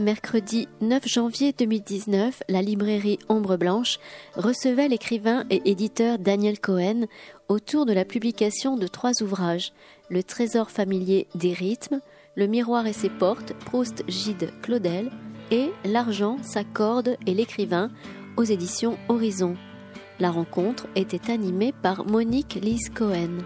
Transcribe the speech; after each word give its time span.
Mercredi 0.00 0.66
9 0.80 1.06
janvier 1.06 1.52
2019, 1.52 2.42
la 2.48 2.62
librairie 2.62 3.18
Ombre 3.28 3.58
Blanche 3.58 3.98
recevait 4.34 4.88
l'écrivain 4.88 5.44
et 5.50 5.60
éditeur 5.70 6.18
Daniel 6.18 6.58
Cohen 6.58 7.04
autour 7.48 7.84
de 7.84 7.92
la 7.92 8.06
publication 8.06 8.78
de 8.78 8.86
trois 8.86 9.22
ouvrages 9.22 9.74
Le 10.08 10.22
trésor 10.22 10.70
familier 10.70 11.26
des 11.34 11.52
rythmes, 11.52 12.00
Le 12.34 12.46
miroir 12.46 12.86
et 12.86 12.94
ses 12.94 13.10
portes, 13.10 13.52
Proust 13.66 14.02
Gide 14.08 14.50
Claudel 14.62 15.10
et 15.50 15.70
L'argent, 15.84 16.38
sa 16.42 16.64
corde 16.64 17.18
et 17.26 17.34
l'écrivain 17.34 17.90
aux 18.38 18.44
éditions 18.44 18.96
Horizon. 19.10 19.54
La 20.18 20.30
rencontre 20.30 20.86
était 20.96 21.30
animée 21.30 21.72
par 21.72 22.06
Monique 22.06 22.54
Lise 22.54 22.88
Cohen. 22.88 23.36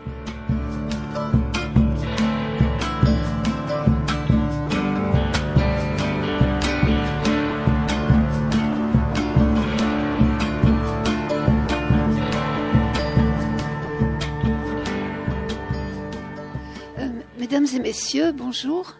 Et 17.74 17.80
messieurs, 17.80 18.30
bonjour. 18.30 18.94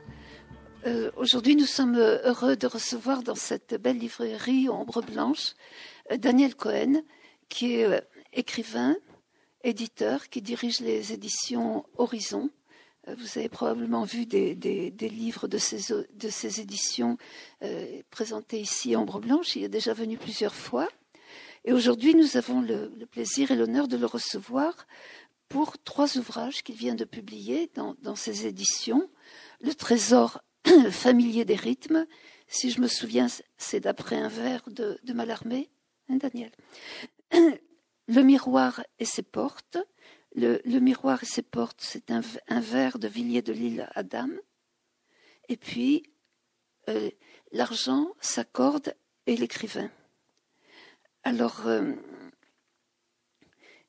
Euh, 0.84 1.12
aujourd'hui, 1.16 1.54
nous 1.54 1.66
sommes 1.66 1.96
heureux 1.96 2.56
de 2.56 2.66
recevoir 2.66 3.22
dans 3.22 3.36
cette 3.36 3.80
belle 3.80 3.98
librairie 3.98 4.68
Ombre 4.68 5.00
Blanche 5.00 5.52
euh, 6.10 6.16
Daniel 6.16 6.56
Cohen, 6.56 7.02
qui 7.48 7.76
est 7.76 7.84
euh, 7.84 8.00
écrivain, 8.32 8.96
éditeur, 9.62 10.28
qui 10.28 10.42
dirige 10.42 10.80
les 10.80 11.12
éditions 11.12 11.84
Horizon. 11.98 12.50
Vous 13.06 13.38
avez 13.38 13.48
probablement 13.48 14.02
vu 14.02 14.26
des, 14.26 14.54
livres 14.98 15.46
de 15.46 15.58
ces, 15.58 15.92
de 15.92 16.28
ces 16.28 16.60
éditions 16.60 17.18
présentés 18.10 18.58
ici 18.58 18.96
Ombre 18.96 19.20
Blanche. 19.20 19.56
Il 19.56 19.64
est 19.64 19.68
déjà 19.68 19.92
venu 19.92 20.16
plusieurs 20.16 20.54
fois. 20.54 20.88
Et 21.66 21.74
aujourd'hui, 21.74 22.14
nous 22.14 22.38
avons 22.38 22.62
le 22.62 23.04
plaisir 23.04 23.50
et 23.50 23.56
l'honneur 23.56 23.88
de 23.88 23.98
le 23.98 24.06
recevoir 24.06 24.86
pour 25.48 25.78
trois 25.82 26.16
ouvrages 26.16 26.62
qu'il 26.62 26.76
vient 26.76 26.94
de 26.94 27.04
publier 27.04 27.70
dans, 27.74 28.16
ses 28.16 28.46
éditions. 28.46 29.10
Le 29.60 29.74
trésor 29.74 30.42
familier 30.90 31.44
des 31.44 31.56
rythmes, 31.56 32.06
si 32.46 32.70
je 32.70 32.80
me 32.80 32.88
souviens, 32.88 33.26
c'est 33.56 33.80
d'après 33.80 34.16
un 34.16 34.28
vers 34.28 34.62
de, 34.68 34.98
de 35.02 35.12
Mallarmé, 35.12 35.70
hein, 36.08 36.16
Daniel? 36.16 36.52
Le 38.06 38.20
miroir 38.22 38.82
et 38.98 39.06
ses 39.06 39.22
portes. 39.22 39.78
Le, 40.34 40.60
miroir 40.80 41.22
et 41.22 41.26
ses 41.26 41.42
portes, 41.42 41.80
c'est 41.80 42.10
un, 42.10 42.20
vers 42.60 42.98
de 42.98 43.08
Villiers 43.08 43.40
de 43.40 43.52
l'île 43.52 43.88
Adam. 43.94 44.28
Et 45.48 45.56
puis, 45.56 46.02
euh, 46.88 47.10
l'argent, 47.52 48.08
sa 48.20 48.44
corde 48.44 48.94
et 49.26 49.36
l'écrivain. 49.36 49.90
Alors, 51.22 51.66
euh, 51.66 51.94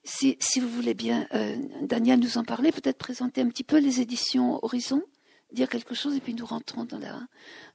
si, 0.06 0.60
vous 0.60 0.70
voulez 0.70 0.94
bien, 0.94 1.28
euh, 1.34 1.58
Daniel 1.82 2.20
nous 2.20 2.38
en 2.38 2.44
parler, 2.44 2.72
peut-être 2.72 2.98
présenter 2.98 3.42
un 3.42 3.50
petit 3.50 3.64
peu 3.64 3.80
les 3.80 4.02
éditions 4.02 4.64
Horizon, 4.64 5.02
dire 5.52 5.68
quelque 5.68 5.96
chose, 5.96 6.16
et 6.16 6.20
puis 6.20 6.34
nous 6.34 6.46
rentrons 6.46 6.86
dans 6.86 7.00
la, 7.00 7.20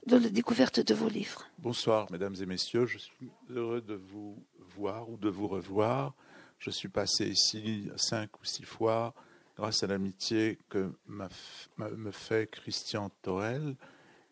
dans 0.07 0.19
la 0.19 0.29
découverte 0.29 0.81
de 0.81 0.95
vos 0.95 1.09
livres. 1.09 1.47
Bonsoir, 1.59 2.11
mesdames 2.13 2.37
et 2.41 2.47
messieurs. 2.47 2.87
Je 2.87 2.99
suis 2.99 3.31
heureux 3.51 3.81
de 3.81 3.95
vous 3.95 4.37
voir 4.77 5.11
ou 5.11 5.17
de 5.17 5.29
vous 5.29 5.49
revoir. 5.49 6.15
Je 6.59 6.71
suis 6.71 6.89
passé 6.89 7.27
ici 7.27 7.89
cinq 7.97 8.41
ou 8.41 8.45
six 8.45 8.65
fois 8.65 9.15
grâce 9.57 9.83
à 9.83 9.89
l'amitié 9.89 10.59
que 10.69 10.93
me 11.09 12.11
fait 12.13 12.49
Christian 12.51 13.11
Torel. 13.23 13.77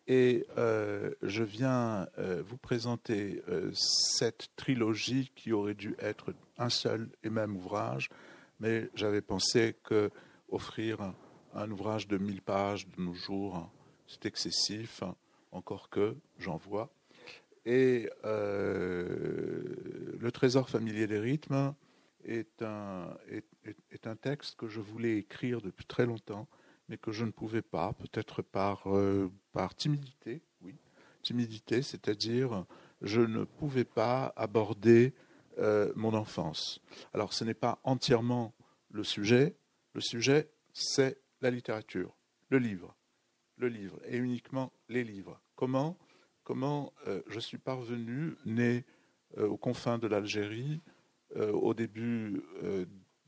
Et 0.06 0.47
euh, 0.56 1.10
je 1.22 1.42
viens 1.42 2.06
euh, 2.19 2.42
vous 2.47 2.56
présenter 2.56 3.42
cette 3.72 4.48
trilogie 4.56 5.31
qui 5.34 5.53
aurait 5.53 5.75
dû 5.75 5.97
être 5.98 6.32
un 6.58 6.69
seul 6.69 7.10
et 7.22 7.30
même 7.30 7.56
ouvrage, 7.56 8.08
mais 8.60 8.91
j'avais 8.94 9.20
pensé 9.20 9.76
que 9.84 10.10
offrir 10.48 11.14
un, 11.54 11.70
ouvrage 11.70 12.08
de 12.08 12.19
1000 12.19 12.42
pages 12.42 12.88
de 12.88 13.02
nos 13.02 13.14
jours, 13.14 13.70
c'est 14.06 14.26
excessif, 14.26 15.02
encore 15.52 15.91
que 15.91 16.16
j'en 16.38 16.56
vois. 16.56 16.91
Et 17.64 18.08
Le 18.24 20.30
Trésor 20.32 20.70
familier 20.70 21.06
des 21.06 21.19
rythmes 21.19 21.74
est 22.24 22.62
un, 22.62 23.16
est, 23.30 23.44
est 23.92 24.06
un 24.06 24.16
texte 24.16 24.56
que 24.56 24.69
je 24.69 24.80
voulais 24.80 25.19
écrire 25.19 25.60
depuis 25.60 25.84
très 25.84 26.06
longtemps 26.06 26.48
mais 26.88 26.96
que 26.96 27.12
je 27.12 27.25
ne 27.25 27.30
pouvais 27.30 27.62
pas, 27.62 27.92
peut-être 27.92 28.42
par, 28.42 28.82
euh, 28.86 29.30
par 29.52 29.75
timidité, 29.75 30.40
oui, 30.62 30.75
timidité, 31.22 31.82
c'est-à-dire 31.82 32.64
je 33.02 33.20
ne 33.20 33.44
pouvais 33.44 33.84
pas 33.84 34.32
aborder 34.36 35.12
euh, 35.58 35.92
mon 35.96 36.14
enfance. 36.14 36.80
Alors 37.14 37.32
ce 37.32 37.44
n'est 37.44 37.54
pas 37.54 37.78
entièrement 37.84 38.54
le 38.91 39.04
sujet, 39.04 39.56
le 39.94 40.00
sujet 40.00 40.50
c'est 40.72 41.20
la 41.41 41.50
littérature, 41.50 42.16
le 42.50 42.58
livre, 42.58 42.94
le 43.56 43.69
livre, 43.69 43.98
et 44.06 44.16
uniquement 44.16 44.72
les 44.88 45.04
livres. 45.04 45.41
Comment, 45.56 45.98
comment 46.44 46.92
euh, 47.06 47.22
je 47.28 47.41
suis 47.41 47.58
parvenu, 47.58 48.36
né 48.44 48.84
aux 49.36 49.58
confins 49.58 49.98
de 49.98 50.06
l'Algérie, 50.06 50.80
au 51.36 51.75
début 51.75 52.42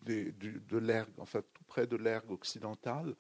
de 0.07 0.79
l'ergue, 0.79 1.13
enfin 1.19 1.43
tout 1.53 1.65
près 1.65 1.87
de 1.87 1.97
l'ergue 1.97 2.31
occidentale, 2.31 3.15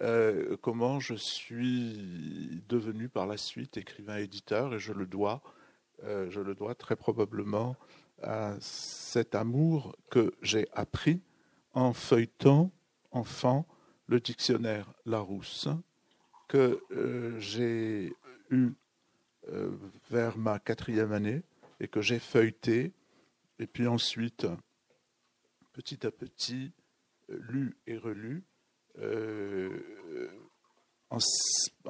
euh, 0.00 0.56
comment 0.60 1.00
je 1.00 1.14
suis 1.14 2.62
devenu 2.68 3.08
par 3.08 3.26
la 3.26 3.36
suite 3.36 3.76
écrivain-éditeur 3.76 4.74
et 4.74 4.78
je 4.78 4.92
le 4.92 5.06
dois, 5.06 5.42
euh, 6.04 6.30
je 6.30 6.40
le 6.40 6.54
dois 6.54 6.76
très 6.76 6.94
probablement 6.94 7.76
à 8.22 8.56
cet 8.60 9.34
amour 9.34 9.96
que 10.10 10.32
j'ai 10.42 10.68
appris 10.72 11.22
en 11.72 11.92
feuilletant 11.92 12.70
enfant 13.10 13.66
le 14.06 14.20
dictionnaire 14.20 14.92
Larousse 15.06 15.68
que 16.48 16.82
euh, 16.92 17.38
j'ai 17.38 18.14
eu 18.50 18.72
vers 20.10 20.36
ma 20.36 20.58
quatrième 20.58 21.12
année 21.12 21.42
et 21.80 21.88
que 21.88 22.02
j'ai 22.02 22.18
feuilleté 22.18 22.92
et 23.58 23.66
puis 23.66 23.86
ensuite 23.86 24.46
petit 25.72 26.06
à 26.06 26.10
petit 26.10 26.72
lu 27.28 27.78
et 27.86 27.96
relu 27.96 28.44
euh, 29.00 29.70
en, 31.10 31.18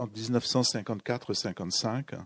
1954-55, 0.06 2.25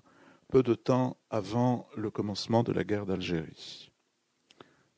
peu 0.49 0.63
de 0.63 0.75
temps 0.75 1.17
avant 1.31 1.89
le 1.97 2.11
commencement 2.11 2.63
de 2.63 2.73
la 2.73 2.85
guerre 2.85 3.07
d'Algérie. 3.07 3.92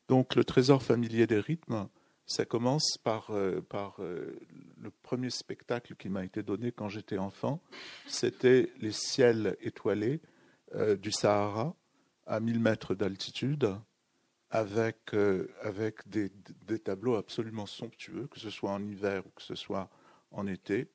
Donc 0.07 0.35
le 0.35 0.43
trésor 0.43 0.83
familier 0.83 1.27
des 1.27 1.39
rythmes, 1.39 1.87
ça 2.25 2.45
commence 2.45 2.97
par, 3.03 3.31
euh, 3.31 3.61
par 3.61 4.01
euh, 4.01 4.39
le 4.77 4.91
premier 4.91 5.29
spectacle 5.29 5.95
qui 5.95 6.09
m'a 6.09 6.23
été 6.23 6.43
donné 6.43 6.71
quand 6.71 6.89
j'étais 6.89 7.17
enfant. 7.17 7.61
C'était 8.07 8.71
les 8.79 8.91
ciels 8.91 9.57
étoilés 9.61 10.21
du 10.99 11.11
Sahara 11.11 11.73
à 12.25 12.39
1000 12.39 12.59
mètres 12.59 12.95
d'altitude 12.95 13.77
avec, 14.49 15.13
euh, 15.13 15.49
avec 15.61 16.07
des, 16.07 16.31
des, 16.65 16.79
tableaux 16.79 17.15
absolument 17.15 17.65
somptueux, 17.65 18.27
que 18.27 18.39
ce 18.39 18.49
soit 18.49 18.71
en 18.71 18.85
hiver 18.85 19.25
ou 19.25 19.29
que 19.31 19.41
ce 19.41 19.55
soit 19.55 19.89
en 20.31 20.47
été. 20.47 20.87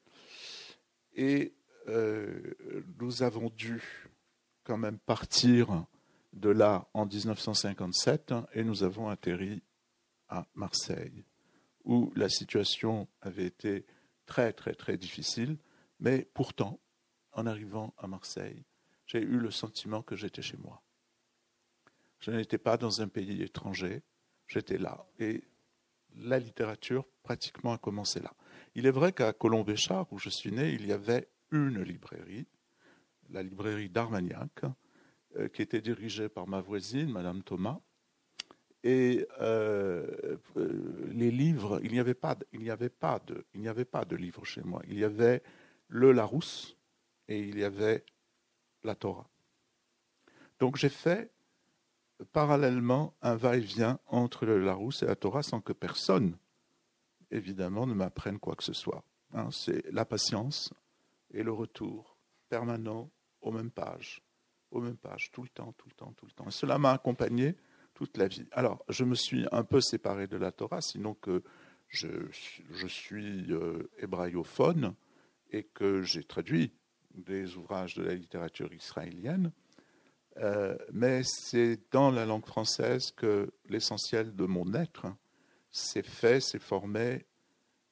Et 1.15 1.53
euh, 1.89 2.55
nous 2.99 3.23
avons 3.23 3.51
dû 3.51 3.83
quand 4.65 4.79
même 4.79 4.99
partir 4.99 5.85
de 6.33 6.51
là 6.51 6.89
en 6.95 7.07
1957 7.07 8.35
et 8.55 8.65
nous 8.65 8.83
avons 8.83 9.09
atterri 9.09 9.63
à 10.29 10.47
Marseille, 10.55 11.25
où 11.85 12.13
la 12.15 12.29
situation 12.29 13.09
avait 13.21 13.47
été 13.47 13.85
très 14.27 14.53
très 14.53 14.75
très 14.75 14.97
difficile, 14.97 15.57
mais 15.99 16.29
pourtant, 16.35 16.79
en 17.33 17.47
arrivant 17.47 17.95
à 17.99 18.07
Marseille, 18.07 18.65
j'ai 19.07 19.21
eu 19.21 19.39
le 19.39 19.51
sentiment 19.51 20.03
que 20.03 20.17
j'étais 20.17 20.43
chez 20.43 20.57
moi. 20.57 20.83
Je 22.21 22.31
n'étais 22.31 22.59
pas 22.59 22.77
dans 22.77 23.01
un 23.01 23.09
pays 23.09 23.43
étranger, 23.43 24.03
j'étais 24.47 24.79
là. 24.79 25.07
Et 25.19 25.43
la 26.17 26.39
littérature 26.39 27.07
pratiquement 27.23 27.73
a 27.73 27.79
commencé 27.79 28.21
là. 28.21 28.33
Il 28.75 28.87
est 28.87 28.93
vrai 28.93 29.13
qu'à 29.13 29.33
Colombéchard, 29.33 30.07
où 30.13 30.19
je 30.19 30.29
suis 30.29 30.53
né, 30.53 30.73
il 30.73 30.87
y 30.87 30.93
avait 30.93 31.29
une 31.51 31.83
librairie, 31.83 32.47
la 33.31 33.43
librairie 33.43 33.89
d'Armagnac, 33.89 34.63
qui 35.53 35.63
était 35.63 35.81
dirigée 35.81 36.29
par 36.29 36.49
ma 36.49 36.61
voisine, 36.61 37.11
Madame 37.11 37.43
Thomas. 37.43 37.81
Et 38.83 39.27
euh, 39.41 40.39
euh, 40.57 41.11
les 41.13 41.31
livres, 41.31 41.81
il 41.83 41.93
n'y 41.93 42.01
avait 42.01 42.15
pas, 42.15 42.37
il 42.53 42.61
n'y 42.61 42.71
avait 42.71 42.89
pas 42.89 43.21
de, 43.27 43.45
il 43.55 43.61
n'y 43.61 44.17
livres 44.17 44.45
chez 44.45 44.63
moi. 44.63 44.83
Il 44.89 44.99
y 44.99 45.05
avait 45.05 45.43
le 45.89 46.13
Larousse 46.13 46.77
et 47.29 47.41
il 47.41 47.59
y 47.59 47.65
avait 47.65 48.05
la 48.83 48.95
Torah. 48.95 49.29
Donc 50.59 50.77
j'ai 50.77 50.89
fait 50.89 51.31
parallèlement 52.33 53.15
un 53.23 53.37
va-et-vient 53.37 53.99
entre 54.07 54.47
le 54.47 54.59
Larousse 54.59 55.03
et 55.03 55.07
la 55.07 55.17
Torah 55.17 55.43
sans 55.43 55.61
que 55.61 55.73
personne, 55.73 56.37
évidemment, 57.31 57.87
ne 57.87 57.95
m'apprenne 57.95 58.39
quoi 58.39 58.55
que 58.57 58.65
ce 58.65 58.73
soit. 58.73 59.05
Hein. 59.33 59.49
c'est 59.53 59.85
la 59.93 60.05
patience, 60.05 60.73
et 61.33 61.45
le 61.45 61.53
retour 61.53 62.17
permanent 62.49 63.11
aux 63.41 63.53
mêmes 63.53 63.71
pages, 63.71 64.23
aux 64.71 64.81
mêmes 64.81 64.97
pages, 64.97 65.31
tout 65.33 65.43
le 65.43 65.49
temps, 65.49 65.73
tout 65.77 65.89
le 65.89 65.95
temps, 65.95 66.13
tout 66.17 66.27
le 66.27 66.33
temps. 66.33 66.47
Et 66.49 66.53
cela 66.53 66.79
m'a 66.79 66.93
accompagné 66.93 67.57
toute 67.95 68.17
la 68.17 68.29
vie. 68.29 68.47
Alors, 68.53 68.85
je 68.89 69.05
me 69.05 69.15
suis 69.15 69.47
un 69.53 69.65
peu 69.65 69.81
séparé 69.81 70.27
de 70.27 70.37
la 70.37 70.53
Torah, 70.53 70.81
sinon 70.81 71.15
que 71.15 71.43
je, 71.89 72.09
suis 72.87 73.53
euh, 73.53 73.91
hébraïophone 73.99 74.95
et 75.51 75.65
que 75.65 76.03
j'ai 76.03 76.25
traduit 76.25 76.73
des 77.15 77.57
ouvrages 77.57 77.95
de 77.95 78.03
la 78.03 78.15
littérature 78.15 78.73
israélienne. 78.73 79.53
Euh, 80.37 80.77
mais 80.93 81.23
c'est 81.25 81.81
dans 81.91 82.11
la 82.11 82.25
langue 82.25 82.47
française 82.47 83.11
que 83.11 83.53
l'essentiel 83.69 84.35
de 84.35 84.47
mon 84.47 84.73
être 84.75 85.07
s'est 85.73 86.03
fait, 86.03 86.41
s'est 86.41 86.61
formé 86.61 87.27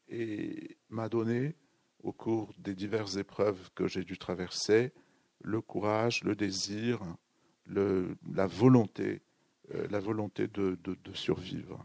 et 0.08 0.78
m'a 0.88 1.08
donné, 1.08 1.56
au 2.02 2.12
cours 2.12 2.54
des 2.58 2.74
diverses 2.74 3.16
épreuves 3.16 3.70
que 3.74 3.88
j'ai 3.88 4.04
dû 4.04 4.16
traverser, 4.16 4.92
le 5.40 5.61
courage, 5.61 6.23
le 6.25 6.35
désir, 6.35 7.00
la 7.67 8.46
volonté, 8.46 9.23
euh, 9.75 9.87
la 9.90 10.00
volonté 10.00 10.49
de, 10.49 10.79
de, 10.82 11.12
survivre. 11.12 11.85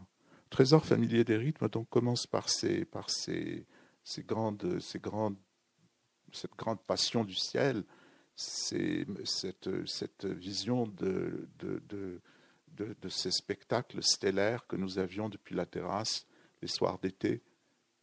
Trésor 0.50 0.84
familier 0.84 1.24
des 1.24 1.36
rythmes 1.36 1.68
donc 1.68 1.88
commence 1.88 2.26
par 2.26 2.48
ces, 2.48 2.84
par 2.84 3.10
ces, 3.10 3.66
ces 4.04 4.22
grandes, 4.22 4.78
ces 4.80 4.98
grandes, 4.98 5.36
cette 6.32 6.56
grande 6.56 6.80
passion 6.80 7.24
du 7.24 7.34
ciel, 7.34 7.84
cette, 8.36 9.86
cette, 9.86 10.24
vision 10.24 10.86
de, 10.86 11.48
de, 11.58 11.82
de, 11.88 12.20
de, 12.76 13.08
ces 13.08 13.30
spectacles 13.30 14.02
stellaires 14.02 14.66
que 14.66 14.76
nous 14.76 14.98
avions 14.98 15.28
depuis 15.28 15.54
la 15.54 15.66
terrasse 15.66 16.26
les 16.62 16.68
soirs 16.68 16.98
d'été, 16.98 17.42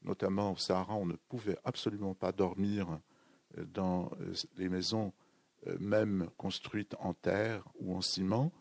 notamment 0.04 0.54
au 0.54 0.57
Sahara, 0.57 0.95
on 0.95 1.06
ne 1.06 1.15
pouvait 1.15 1.57
absolument 1.65 2.13
pas 2.13 2.31
dormir 2.31 3.00
dans 3.57 4.12
les 4.57 4.69
maisons, 4.69 5.12
même 5.79 6.29
construites 6.37 6.95
en 6.99 7.13
terre 7.13 7.63
ou 7.79 7.95
en 7.95 8.01
ciment, 8.01 8.51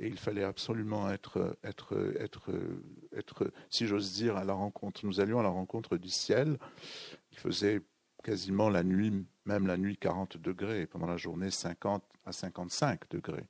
et 0.00 0.06
il 0.06 0.16
fallait 0.16 0.44
absolument 0.44 1.10
être, 1.10 1.58
être, 1.62 2.14
être, 2.18 2.50
être 3.14 3.52
si 3.68 3.86
j'ose 3.86 4.14
dire, 4.14 4.36
à 4.36 4.44
la 4.44 4.54
rencontre. 4.54 5.04
Nous 5.04 5.20
allions 5.20 5.40
à 5.40 5.42
la 5.42 5.50
rencontre 5.50 5.98
du 5.98 6.08
ciel. 6.08 6.58
Il 7.32 7.38
faisait 7.38 7.82
quasiment 8.22 8.70
la 8.70 8.82
nuit, 8.82 9.26
même 9.44 9.66
la 9.66 9.76
nuit 9.76 9.98
40 9.98 10.38
degrés, 10.38 10.82
et 10.82 10.86
pendant 10.86 11.06
la 11.06 11.18
journée 11.18 11.50
50 11.50 12.02
à 12.24 12.32
55 12.32 13.10
degrés. 13.10 13.46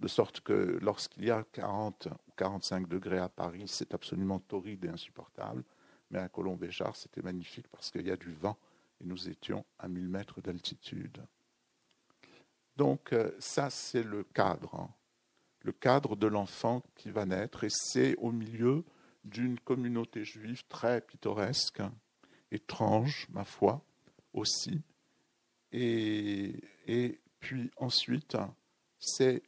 De 0.00 0.08
sorte 0.08 0.40
que 0.40 0.78
lorsqu'il 0.80 1.26
y 1.26 1.30
a 1.30 1.44
40 1.52 2.06
ou 2.06 2.32
45 2.36 2.88
degrés 2.88 3.18
à 3.18 3.28
Paris, 3.28 3.64
c'est 3.66 3.94
absolument 3.94 4.38
torride 4.38 4.84
et 4.86 4.88
insupportable. 4.88 5.64
Mais 6.10 6.18
à 6.18 6.28
Colombéjar, 6.28 6.96
c'était 6.96 7.22
magnifique 7.22 7.68
parce 7.68 7.90
qu'il 7.90 8.06
y 8.06 8.10
a 8.10 8.16
du 8.16 8.32
vent 8.32 8.56
et 9.00 9.04
nous 9.04 9.28
étions 9.28 9.64
à 9.78 9.88
1000 9.88 10.08
mètres 10.08 10.40
d'altitude. 10.40 11.22
Donc 12.76 13.12
euh, 13.12 13.30
ça, 13.38 13.70
c'est 13.70 14.02
le 14.02 14.24
cadre, 14.24 14.74
hein. 14.74 14.90
le 15.60 15.72
cadre 15.72 16.16
de 16.16 16.26
l'enfant 16.26 16.82
qui 16.96 17.10
va 17.10 17.24
naître, 17.24 17.64
et 17.64 17.70
c'est 17.70 18.16
au 18.16 18.32
milieu 18.32 18.84
d'une 19.24 19.58
communauté 19.58 20.24
juive 20.24 20.64
très 20.68 21.00
pittoresque, 21.00 21.82
étrange, 22.50 23.26
ma 23.30 23.44
foi, 23.44 23.84
aussi. 24.32 24.82
Et, 25.72 27.20
puis 27.40 27.70
ensuite, 27.76 28.36
c'est 28.98 29.42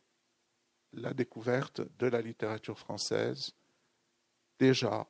la 0.93 1.15
découverte 1.15 1.83
de 1.99 2.07
la 2.07 2.21
littérature 2.21 2.79
française, 2.79 3.53
déjà 4.59 5.09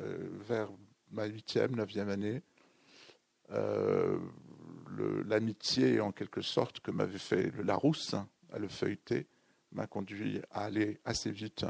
euh, 0.00 0.28
vers 0.40 0.70
ma 1.10 1.26
huitième, 1.26 1.76
neuvième 1.76 2.08
année. 2.08 2.42
Euh, 3.50 4.18
l'amitié, 5.26 6.00
en 6.00 6.12
quelque 6.12 6.40
sorte, 6.40 6.80
que 6.80 6.90
m'avait 6.90 7.18
fait 7.18 7.50
le 7.56 7.62
Larousse 7.62 8.14
à 8.52 8.58
le 8.58 8.68
feuilleter, 8.68 9.26
m'a 9.72 9.86
conduit 9.86 10.40
à 10.50 10.64
aller 10.64 11.00
assez 11.04 11.30
vite 11.30 11.66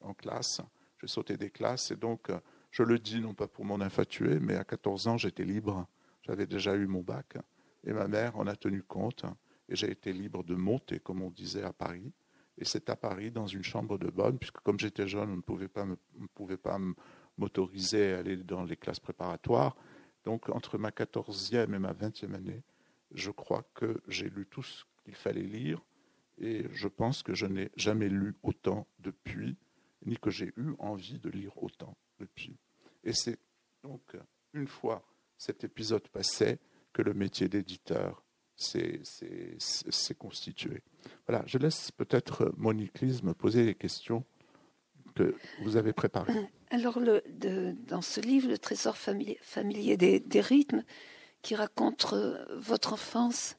en 0.00 0.14
classe. 0.14 0.60
Je 0.98 1.06
sautais 1.06 1.36
des 1.36 1.50
classes 1.50 1.90
et 1.90 1.96
donc, 1.96 2.30
je 2.70 2.82
le 2.82 2.98
dis 2.98 3.20
non 3.20 3.34
pas 3.34 3.48
pour 3.48 3.64
m'en 3.64 3.80
infatuer, 3.80 4.38
mais 4.40 4.56
à 4.56 4.64
14 4.64 5.08
ans, 5.08 5.16
j'étais 5.16 5.44
libre 5.44 5.88
j'avais 6.28 6.46
déjà 6.46 6.76
eu 6.76 6.86
mon 6.86 7.00
bac 7.00 7.38
et 7.84 7.92
ma 7.92 8.06
mère 8.06 8.36
en 8.36 8.46
a 8.46 8.54
tenu 8.54 8.82
compte 8.82 9.24
et 9.68 9.76
j'ai 9.76 9.90
été 9.90 10.12
libre 10.12 10.44
de 10.44 10.54
monter, 10.54 11.00
comme 11.00 11.22
on 11.22 11.30
disait 11.30 11.62
à 11.62 11.72
Paris. 11.72 12.12
Et 12.58 12.64
c'est 12.64 12.90
à 12.90 12.96
Paris, 12.96 13.30
dans 13.30 13.46
une 13.46 13.62
chambre 13.62 13.98
de 13.98 14.10
bonne, 14.10 14.38
puisque 14.38 14.58
comme 14.60 14.78
j'étais 14.78 15.08
jeune, 15.08 15.30
on 15.30 15.36
ne 15.36 15.42
pouvait 15.42 15.68
pas, 15.68 15.86
pouvait 16.34 16.58
pas 16.58 16.78
m'autoriser 17.38 18.12
à 18.12 18.18
aller 18.18 18.36
dans 18.36 18.64
les 18.64 18.76
classes 18.76 19.00
préparatoires. 19.00 19.76
Donc 20.28 20.50
entre 20.50 20.76
ma 20.76 20.90
14e 20.90 21.74
et 21.74 21.78
ma 21.78 21.94
20e 21.94 22.34
année, 22.34 22.62
je 23.12 23.30
crois 23.30 23.64
que 23.72 24.02
j'ai 24.08 24.28
lu 24.28 24.44
tout 24.44 24.62
ce 24.62 24.84
qu'il 25.02 25.14
fallait 25.14 25.40
lire 25.40 25.82
et 26.36 26.66
je 26.70 26.86
pense 26.86 27.22
que 27.22 27.32
je 27.32 27.46
n'ai 27.46 27.70
jamais 27.76 28.10
lu 28.10 28.36
autant 28.42 28.86
depuis, 28.98 29.56
ni 30.04 30.18
que 30.18 30.28
j'ai 30.28 30.52
eu 30.58 30.74
envie 30.80 31.18
de 31.18 31.30
lire 31.30 31.56
autant 31.62 31.96
depuis. 32.18 32.58
Et 33.04 33.14
c'est 33.14 33.38
donc 33.82 34.18
une 34.52 34.66
fois 34.66 35.02
cet 35.38 35.64
épisode 35.64 36.06
passait 36.08 36.58
que 36.92 37.00
le 37.00 37.14
métier 37.14 37.48
d'éditeur 37.48 38.22
s'est 38.54 39.00
constitué. 40.18 40.82
Voilà, 41.26 41.42
je 41.46 41.56
laisse 41.56 41.90
peut-être 41.90 42.52
Monique 42.58 43.00
Lise 43.00 43.22
me 43.22 43.32
poser 43.32 43.64
les 43.64 43.74
questions 43.74 44.26
que 45.14 45.34
vous 45.62 45.78
avez 45.78 45.94
préparées. 45.94 46.50
Alors, 46.70 47.00
le, 47.00 47.22
dans 47.86 48.02
ce 48.02 48.20
livre, 48.20 48.48
Le 48.48 48.58
trésor 48.58 48.96
familier, 48.96 49.96
des, 49.96 50.40
rythmes, 50.40 50.84
qui 51.42 51.54
raconte 51.54 52.06
euh, 52.12 52.44
votre 52.56 52.92
enfance, 52.92 53.56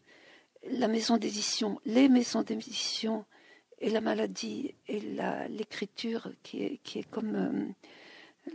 la 0.69 0.87
maison 0.87 1.17
d'édition, 1.17 1.79
les 1.85 2.09
maisons 2.09 2.43
d'édition 2.43 3.25
et 3.79 3.89
la 3.89 4.01
maladie 4.01 4.75
et 4.87 4.99
l'écriture 5.49 6.29
qui 6.43 6.63
est, 6.63 7.09
comme 7.09 7.73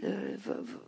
euh, 0.03 0.37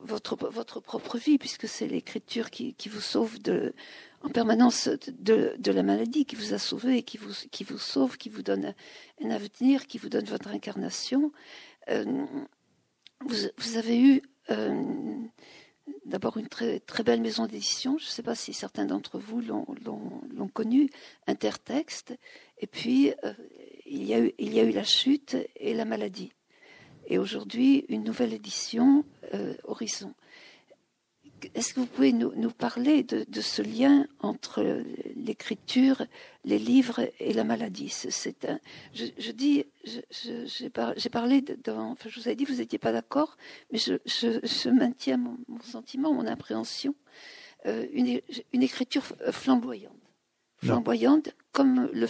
votre, 0.03 0.37
votre 0.51 0.81
propre 0.81 1.17
vie, 1.17 1.39
puisque 1.39 1.67
c'est 1.67 1.87
l'écriture 1.87 2.51
qui, 2.51 2.75
vous 2.89 3.01
sauve 3.01 3.41
de, 3.41 3.75
en 4.23 4.29
permanence 4.29 4.89
de, 5.09 5.55
de, 5.59 5.73
la 5.73 5.83
maladie, 5.83 6.27
qui 6.27 6.37
vous 6.37 6.53
a 6.55 6.59
sauvé, 6.59 7.03
qui 7.03 7.17
vous, 7.17 7.33
qui 7.51 7.65
vous 7.65 7.79
sauve, 7.79 8.19
qui 8.19 8.29
vous 8.29 8.43
donne 8.43 8.75
un 9.25 9.31
avenir, 9.31 9.87
qui 9.87 9.99
vous 9.99 10.11
donne 10.11 10.27
votre 10.27 10.49
incarnation. 10.49 11.33
Euh, 11.89 12.27
vous, 13.21 13.37
vous, 13.57 13.77
avez 13.77 14.01
eu 14.01 14.23
euh, 14.51 15.19
d'abord 16.05 16.37
une 16.37 16.49
très, 16.49 16.81
très 16.81 17.03
belle 17.03 17.21
maison 17.21 17.47
d'édition, 17.47 17.99
je 17.99 18.05
ne 18.05 18.11
sais 18.11 18.23
pas 18.23 18.35
si 18.35 18.53
certains 18.53 18.87
d'entre 18.87 19.19
vous 19.19 19.41
l'ont 19.41 20.49
connu, 20.49 20.91
Intertexte, 21.27 22.15
et 22.59 22.67
puis 22.67 23.13
euh, 23.25 23.33
il, 23.87 24.05
y 24.05 24.15
a 24.15 24.21
eu, 24.21 24.33
il 24.39 24.55
y 24.55 24.61
a 24.61 24.65
eu 24.65 24.73
la 24.73 24.85
chute 24.85 25.37
et 25.57 25.75
la 25.75 25.85
maladie. 25.85 26.33
Et 27.09 27.19
aujourd'hui 27.19 27.85
une 27.89 28.03
nouvelle 28.03 28.33
édition 28.33 29.05
euh, 29.35 29.55
Horizon. 29.65 30.13
Est-ce 31.55 31.75
que 31.75 31.81
vous 31.81 31.87
pouvez 31.87 32.13
nous, 32.13 32.33
nous 32.35 32.51
parler 32.51 33.03
de, 33.03 33.25
de, 33.29 33.41
ce 33.41 33.63
lien 33.63 34.07
entre 34.21 34.83
l'écriture, 35.15 36.03
les 36.45 36.59
livres 36.59 37.01
et 37.21 37.33
la 37.33 37.45
maladie? 37.45 37.89
C'est 37.91 38.45
un, 38.47 38.59
je, 38.95 39.07
je, 39.19 39.33
dis, 39.33 39.67
j'ai 39.85 40.71
par, 40.71 40.95
parlé, 41.13 41.45
enfin, 41.69 42.09
je 42.09 42.21
vous 42.21 42.29
ai 42.29 42.35
dit, 42.35 42.45
vous 42.45 42.57
n'étiez 42.57 42.79
pas 42.79 42.93
d'accord, 42.93 43.37
mais 43.71 43.79
je, 43.79 44.69
maintiens 44.71 45.19
mon, 45.19 45.37
mon, 45.49 45.61
sentiment, 45.61 46.13
mon 46.13 46.27
appréhension. 46.27 46.95
Euh, 47.67 47.87
une, 47.93 48.21
une, 48.53 48.63
écriture 48.63 49.05
flamboyante, 49.31 49.93
flamboyante, 50.59 51.31
comme 51.53 51.91
le, 51.93 52.07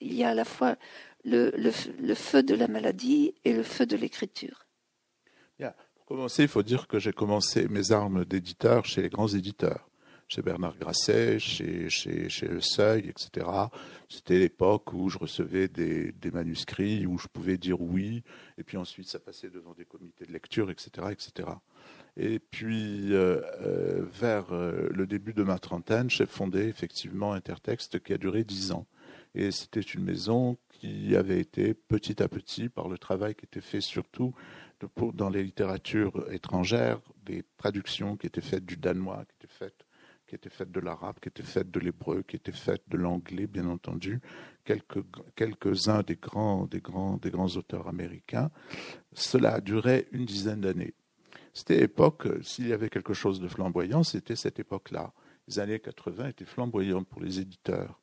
il 0.00 0.14
y 0.14 0.24
a 0.24 0.30
à 0.30 0.34
la 0.34 0.44
fois 0.44 0.76
le, 1.24 1.52
le, 1.56 2.14
feu 2.14 2.42
de 2.42 2.54
la 2.54 2.68
maladie 2.68 3.34
et 3.44 3.52
le 3.52 3.62
feu 3.62 3.84
de 3.84 3.96
l'écriture 3.96 4.66
Commencer, 6.06 6.42
il 6.42 6.48
faut 6.48 6.62
dire 6.62 6.86
que 6.86 7.00
j'ai 7.00 7.12
commencé 7.12 7.66
mes 7.66 7.90
armes 7.90 8.24
d'éditeur 8.24 8.84
chez 8.84 9.02
les 9.02 9.08
grands 9.08 9.26
éditeurs, 9.26 9.90
chez 10.28 10.40
Bernard 10.40 10.78
Grasset, 10.78 11.40
chez, 11.40 11.90
chez, 11.90 12.28
chez 12.28 12.46
Le 12.46 12.60
Seuil, 12.60 13.08
etc. 13.08 13.44
C'était 14.08 14.38
l'époque 14.38 14.92
où 14.92 15.08
je 15.08 15.18
recevais 15.18 15.66
des, 15.66 16.12
des, 16.12 16.30
manuscrits, 16.30 17.06
où 17.06 17.18
je 17.18 17.26
pouvais 17.26 17.58
dire 17.58 17.80
oui, 17.80 18.22
et 18.56 18.62
puis 18.62 18.76
ensuite 18.76 19.08
ça 19.08 19.18
passait 19.18 19.50
devant 19.50 19.74
des 19.74 19.84
comités 19.84 20.24
de 20.24 20.32
lecture, 20.32 20.70
etc. 20.70 21.08
etc. 21.10 21.48
Et 22.16 22.38
puis, 22.38 23.12
euh, 23.12 23.42
euh, 23.60 24.04
vers 24.12 24.52
euh, 24.52 24.88
le 24.90 25.06
début 25.08 25.34
de 25.34 25.42
ma 25.42 25.58
trentaine, 25.58 26.08
j'ai 26.08 26.24
fondé 26.24 26.68
effectivement 26.68 27.32
Intertexte 27.32 28.00
qui 28.00 28.12
a 28.14 28.18
duré 28.18 28.44
dix 28.44 28.70
ans. 28.70 28.86
Et 29.34 29.50
c'était 29.50 29.80
une 29.80 30.04
maison 30.04 30.56
qui 30.70 31.14
avait 31.14 31.40
été 31.40 31.74
petit 31.74 32.22
à 32.22 32.28
petit, 32.28 32.70
par 32.70 32.88
le 32.88 32.96
travail 32.96 33.34
qui 33.34 33.44
était 33.44 33.60
fait 33.60 33.82
surtout 33.82 34.34
dans 35.14 35.30
les 35.30 35.42
littératures 35.42 36.30
étrangères, 36.32 37.00
des 37.24 37.44
traductions 37.56 38.16
qui 38.16 38.26
étaient 38.26 38.40
faites 38.40 38.64
du 38.64 38.76
danois, 38.76 39.24
qui 39.24 39.46
étaient 39.46 39.54
faites 39.54 39.86
qui 40.26 40.34
étaient 40.34 40.50
faites 40.50 40.72
de 40.72 40.80
l'arabe, 40.80 41.16
qui 41.20 41.28
étaient 41.28 41.42
faites 41.42 41.70
de 41.70 41.80
l'hébreu, 41.80 42.22
qui 42.22 42.36
étaient 42.36 42.52
faites 42.52 42.82
de 42.88 42.96
l'anglais, 42.96 43.46
bien 43.46 43.68
entendu, 43.68 44.20
quelques, 44.64 45.04
quelques-uns 45.36 46.02
des 46.02 46.16
grands, 46.16 46.66
des, 46.66 46.80
grands, 46.80 47.16
des 47.16 47.30
grands 47.30 47.56
auteurs 47.56 47.86
américains. 47.86 48.50
Cela 49.12 49.54
a 49.54 49.60
duré 49.60 50.08
une 50.12 50.24
dizaine 50.24 50.62
d'années. 50.62 50.94
C'était 51.54 51.82
époque, 51.82 52.28
s'il 52.42 52.68
y 52.68 52.72
avait 52.72 52.90
quelque 52.90 53.14
chose 53.14 53.40
de 53.40 53.48
flamboyant, 53.48 54.02
c'était 54.02 54.36
cette 54.36 54.58
époque-là. 54.58 55.12
les 55.48 55.58
années 55.58 55.80
80 55.80 56.28
étaient 56.28 56.44
flamboyantes 56.44 57.08
pour 57.08 57.22
les 57.22 57.40
éditeurs. 57.40 58.00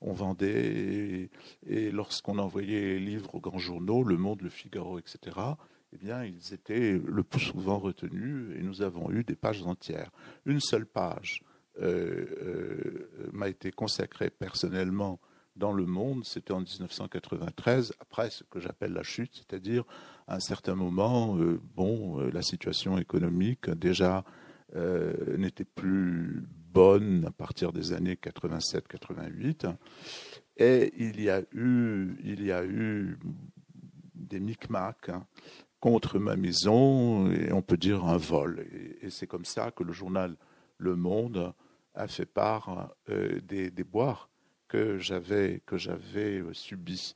On 0.00 0.12
vendait, 0.12 1.30
et, 1.66 1.90
lorsqu'on 1.90 2.38
envoyait 2.38 2.80
les 2.80 2.98
livres 2.98 3.34
aux 3.34 3.40
grands 3.40 3.58
journaux, 3.58 4.02
Le 4.02 4.16
Monde, 4.16 4.42
Le 4.42 4.50
Figaro, 4.50 4.98
etc., 4.98 5.36
eh 5.96 6.04
bien, 6.04 6.24
ils 6.24 6.52
étaient 6.52 7.00
le 7.04 7.22
plus 7.22 7.40
souvent 7.40 7.78
retenus 7.78 8.54
et 8.56 8.62
nous 8.62 8.82
avons 8.82 9.10
eu 9.10 9.24
des 9.24 9.34
pages 9.34 9.62
entières. 9.62 10.10
Une 10.44 10.60
seule 10.60 10.84
page 10.84 11.42
euh, 11.80 12.26
euh, 12.42 13.30
m'a 13.32 13.48
été 13.48 13.70
consacrée 13.70 14.28
personnellement 14.28 15.20
dans 15.56 15.72
le 15.72 15.86
monde, 15.86 16.22
c'était 16.26 16.52
en 16.52 16.60
1993, 16.60 17.94
après 17.98 18.28
ce 18.28 18.44
que 18.44 18.60
j'appelle 18.60 18.92
la 18.92 19.02
chute, 19.02 19.32
c'est-à-dire 19.34 19.84
à 20.26 20.36
un 20.36 20.40
certain 20.40 20.74
moment, 20.74 21.38
euh, 21.38 21.58
bon, 21.74 22.18
la 22.18 22.42
situation 22.42 22.98
économique 22.98 23.70
déjà 23.70 24.24
n'était 25.38 25.64
plus 25.64 26.44
bonne 26.72 27.24
à 27.24 27.30
partir 27.30 27.72
des 27.72 27.94
années 27.94 28.16
87-88, 28.16 29.74
et 30.58 30.92
il 30.98 31.22
y 31.22 31.30
a 31.30 31.40
eu, 31.52 33.18
des 34.26 34.40
micmacs 34.40 35.08
hein, 35.08 35.24
contre 35.80 36.18
ma 36.18 36.36
maison, 36.36 37.30
et 37.30 37.52
on 37.52 37.62
peut 37.62 37.76
dire 37.76 38.04
un 38.04 38.16
vol. 38.16 38.66
Et, 39.02 39.10
c'est 39.10 39.26
comme 39.26 39.44
ça 39.44 39.70
que 39.70 39.84
le 39.84 39.92
journal 39.92 40.36
Le 40.78 40.96
Monde 40.96 41.52
a 41.94 42.08
fait 42.08 42.26
part 42.26 42.94
euh, 43.08 43.40
des 43.40 43.70
déboires 43.70 44.28
que 44.68 44.98
j'avais 44.98 45.62
que 45.64 45.76
j'avais 45.76 46.40
euh, 46.40 46.52
subis. 46.52 47.14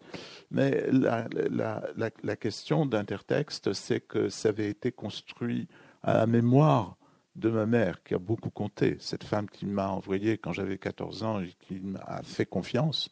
Mais 0.50 0.86
la, 0.90 2.36
question 2.36 2.86
d'Intertexte, 2.86 3.72
c'est 3.72 4.00
que 4.00 4.28
ça 4.28 4.50
avait 4.50 4.70
été 4.70 4.92
construit 4.92 5.68
à 6.02 6.14
la 6.14 6.26
mémoire 6.26 6.96
de 7.36 7.50
ma 7.50 7.66
mère, 7.66 8.02
qui 8.02 8.14
a 8.14 8.18
beaucoup 8.18 8.50
compté, 8.50 8.96
cette 9.00 9.24
femme 9.24 9.48
qui 9.48 9.66
m'a 9.66 9.88
envoyé 9.88 10.38
quand 10.38 10.52
j'avais 10.52 10.78
14 10.78 11.22
ans 11.22 11.40
et 11.40 11.54
qui 11.60 11.80
m'a 11.80 12.22
fait 12.22 12.46
confiance 12.46 13.10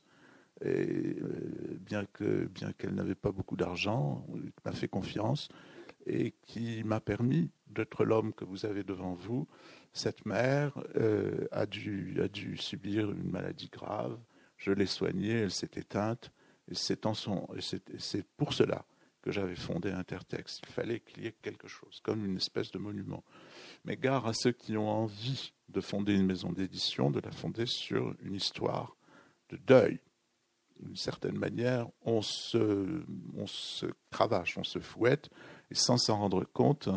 et 0.65 1.17
euh, 1.21 1.79
bien 1.81 2.05
que 2.07 2.47
bien 2.47 2.73
qu'elle 2.73 2.95
n'avait 2.95 3.15
pas 3.15 3.33
beaucoup 3.33 3.57
d'argent, 3.57 4.27
m'a 4.65 4.73
fait 4.73 4.89
confiance 4.89 5.49
et 6.07 6.35
qui 6.43 6.83
m'a 6.85 7.01
permis 7.01 7.51
d'être 7.69 8.05
l'homme 8.05 8.33
que 8.33 8.45
vous 8.45 8.67
avez 8.67 8.83
devant 8.83 9.15
vous. 9.15 9.47
Cette 9.93 10.27
mère 10.27 10.73
euh, 10.97 11.47
a 11.53 11.67
dû 11.67 12.21
a 12.23 12.29
dû 12.29 12.57
subir 12.57 13.11
une 13.11 13.31
maladie 13.31 13.69
grave. 13.69 14.19
Je 14.57 14.73
l'ai 14.73 14.87
soignée, 14.87 15.33
elle 15.33 15.51
s'est 15.51 15.71
éteinte 15.77 16.33
c'est 16.73 17.07
c'est 17.99 18.27
pour 18.37 18.53
cela 18.53 18.85
que 19.23 19.31
j'avais 19.31 19.57
fondé 19.57 19.91
Intertexte. 19.91 20.61
Il 20.67 20.73
fallait 20.73 21.01
qu'il 21.01 21.25
y 21.25 21.27
ait 21.27 21.37
quelque 21.43 21.69
chose, 21.69 22.01
comme 22.03 22.25
une 22.25 22.37
espèce 22.37 22.71
de 22.71 22.79
monument. 22.79 23.25
Mais 23.85 23.97
gare 23.97 24.27
à 24.27 24.33
ceux 24.33 24.53
qui 24.53 24.77
ont 24.77 24.89
envie 24.89 25.53
de 25.69 25.81
fonder 25.81 26.15
une 26.15 26.27
maison 26.27 26.53
d'édition, 26.53 27.11
de 27.11 27.21
la 27.21 27.33
fonder 27.33 27.67
sur 27.67 28.15
une 28.23 28.35
histoire 28.35 28.97
de 29.51 29.57
deuil, 29.57 29.99
d'une 30.81 30.97
certaine 30.97 31.37
manière, 31.39 31.87
on 32.03 32.23
se, 32.23 33.03
cravache, 34.11 34.59
on 34.59 34.65
se 34.65 34.79
fouette, 34.79 35.31
et 35.71 35.75
sans 35.75 35.97
s'en 35.97 36.19
rendre 36.19 36.45
compte, 36.45 36.89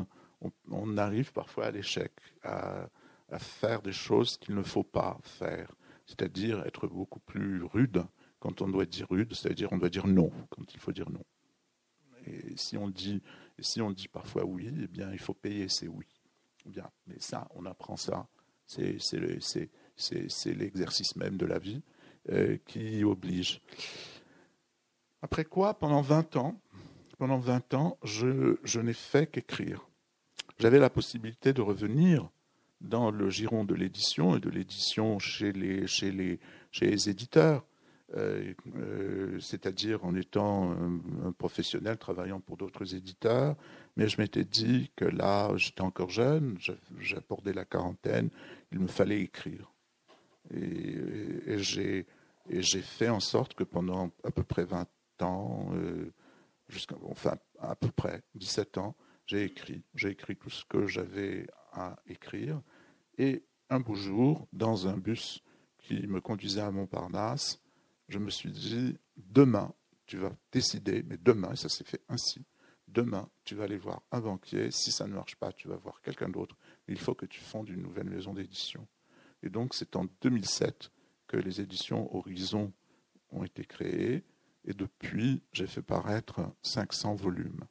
on, 0.69 0.97
arrive 0.97 1.31
parfois 1.33 1.65
à 1.65 1.71
l'échec, 1.71 2.11
à, 2.43 2.89
faire 3.38 3.81
des 3.81 3.93
choses 3.93 4.38
qu'il 4.38 4.55
ne 4.55 4.63
faut 4.63 4.83
pas 4.83 5.17
faire, 5.23 5.73
c'est-à-dire 6.05 6.63
être 6.65 6.88
beaucoup 6.88 7.19
plus 7.19 7.63
rude 7.63 8.03
quand 8.39 8.61
on 8.61 8.67
doit 8.67 8.85
dire 8.85 9.07
rude, 9.09 9.33
c'est-à-dire 9.33 9.71
on 9.71 9.77
doit 9.77 9.89
dire 9.89 10.07
non 10.07 10.31
quand 10.50 10.73
il 10.73 10.79
faut 10.79 10.91
dire 10.91 11.09
non. 11.09 11.23
Et 12.25 12.57
si 12.57 12.77
on 12.77 12.89
dit, 12.89 13.21
si 13.59 13.81
on 13.81 13.91
dit 13.91 14.07
parfois 14.07 14.43
oui, 14.45 14.69
eh 14.83 14.88
bien 14.88 15.11
il 15.13 15.19
faut 15.19 15.33
payer 15.33 15.69
ses 15.69 15.88
oui. 15.88 16.07
Bien, 16.65 16.89
mais 17.07 17.15
ça, 17.19 17.47
on 17.55 17.65
apprend 17.65 17.95
ça. 17.97 18.27
C'est 18.65 18.97
l'exercice 20.45 21.15
même 21.15 21.38
de 21.38 21.45
la 21.45 21.59
vie. 21.59 21.81
Euh, 22.29 22.57
qui 22.67 23.03
oblige. 23.03 23.61
Après 25.23 25.43
quoi, 25.43 25.73
pendant 25.73 26.01
20 26.01 26.35
ans, 26.35 26.61
pendant 27.17 27.39
20 27.39 27.73
ans, 27.73 27.97
je, 28.03 28.79
n'ai 28.79 28.93
fait 28.93 29.25
qu'écrire. 29.25 29.87
J'avais 30.59 30.77
la 30.77 30.91
possibilité 30.91 31.51
de 31.51 31.61
revenir 31.61 32.29
dans 32.79 33.09
le 33.09 33.31
giron 33.31 33.63
de 33.63 33.73
l'édition 33.73 34.37
et 34.37 34.39
de 34.39 34.51
l'édition 34.51 35.17
chez 35.17 35.51
les, 35.51 37.09
éditeurs, 37.09 37.65
euh, 38.15 38.53
euh, 38.75 39.39
c'est-à-dire 39.39 40.05
en 40.05 40.13
étant 40.13 40.73
un, 41.25 41.31
professionnel 41.31 41.97
travaillant 41.97 42.39
pour 42.39 42.55
d'autres 42.55 42.93
éditeurs. 42.93 43.55
Mais 43.97 44.07
je 44.07 44.21
m'étais 44.21 44.45
dit 44.45 44.91
que 44.95 45.05
là, 45.05 45.51
j'étais 45.55 45.81
encore 45.81 46.11
jeune, 46.11 46.59
j'abordais 46.99 47.53
la 47.53 47.65
quarantaine, 47.65 48.29
il 48.71 48.77
me 48.77 48.87
fallait 48.87 49.21
écrire. 49.21 49.70
Et, 50.53 51.58
j'ai, 51.58 52.05
fait 52.81 53.10
en 53.10 53.20
sorte 53.20 53.53
que 53.53 53.63
pendant 53.63 54.12
à 54.24 54.31
peu 54.31 54.43
près 54.43 54.65
20 54.65 54.88
ans, 55.22 55.70
euh, 55.74 56.12
enfin 57.03 57.38
à 57.60 57.75
peu 57.75 57.89
près 57.91 58.24
17 58.36 58.77
ans, 58.77 58.96
j'ai 59.25 59.43
écrit. 59.43 59.84
J'ai 59.96 60.10
écrit 60.10 60.36
tout 60.36 60.50
ce 60.50 60.65
que 60.65 60.88
j'avais 60.88 61.48
à 61.72 61.98
écrire. 62.08 62.62
Et 63.17 63.46
un 63.70 63.79
beau 63.79 63.96
jour, 63.96 64.48
dans 64.51 64.88
un 64.88 64.98
bus 64.98 65.43
qui 65.77 66.08
me 66.08 66.20
conduisait 66.20 66.62
à 66.62 66.72
Montparnasse, 66.72 67.62
je 68.10 68.20
me 68.20 68.29
suis 68.29 68.51
dit, 68.51 68.98
demain, 69.15 69.74
tu 70.05 70.17
vas 70.17 70.36
décider, 70.51 71.03
mais 71.03 71.17
demain, 71.17 71.53
et 71.53 71.55
ça 71.55 71.70
s'est 71.70 71.86
fait 71.86 72.01
ainsi, 72.10 72.46
demain, 72.88 73.29
tu 73.46 73.55
vas 73.55 73.63
aller 73.63 73.77
voir 73.77 74.01
un 74.12 74.20
banquier, 74.20 74.72
si 74.72 74.91
ça 74.91 75.08
ne 75.08 75.13
marche 75.13 75.38
pas, 75.38 75.53
tu 75.53 75.67
vas 75.67 75.77
voir 75.77 76.01
quelqu'un 76.01 76.29
d'autre, 76.29 76.58
il 76.88 77.00
faut 77.00 77.15
que 77.15 77.25
tu 77.25 77.39
fondes 77.39 77.70
une 77.70 77.81
nouvelle 77.81 78.10
maison 78.10 78.34
d'édition. 78.34 78.86
Et 79.43 79.50
donc, 79.50 79.74
c'est 79.74 79.95
en 79.95 80.05
2007 80.21 80.91
que 81.27 81.38
les 81.38 81.62
éditions 81.62 82.13
Horizon 82.15 82.71
ont 83.31 83.43
été 83.43 83.65
créées. 83.65 84.24
Et 84.65 84.74
depuis, 84.74 85.41
j'ai 85.53 85.67
fait 85.67 85.81
paraître 85.81 86.41
500 86.62 87.15
volumes 87.15 87.62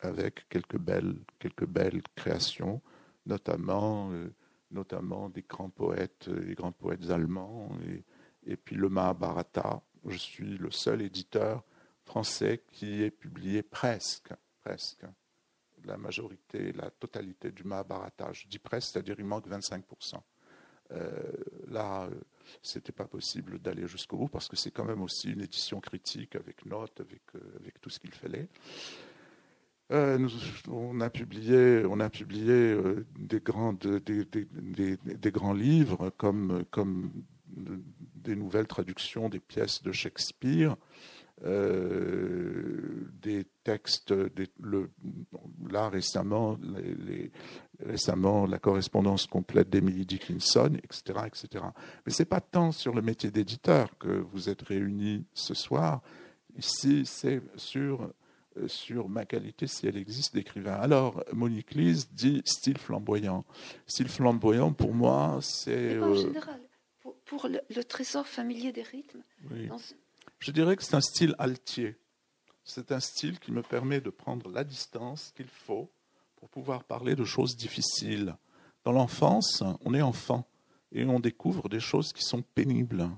avec 0.00 0.48
quelques 0.48 0.78
belles, 0.78 1.16
quelques 1.38 1.66
belles 1.66 2.02
créations, 2.14 2.82
notamment, 3.24 4.12
euh, 4.12 4.34
notamment 4.70 5.30
des 5.30 5.42
grands 5.42 5.70
poètes, 5.70 6.28
des 6.28 6.54
grands 6.54 6.72
poètes 6.72 7.08
allemands, 7.10 7.70
et, 7.88 8.04
et 8.52 8.56
puis 8.56 8.76
le 8.76 8.88
Mahabharata. 8.88 9.82
Je 10.06 10.18
suis 10.18 10.58
le 10.58 10.70
seul 10.70 11.02
éditeur 11.02 11.64
français 12.04 12.62
qui 12.68 13.02
ait 13.02 13.10
publié 13.10 13.62
presque, 13.62 14.32
presque, 14.62 15.04
la 15.84 15.96
majorité, 15.96 16.72
la 16.72 16.90
totalité 16.90 17.50
du 17.50 17.64
Mahabharata. 17.64 18.32
Je 18.32 18.46
dis 18.46 18.58
presque, 18.58 18.92
c'est-à-dire 18.92 19.16
il 19.18 19.24
manque 19.24 19.48
25%. 19.48 20.20
Euh, 20.92 21.32
là, 21.68 22.04
euh, 22.04 22.10
c'était 22.62 22.92
pas 22.92 23.06
possible 23.06 23.58
d'aller 23.58 23.86
jusqu'au 23.88 24.16
bout 24.16 24.28
parce 24.28 24.48
que 24.48 24.56
c'est 24.56 24.70
quand 24.70 24.84
même 24.84 25.02
aussi 25.02 25.32
une 25.32 25.40
édition 25.40 25.80
critique 25.80 26.36
avec 26.36 26.64
notes, 26.66 27.00
avec, 27.00 27.22
euh, 27.34 27.40
tout 27.80 27.90
ce 27.90 27.98
qu'il 27.98 28.12
fallait. 28.12 28.48
nous, 29.90 30.30
on 30.68 31.00
a 31.00 31.10
publié, 31.10 31.84
on 31.86 32.00
a 32.00 32.10
publié 32.10 32.76
des, 33.18 33.40
grands, 33.40 33.72
des, 33.72 35.30
grands 35.32 35.52
livres 35.54 36.10
comme 36.16 36.64
des 37.46 38.36
nouvelles 38.36 38.66
traductions 38.66 39.28
des 39.28 39.40
pièces 39.40 39.82
de 39.82 39.92
Shakespeare, 39.92 40.76
euh, 41.44 43.08
des 43.20 43.44
textes, 43.62 44.14
le, 44.60 44.90
là 45.70 45.88
récemment, 45.88 46.58
les, 47.06 47.30
récemment 47.84 48.46
la 48.46 48.58
correspondance 48.58 49.26
complète 49.26 49.68
d'Emily 49.68 50.06
Dickinson, 50.06 50.72
etc., 50.82 51.20
etc. 51.26 51.64
Mais 52.06 52.12
c'est 52.12 52.24
pas 52.24 52.40
tant 52.40 52.72
sur 52.72 52.94
le 52.94 53.02
métier 53.02 53.30
d'éditeur 53.30 53.96
que 53.98 54.08
vous 54.08 54.48
êtes 54.48 54.62
réunis 54.62 55.24
ce 55.34 55.54
soir. 55.54 56.00
Ici, 56.56 57.04
c'est 57.04 57.42
sur 57.56 58.08
sur 58.66 59.08
ma 59.08 59.24
qualité, 59.24 59.66
si 59.66 59.86
elle 59.86 59.96
existe, 59.96 60.34
d'écrivain. 60.34 60.74
Alors, 60.74 61.22
Monique 61.32 61.74
Lise 61.74 62.08
dit 62.12 62.42
style 62.44 62.78
flamboyant. 62.78 63.44
Style 63.86 64.08
flamboyant, 64.08 64.72
pour 64.72 64.94
moi, 64.94 65.38
c'est... 65.42 65.98
En 65.98 66.12
euh, 66.12 66.14
général, 66.14 66.60
pour, 67.24 67.48
le, 67.48 67.84
trésor 67.84 68.26
familier 68.26 68.72
des 68.72 68.82
rythmes, 68.82 69.22
je 70.38 70.50
dirais 70.50 70.76
que 70.76 70.82
c'est 70.82 70.96
un 70.96 71.00
style 71.00 71.34
altier. 71.38 71.96
C'est 72.64 72.92
un 72.92 73.00
style 73.00 73.38
qui 73.38 73.52
me 73.52 73.62
permet 73.62 74.00
de 74.00 74.10
prendre 74.10 74.50
la 74.50 74.64
distance 74.64 75.32
qu'il 75.36 75.48
faut 75.48 75.90
pour 76.36 76.48
pouvoir 76.48 76.84
parler 76.84 77.14
de 77.14 77.24
choses 77.24 77.56
difficiles. 77.56 78.36
Dans 78.84 78.92
l'enfance, 78.92 79.62
on 79.84 79.94
est 79.94 80.02
enfant 80.02 80.48
et 80.92 81.04
on 81.04 81.20
découvre 81.20 81.68
des 81.68 81.80
choses 81.80 82.12
qui 82.12 82.22
sont 82.22 82.42
pénibles. 82.42 83.08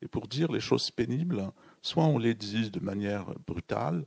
Et 0.00 0.08
pour 0.08 0.28
dire 0.28 0.50
les 0.50 0.60
choses 0.60 0.90
pénibles, 0.90 1.52
soit 1.80 2.04
on 2.04 2.18
les 2.18 2.34
dit 2.34 2.70
de 2.70 2.80
manière 2.80 3.26
brutale, 3.46 4.04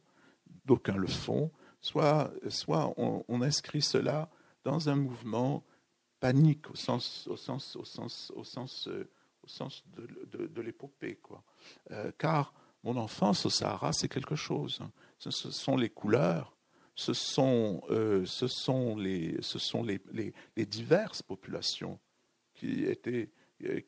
d'aucuns 0.66 0.98
le 0.98 1.08
font, 1.08 1.52
soit, 1.82 2.32
soit 2.50 2.94
on, 2.98 3.42
inscrit 3.42 3.82
cela 3.82 4.30
dans 4.64 4.90
un 4.90 4.96
mouvement 4.96 5.64
panique 6.20 6.70
au 6.72 6.76
sens, 6.76 7.28
au 7.28 7.38
sens, 7.38 7.76
au 7.76 7.86
sens, 7.86 8.32
au 8.36 8.44
sens 8.44 8.88
euh, 8.88 9.08
au 9.46 9.48
sens 9.48 9.84
de, 9.96 10.62
l'épopée. 10.62 11.16
Quoi. 11.22 11.44
Euh, 11.92 12.12
car 12.18 12.54
mon 12.84 12.98
enfance 12.98 13.46
au 13.46 13.50
Sahara, 13.50 13.94
c'est 13.94 14.08
quelque 14.08 14.36
chose. 14.36 14.80
Ce, 15.20 15.32
sont 15.32 15.78
les 15.78 15.90
couleurs, 15.90 16.56
ce 16.96 17.14
sont, 17.14 17.82
euh, 17.90 18.26
ce 18.26 18.48
sont, 18.48 18.96
les, 18.96 19.38
ce 19.42 19.60
sont 19.60 19.84
les, 19.84 20.02
les, 20.56 20.66
diverses 20.66 21.22
populations 21.22 22.00
qui, 22.54 22.86
était, 22.86 23.32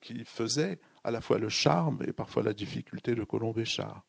qui 0.01 0.23
faisait 0.25 0.79
à 1.03 1.11
la 1.11 1.21
fois 1.21 1.37
le 1.37 1.49
charme 1.49 1.99
et 2.07 2.13
parfois 2.13 2.43
la 2.43 2.53
difficulté 2.53 3.15
de 3.15 3.23
Colombéchard. 3.23 4.05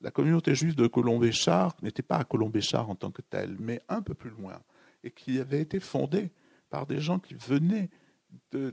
La 0.00 0.10
communauté 0.10 0.54
juive 0.54 0.74
de 0.74 0.86
Colombéchard 0.86 1.76
n'était 1.82 2.02
pas 2.02 2.16
à 2.16 2.24
Colombéchard 2.24 2.90
en 2.90 2.96
tant 2.96 3.10
que 3.10 3.22
telle, 3.22 3.56
mais 3.58 3.80
un 3.88 4.02
peu 4.02 4.14
plus 4.14 4.30
loin, 4.30 4.60
et 5.04 5.10
qui 5.10 5.38
avait 5.38 5.60
été 5.60 5.78
fondée 5.78 6.32
par 6.70 6.86
des 6.86 7.00
gens 7.00 7.18
qui 7.18 7.34
venaient 7.34 7.90
de, 8.52 8.72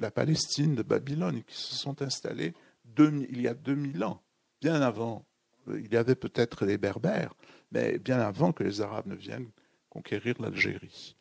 la 0.00 0.10
Palestine, 0.10 0.74
de 0.74 0.82
Babylone, 0.82 1.42
qui 1.44 1.56
se 1.56 1.74
sont 1.74 2.02
installés 2.02 2.54
il 2.98 3.40
y 3.40 3.48
a 3.48 3.54
2000 3.54 4.04
ans, 4.04 4.20
bien 4.60 4.82
avant. 4.82 5.24
Il 5.68 5.92
y 5.92 5.96
avait 5.96 6.16
peut-être 6.16 6.66
les 6.66 6.76
Berbères, 6.76 7.34
mais 7.70 7.98
bien 7.98 8.20
avant 8.20 8.52
que 8.52 8.64
les 8.64 8.80
Arabes 8.80 9.06
ne 9.06 9.14
viennent 9.14 9.50
conquérir 9.88 10.34
l'Algérie. 10.40 11.16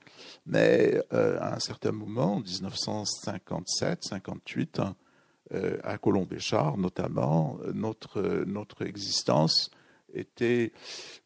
Mais 0.45 1.01
euh, 1.13 1.39
à 1.39 1.55
un 1.55 1.59
certain 1.59 1.91
moment, 1.91 2.35
en 2.35 2.41
1957-58, 2.41 4.93
euh, 5.53 5.77
à 5.83 5.97
Colombéchard 5.97 6.77
notamment, 6.77 7.59
notre, 7.73 8.43
notre 8.45 8.85
existence 8.85 9.69
était 10.13 10.71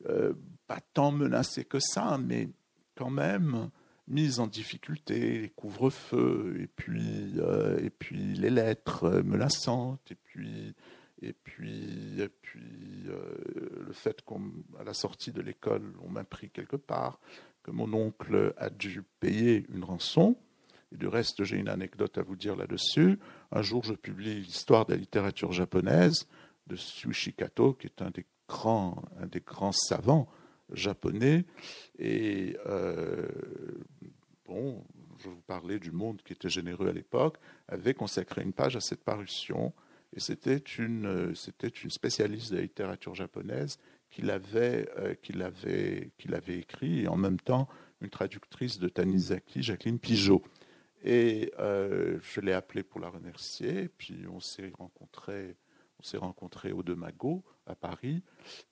euh, 0.10 0.34
pas 0.67 0.79
tant 0.93 1.12
menacée 1.12 1.65
que 1.65 1.79
ça, 1.79 2.17
mais 2.17 2.50
quand 2.95 3.10
même 3.10 3.69
mise 4.08 4.40
en 4.40 4.48
difficulté, 4.48 5.40
les 5.42 5.50
couvre-feux, 5.50 6.58
et 6.62 6.68
puis, 6.68 7.34
euh, 7.38 7.80
et 7.80 7.90
puis 7.90 8.36
les 8.36 8.50
lettres 8.50 9.22
menaçantes, 9.26 10.12
et 10.12 10.16
puis, 10.16 10.76
et 11.22 11.34
puis, 11.34 12.22
et 12.22 12.30
puis 12.30 13.06
le 13.06 13.94
fait 13.94 14.24
qu'à 14.24 14.84
la 14.84 14.94
sortie 14.94 15.32
de 15.32 15.42
l'école, 15.42 15.94
on 16.04 16.10
m'a 16.10 16.24
pris 16.24 16.50
quelque 16.50 16.76
part, 16.76 17.20
que 17.64 17.72
mon 17.72 17.92
oncle 17.94 18.54
a 18.58 18.70
dû 18.70 19.02
payer 19.20 19.66
une 19.74 19.84
rançon, 19.84 20.38
et 20.92 20.98
du 20.98 21.08
reste, 21.08 21.44
j'ai 21.44 21.58
une 21.58 21.70
anecdote 21.70 22.18
à 22.18 22.22
vous 22.22 22.36
dire 22.36 22.56
là-dessus. 22.56 23.20
Un 23.52 23.62
jour, 23.62 23.84
je 23.84 23.94
publie 23.94 24.36
l'histoire 24.36 24.86
de 24.86 24.94
la 24.94 25.00
littérature 25.00 25.52
japonaise 25.52 26.28
de 26.68 26.76
Sushi 26.76 27.34
Kato, 27.34 27.74
qui 27.74 27.88
est 27.88 28.02
un 28.02 28.12
des 28.12 28.26
grands, 28.48 29.04
un 29.20 29.26
des 29.26 29.42
grands 29.42 29.72
savants 29.72 30.28
japonais. 30.72 31.45
Et 32.00 32.57
euh, 32.65 33.27
bon, 34.45 34.84
je 35.19 35.29
vous 35.29 35.41
parlais 35.48 35.79
du 35.79 35.91
monde 35.91 36.22
qui 36.24 36.34
était 36.34 36.50
généreux 36.50 36.89
à 36.89 36.93
l'époque, 36.93 37.38
avait 37.67 37.93
consacré 37.93 38.41
une 38.41 38.53
page 38.53 38.75
à 38.75 38.81
cette 38.81 39.03
parution. 39.03 39.74
Et 40.15 40.19
c'était 40.19 40.57
une, 40.57 41.36
c'était 41.36 41.67
une 41.67 41.89
spécialiste 41.89 42.51
de 42.51 42.57
la 42.57 42.62
littérature 42.62 43.15
japonaise 43.15 43.77
qui 44.10 44.22
l'avait, 44.22 44.88
euh, 44.98 45.13
qui 45.15 45.34
l'avait, 45.34 46.12
qui 46.17 46.29
l'avait 46.29 46.60
écrit, 46.60 47.01
et 47.01 47.07
en 47.07 47.17
même 47.17 47.39
temps 47.39 47.67
une 48.01 48.10
traductrice 48.10 48.79
de 48.79 48.88
Tanizaki, 48.88 49.62
Jacqueline 49.62 50.00
Pigeot. 50.00 50.41
Et 51.03 51.51
euh, 51.60 52.17
je 52.22 52.41
l'ai 52.41 52.53
appelée 52.53 52.84
pour 52.84 53.00
la 53.00 53.10
remercier. 53.10 53.89
Puis 53.89 54.25
on 54.27 54.39
s'est 54.39 54.72
rencontrés, 54.77 55.55
on 56.00 56.03
s'est 56.03 56.17
rencontrés 56.17 56.72
au 56.72 56.81
De 56.81 56.93
Mago 56.93 57.43
à 57.67 57.75
Paris. 57.75 58.24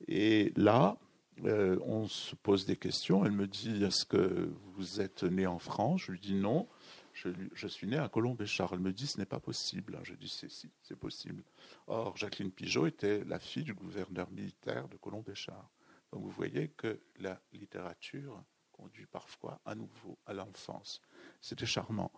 Et 0.07 0.51
là, 0.55 0.97
euh, 1.46 1.78
on 1.84 2.08
se 2.08 2.36
pose 2.36 2.66
des 2.66 2.78
questions. 2.78 3.25
Elle 3.25 3.32
me 3.32 3.48
dit 3.48 3.84
Est-ce 3.84 4.06
que 4.06 4.52
vous 4.75 5.02
êtes 5.02 5.24
né 5.24 5.48
en 5.48 5.60
France? 5.60 6.02
Je 6.02 6.12
lui 6.12 6.20
dis 6.20 6.36
non. 6.36 6.68
Je, 7.13 7.68
suis 7.68 7.86
né 7.86 7.98
à 7.98 8.10
Colombéchard. 8.10 8.72
Elle 8.74 8.80
me 8.80 8.92
dit 8.92 9.08
Ce 9.08 9.18
n'est 9.18 9.25
pas 9.25 9.40
possible. 9.40 10.00
Je 10.04 10.13
dis 10.13 10.30
C'est 10.30 10.50
si, 10.50 10.70
c'est 10.82 10.98
possible. 10.98 11.44
Or, 11.88 12.16
Jacqueline 12.18 12.52
Pigeot 12.52 12.88
était 12.88 13.24
la 13.25 13.40
fille 13.40 13.63
du 13.63 13.74
gouverneur 13.74 14.30
militaire 14.32 14.88
de 14.88 14.98
Colombéchard. 14.98 15.69
Donc 16.12 16.24
vous 16.24 16.32
voyez 16.32 16.69
que 16.69 17.00
la 17.19 17.41
littérature 17.54 18.43
conduit 18.72 19.06
parfois 19.06 19.62
à 19.65 19.76
nouveau 19.76 20.17
à 20.26 20.34
l'enfance. 20.34 21.02
C'était 21.41 21.65
charmant. 21.65 22.12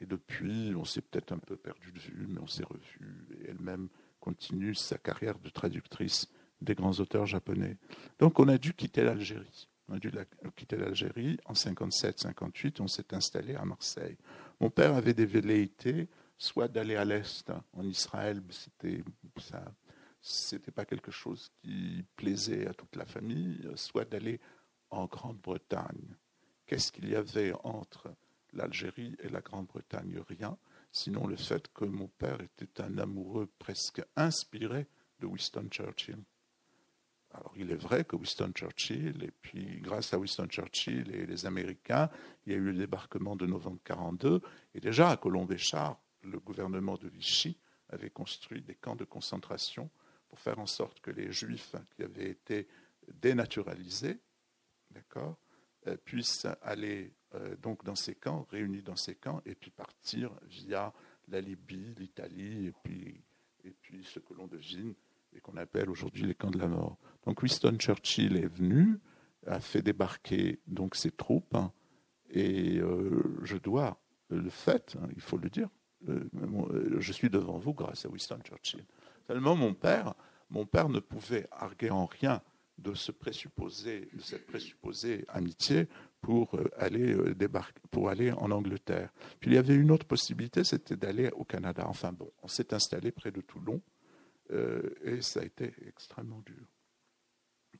Et 0.00 0.06
depuis, 0.06 0.74
on 0.76 0.84
s'est 0.84 1.00
peut-être 1.00 1.32
un 1.32 1.38
peu 1.38 1.56
perdu 1.56 1.90
de 1.92 1.98
vue, 1.98 2.26
mais 2.28 2.40
on 2.40 2.46
s'est 2.46 2.64
revu. 2.64 3.26
Et 3.40 3.50
elle-même 3.50 3.88
continue 4.20 4.74
sa 4.74 4.98
carrière 4.98 5.38
de 5.38 5.48
traductrice 5.48 6.28
des 6.62 6.74
grands 6.74 6.92
auteurs 6.92 7.26
japonais. 7.26 7.76
Donc 8.18 8.38
on 8.38 8.48
a 8.48 8.58
dû 8.58 8.74
quitter 8.74 9.02
l'Algérie. 9.02 9.68
On 9.88 9.94
a 9.94 9.98
dû 9.98 10.10
quitter 10.56 10.76
l'Algérie 10.76 11.38
en 11.44 11.52
57-58. 11.52 12.80
On 12.80 12.86
s'est 12.86 13.12
installé 13.12 13.54
à 13.54 13.64
Marseille. 13.64 14.16
Mon 14.60 14.70
père 14.70 14.94
avait 14.94 15.14
des 15.14 15.26
velléités, 15.26 16.08
soit 16.38 16.68
d'aller 16.68 16.96
à 16.96 17.04
l'Est, 17.04 17.52
en 17.72 17.84
Israël, 17.84 18.42
c'était 18.50 19.02
ça. 19.38 19.62
C'était 20.20 20.70
pas 20.70 20.84
quelque 20.84 21.10
chose 21.10 21.50
qui 21.62 22.04
plaisait 22.14 22.68
à 22.68 22.74
toute 22.74 22.94
la 22.94 23.04
famille, 23.04 23.68
soit 23.74 24.04
d'aller 24.04 24.40
en 24.90 25.06
Grande-Bretagne. 25.06 26.16
Qu'est-ce 26.66 26.92
qu'il 26.92 27.08
y 27.08 27.16
avait 27.16 27.52
entre 27.64 28.14
l'Algérie 28.52 29.16
et 29.18 29.28
la 29.28 29.40
Grande-Bretagne? 29.40 30.22
Rien, 30.28 30.56
sinon 30.92 31.26
le 31.26 31.36
fait 31.36 31.66
que 31.74 31.84
mon 31.84 32.06
père 32.06 32.40
était 32.40 32.80
un 32.80 32.98
amoureux 32.98 33.50
presque 33.58 34.00
inspiré 34.14 34.86
de 35.18 35.26
Winston 35.26 35.66
Churchill. 35.70 36.22
Alors 37.34 37.52
il 37.56 37.70
est 37.70 37.76
vrai 37.76 38.04
que 38.04 38.16
Winston 38.16 38.52
Churchill, 38.54 39.24
et 39.24 39.30
puis 39.30 39.80
grâce 39.80 40.12
à 40.12 40.18
Winston 40.18 40.46
Churchill 40.48 41.14
et 41.14 41.26
les 41.26 41.46
Américains, 41.46 42.10
il 42.44 42.52
y 42.52 42.54
a 42.54 42.58
eu 42.58 42.72
le 42.72 42.74
débarquement 42.74 43.36
de 43.36 43.46
novembre 43.46 43.80
1942, 43.88 44.40
et 44.74 44.80
déjà 44.80 45.10
à 45.10 45.16
Colombéchard, 45.16 45.98
le 46.22 46.38
gouvernement 46.38 46.96
de 46.96 47.08
Vichy 47.08 47.58
avait 47.88 48.10
construit 48.10 48.60
des 48.60 48.74
camps 48.74 48.96
de 48.96 49.04
concentration 49.04 49.90
pour 50.28 50.38
faire 50.40 50.58
en 50.58 50.66
sorte 50.66 51.00
que 51.00 51.10
les 51.10 51.32
Juifs 51.32 51.74
qui 51.96 52.02
avaient 52.02 52.30
été 52.30 52.68
dénaturalisés, 53.14 54.18
d'accord, 54.90 55.36
euh, 55.86 55.96
puissent 55.96 56.46
aller 56.62 57.12
euh, 57.34 57.56
donc 57.56 57.82
dans 57.84 57.96
ces 57.96 58.14
camps, 58.14 58.46
réunis 58.50 58.82
dans 58.82 58.96
ces 58.96 59.14
camps, 59.14 59.42
et 59.46 59.54
puis 59.54 59.70
partir 59.70 60.30
via 60.44 60.92
la 61.28 61.40
Libye, 61.40 61.94
l'Italie, 61.98 62.66
et 62.66 62.72
puis, 62.84 63.22
et 63.64 63.70
puis 63.70 64.04
ce 64.04 64.20
que 64.20 64.34
l'on 64.34 64.46
devine 64.46 64.94
et 65.34 65.40
qu'on 65.40 65.56
appelle 65.56 65.90
aujourd'hui 65.90 66.24
les 66.24 66.34
camps 66.34 66.50
de 66.50 66.58
la 66.58 66.68
mort. 66.68 66.98
Donc 67.26 67.42
Winston 67.42 67.76
Churchill 67.78 68.36
est 68.36 68.46
venu, 68.46 68.98
a 69.46 69.60
fait 69.60 69.82
débarquer 69.82 70.60
donc 70.66 70.94
ses 70.94 71.10
troupes, 71.10 71.54
hein, 71.54 71.72
et 72.30 72.78
euh, 72.78 73.22
je 73.42 73.56
dois 73.56 74.00
le 74.30 74.50
fait, 74.50 74.96
hein, 75.00 75.08
il 75.14 75.20
faut 75.20 75.38
le 75.38 75.50
dire, 75.50 75.68
je 76.06 77.12
suis 77.12 77.30
devant 77.30 77.58
vous 77.58 77.74
grâce 77.74 78.04
à 78.06 78.08
Winston 78.08 78.40
Churchill. 78.44 78.84
Seulement 79.26 79.54
mon 79.54 79.74
père, 79.74 80.14
mon 80.50 80.66
père 80.66 80.88
ne 80.88 81.00
pouvait 81.00 81.46
arguer 81.52 81.90
en 81.90 82.06
rien 82.06 82.42
de, 82.78 82.94
ce 82.94 83.12
présupposé, 83.12 84.08
de 84.12 84.20
cette 84.20 84.46
présupposée 84.46 85.24
amitié 85.28 85.88
pour 86.20 86.54
euh, 86.56 86.68
aller 86.76 87.14
euh, 87.14 87.34
débarquer, 87.34 87.80
pour 87.90 88.08
aller 88.08 88.32
en 88.32 88.50
Angleterre. 88.50 89.12
Puis 89.40 89.50
il 89.50 89.54
y 89.54 89.58
avait 89.58 89.74
une 89.74 89.90
autre 89.90 90.06
possibilité, 90.06 90.64
c'était 90.64 90.96
d'aller 90.96 91.30
au 91.36 91.44
Canada. 91.44 91.84
Enfin 91.86 92.12
bon, 92.12 92.30
on 92.42 92.48
s'est 92.48 92.74
installé 92.74 93.12
près 93.12 93.30
de 93.30 93.40
Toulon 93.40 93.80
euh, 94.52 94.94
et 95.02 95.22
ça 95.22 95.40
a 95.40 95.44
été 95.44 95.72
extrêmement 95.86 96.40
dur. 96.40 96.66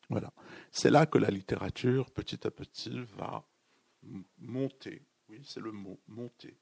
Voilà. 0.09 0.33
C'est 0.71 0.91
là 0.91 1.07
que 1.07 1.19
la 1.19 1.31
littérature, 1.31 2.11
petit 2.11 2.47
à 2.47 2.51
petit, 2.51 3.01
va 3.17 3.47
monter. 4.39 5.03
Oui, 5.29 5.41
c'est 5.45 5.61
le 5.61 5.73
mot, 5.73 6.01
monter. 6.09 6.57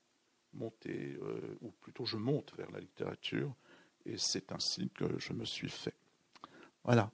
Monter, 0.53 1.17
ou 1.61 1.71
plutôt 1.71 2.05
je 2.05 2.17
monte 2.17 2.55
vers 2.57 2.71
la 2.71 2.81
littérature, 2.81 3.55
et 4.05 4.17
c'est 4.19 4.53
ainsi 4.53 4.91
que 4.91 5.19
je 5.19 5.33
me 5.33 5.45
suis 5.45 5.71
fait. 5.71 5.95
Voilà. 6.85 7.11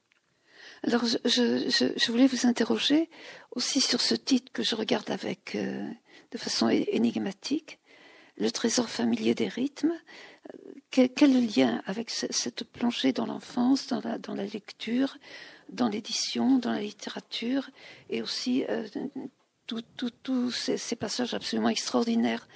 Alors, 0.83 1.05
je, 1.05 2.11
voulais 2.11 2.27
vous 2.27 2.47
interroger 2.47 3.09
aussi 3.53 3.81
sur 3.81 4.01
ce 4.01 4.15
titre 4.15 4.53
que 4.53 4.63
je 4.63 4.75
regarde 4.75 5.11
avec 5.11 5.55
euh, 5.55 5.89
de 6.31 6.39
façon 6.39 6.69
énigmatique, 6.69 7.79
le 8.39 8.51
trésor 8.51 8.89
familier 8.89 9.35
des 9.35 9.49
rythmes. 9.49 9.95
Quel, 10.91 11.47
lien 11.47 11.83
avec 11.87 12.11
cette 12.11 12.65
plongée 12.65 13.13
dans 13.13 13.27
l'enfance, 13.27 13.89
dans 13.89 14.01
la, 14.35 14.45
lecture, 14.45 15.19
dans 15.69 15.89
l'édition, 15.89 16.59
dans 16.59 16.73
la 16.73 16.81
littérature, 16.81 17.69
et 18.09 18.23
aussi 18.23 18.65
euh, 18.71 18.87
tous 19.67 20.51
ces, 20.51 20.97
passages 20.97 21.35
absolument 21.35 21.69
extraordinaires 21.69 22.49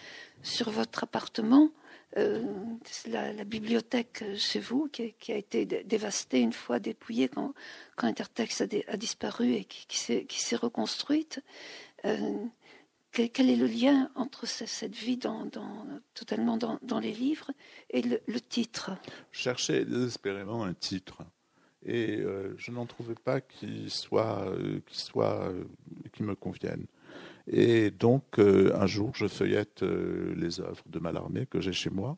sur 0.43 0.71
votre 0.71 1.03
appartement 1.03 1.71
euh, 2.17 2.43
la, 3.07 3.45
bibliothèque 3.45 4.25
chez 4.37 4.59
vous 4.59 4.89
qui, 4.89 5.15
a 5.29 5.37
été 5.37 5.65
dévastée 5.65 6.41
une 6.41 6.53
fois 6.53 6.81
dépouillée 6.81 7.29
quand, 7.29 7.55
quand 7.95 8.09
Intertext 8.09 8.63
a, 8.89 8.97
disparu 8.97 9.53
et 9.53 9.65
qui, 9.65 9.97
s'est 9.97 10.57
reconstruite. 10.57 11.41
Euh, 12.05 12.37
quel, 13.13 13.51
est 13.51 13.57
le 13.57 13.67
lien 13.67 14.11
entre 14.15 14.47
cette 14.47 14.95
vie 14.95 15.17
dans, 15.17 15.49
totalement 16.15 16.57
dans, 16.57 17.01
les 17.01 17.13
livres 17.13 17.51
et 17.91 18.03
le, 18.03 18.41
titre? 18.41 18.93
Je 19.31 19.41
cherchais 19.41 19.85
désespérément 19.85 20.65
un 20.65 20.75
titre 20.75 21.23
et 21.85 22.19
euh, 22.19 22.55
je 22.59 22.71
n'en 22.73 22.87
trouvais 22.87 23.15
pas 23.15 23.41
qui 23.41 23.89
soit, 23.89 24.53
qui 24.87 25.01
soit, 25.01 25.53
qui 26.13 26.23
me 26.23 26.35
convienne. 26.35 26.87
Et 27.53 27.91
donc, 27.91 28.39
euh, 28.39 28.73
un 28.77 28.87
jour, 28.87 29.13
je 29.15 29.27
feuillette 29.27 29.83
euh, 29.83 30.35
les 30.37 30.61
œuvres 30.61 30.85
de 30.87 30.99
Mallarmé 31.01 31.47
que 31.47 31.61
j'ai 31.61 31.73
chez 31.73 31.91
moi, 31.91 32.17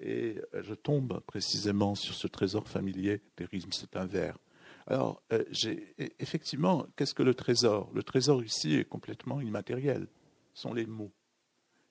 et 0.00 0.36
euh, 0.54 0.62
je 0.62 0.74
tombe 0.74 1.20
précisément 1.26 1.94
sur 1.94 2.14
ce 2.14 2.26
trésor 2.26 2.66
familier 2.66 3.20
des 3.36 3.44
rythmes, 3.44 3.72
c'est 3.72 3.96
un 3.96 4.06
vers. 4.06 4.38
Alors, 4.86 5.22
j'ai 5.50 5.94
effectivement, 6.18 6.86
qu'est-ce 6.96 7.14
que 7.14 7.22
le 7.22 7.34
trésor? 7.34 7.88
Le 7.94 8.02
trésor 8.02 8.42
ici 8.42 8.74
est 8.74 8.84
complètement 8.84 9.40
immatériel, 9.40 10.08
sont 10.54 10.74
les 10.74 10.86
mots. 10.86 11.12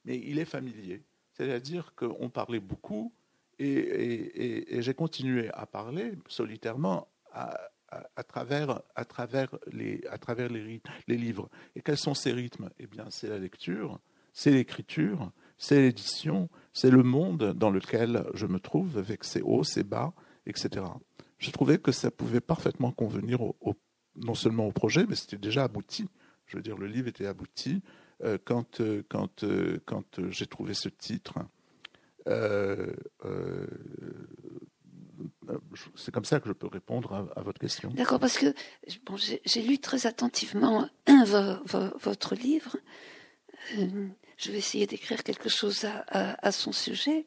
Mais 0.06 0.18
il 0.18 0.40
est 0.40 0.46
familier. 0.46 1.04
C'est-à-dire 1.34 1.94
qu'on 1.96 2.30
parlait 2.30 2.60
beaucoup 2.60 3.14
et, 3.60 4.82
j'ai 4.82 4.94
continué 4.94 5.50
à 5.54 5.66
parler 5.66 6.14
solitairement 6.28 7.08
à, 7.32 8.24
travers, 8.28 8.82
les, 9.72 10.02
livres. 11.08 11.50
Et 11.76 11.82
quels 11.82 11.98
sont 11.98 12.14
ces 12.14 12.32
rythmes? 12.32 12.70
Eh 12.80 12.88
bien, 12.88 13.06
c'est 13.10 13.28
la 13.28 13.38
lecture, 13.38 14.00
c'est 14.34 14.52
l'écriture, 14.52 15.32
c'est 15.58 15.80
l'édition, 15.82 16.50
c'est 16.74 16.90
le 16.90 17.04
monde 17.04 17.54
dans 17.54 17.70
lequel 17.70 18.26
je 18.34 18.48
me 18.48 18.60
trouve 18.60 18.98
avec 18.98 19.24
ses 19.24 19.42
hauts, 19.42 19.64
ses 19.64 19.84
bas, 19.84 20.14
etc. 20.46 20.86
Je 21.38 21.52
trouvais 21.52 21.78
que 21.78 21.92
ça 21.92 22.10
pouvait 22.10 22.42
parfaitement 22.42 22.92
convenir 22.92 23.42
non 24.16 24.36
seulement 24.36 24.68
au 24.68 24.72
projet, 24.72 25.06
mais 25.08 25.16
c'était 25.16 25.38
déjà 25.38 25.64
abouti. 25.64 26.08
Je 26.48 26.58
veux 26.58 26.64
dire, 26.64 26.78
le 26.78 26.88
livre 26.88 27.08
était 27.08 27.28
abouti 27.28 27.82
quand, 28.44 28.82
euh, 28.82 29.04
quand, 29.10 29.44
euh, 29.44 29.82
quand 29.86 30.20
j'ai 30.30 30.48
trouvé 30.48 30.74
ce 30.74 30.90
titre. 30.90 31.36
c'est 35.96 36.12
comme 36.14 36.26
ça 36.26 36.40
que 36.40 36.48
je 36.48 36.54
peux 36.54 36.68
répondre 36.68 37.30
à, 37.36 37.42
votre 37.42 37.60
question. 37.60 37.90
D'accord, 37.92 38.20
parce 38.20 38.38
que 38.38 38.54
bon, 39.06 39.16
j'ai 39.18 39.62
lu 39.62 39.80
très 39.80 40.08
attentivement 40.08 40.88
votre 42.00 42.36
livre. 42.36 42.78
Je 44.38 44.52
vais 44.52 44.58
essayer 44.58 44.88
d'écrire 44.88 45.24
quelque 45.24 45.50
chose 45.50 45.86
à, 46.08 46.52
son 46.52 46.72
sujet. 46.72 47.26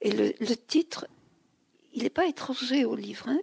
Et 0.00 0.10
le, 0.10 0.32
le 0.40 0.56
titre, 0.56 1.06
il 1.92 2.02
n'est 2.02 2.10
pas 2.10 2.26
étranger 2.26 2.84
au 2.84 2.94
livre. 2.94 3.28
Hein 3.28 3.40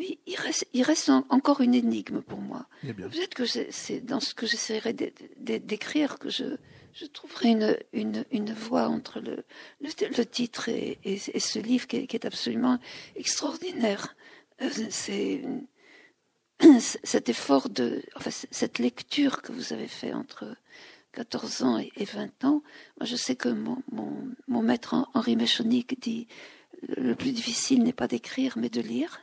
mais 0.00 0.18
il 0.26 0.36
reste, 0.36 0.66
il 0.72 0.82
reste 0.82 1.10
encore 1.28 1.60
une 1.60 1.74
énigme 1.74 2.22
pour 2.22 2.40
moi. 2.40 2.66
Peut-être 2.82 3.34
que 3.34 3.44
c'est 3.44 4.00
dans 4.00 4.20
ce 4.20 4.32
que 4.34 4.46
j'essaierai 4.46 4.94
d'écrire 4.94 6.18
que 6.18 6.30
je, 6.30 6.56
je 6.94 7.04
trouverai 7.04 7.50
une, 7.50 7.76
une, 7.92 8.24
une 8.30 8.54
voie 8.54 8.88
entre 8.88 9.20
le, 9.20 9.44
le, 9.82 10.24
titre 10.24 10.70
et, 10.70 10.98
et, 11.04 11.18
ce 11.18 11.58
livre 11.58 11.86
qui 11.86 11.96
est, 11.96 12.06
qui 12.06 12.16
est 12.16 12.24
absolument 12.24 12.78
extraordinaire. 13.14 14.16
Euh, 14.62 14.70
c'est 14.88 15.42
cet 17.04 17.28
effort 17.28 17.68
de, 17.68 18.02
enfin, 18.16 18.30
cette 18.30 18.78
lecture 18.78 19.42
que 19.42 19.52
vous 19.52 19.74
avez 19.74 19.88
fait 19.88 20.14
entre 20.14 20.56
14 21.12 21.62
ans 21.62 21.76
et, 21.78 22.04
20 22.06 22.44
ans. 22.44 22.62
Moi, 22.98 23.04
je 23.04 23.16
sais 23.16 23.36
que 23.36 23.50
mon, 23.50 23.82
mon, 23.92 24.16
mon 24.48 24.62
maître 24.62 24.94
Henri 25.12 25.36
Méchonic 25.36 26.00
dit 26.00 26.26
le 26.96 27.14
plus 27.14 27.32
difficile 27.32 27.82
n'est 27.82 27.92
pas 27.92 28.08
d'écrire, 28.08 28.56
mais 28.56 28.70
de 28.70 28.80
lire. 28.80 29.20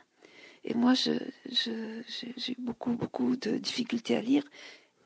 Et 0.64 0.74
moi, 0.74 0.94
j'ai 0.94 1.18
je, 1.50 2.52
beaucoup, 2.58 2.92
beaucoup 2.92 3.36
de 3.36 3.56
difficultés 3.56 4.16
à 4.16 4.20
lire. 4.20 4.44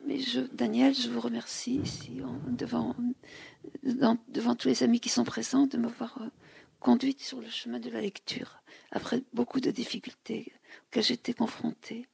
Mais 0.07 0.19
Daniel, 0.53 0.95
je 0.95 1.09
vous 1.09 1.21
remercie 1.21 1.81
devant, 2.49 2.97
devant 4.29 4.57
tous 4.57 4.69
les 4.69 4.83
amis 4.83 5.01
qui 5.01 5.09
sont 5.09 5.25
présents, 5.25 5.67
de 5.67 5.77
m'avoir 5.77 6.21
euh, 6.21 6.27
conduite 6.81 7.21
sur 7.21 7.41
le 7.41 7.49
chemin 7.49 7.79
de 7.79 7.89
la 7.89 8.01
lecture, 8.01 8.63
après 8.91 9.23
beaucoup 9.33 9.61
de 9.61 9.71
difficultés 9.71 10.53
auxquelles 10.89 11.05
j'étais 11.05 11.35
confrontée. 11.35 12.09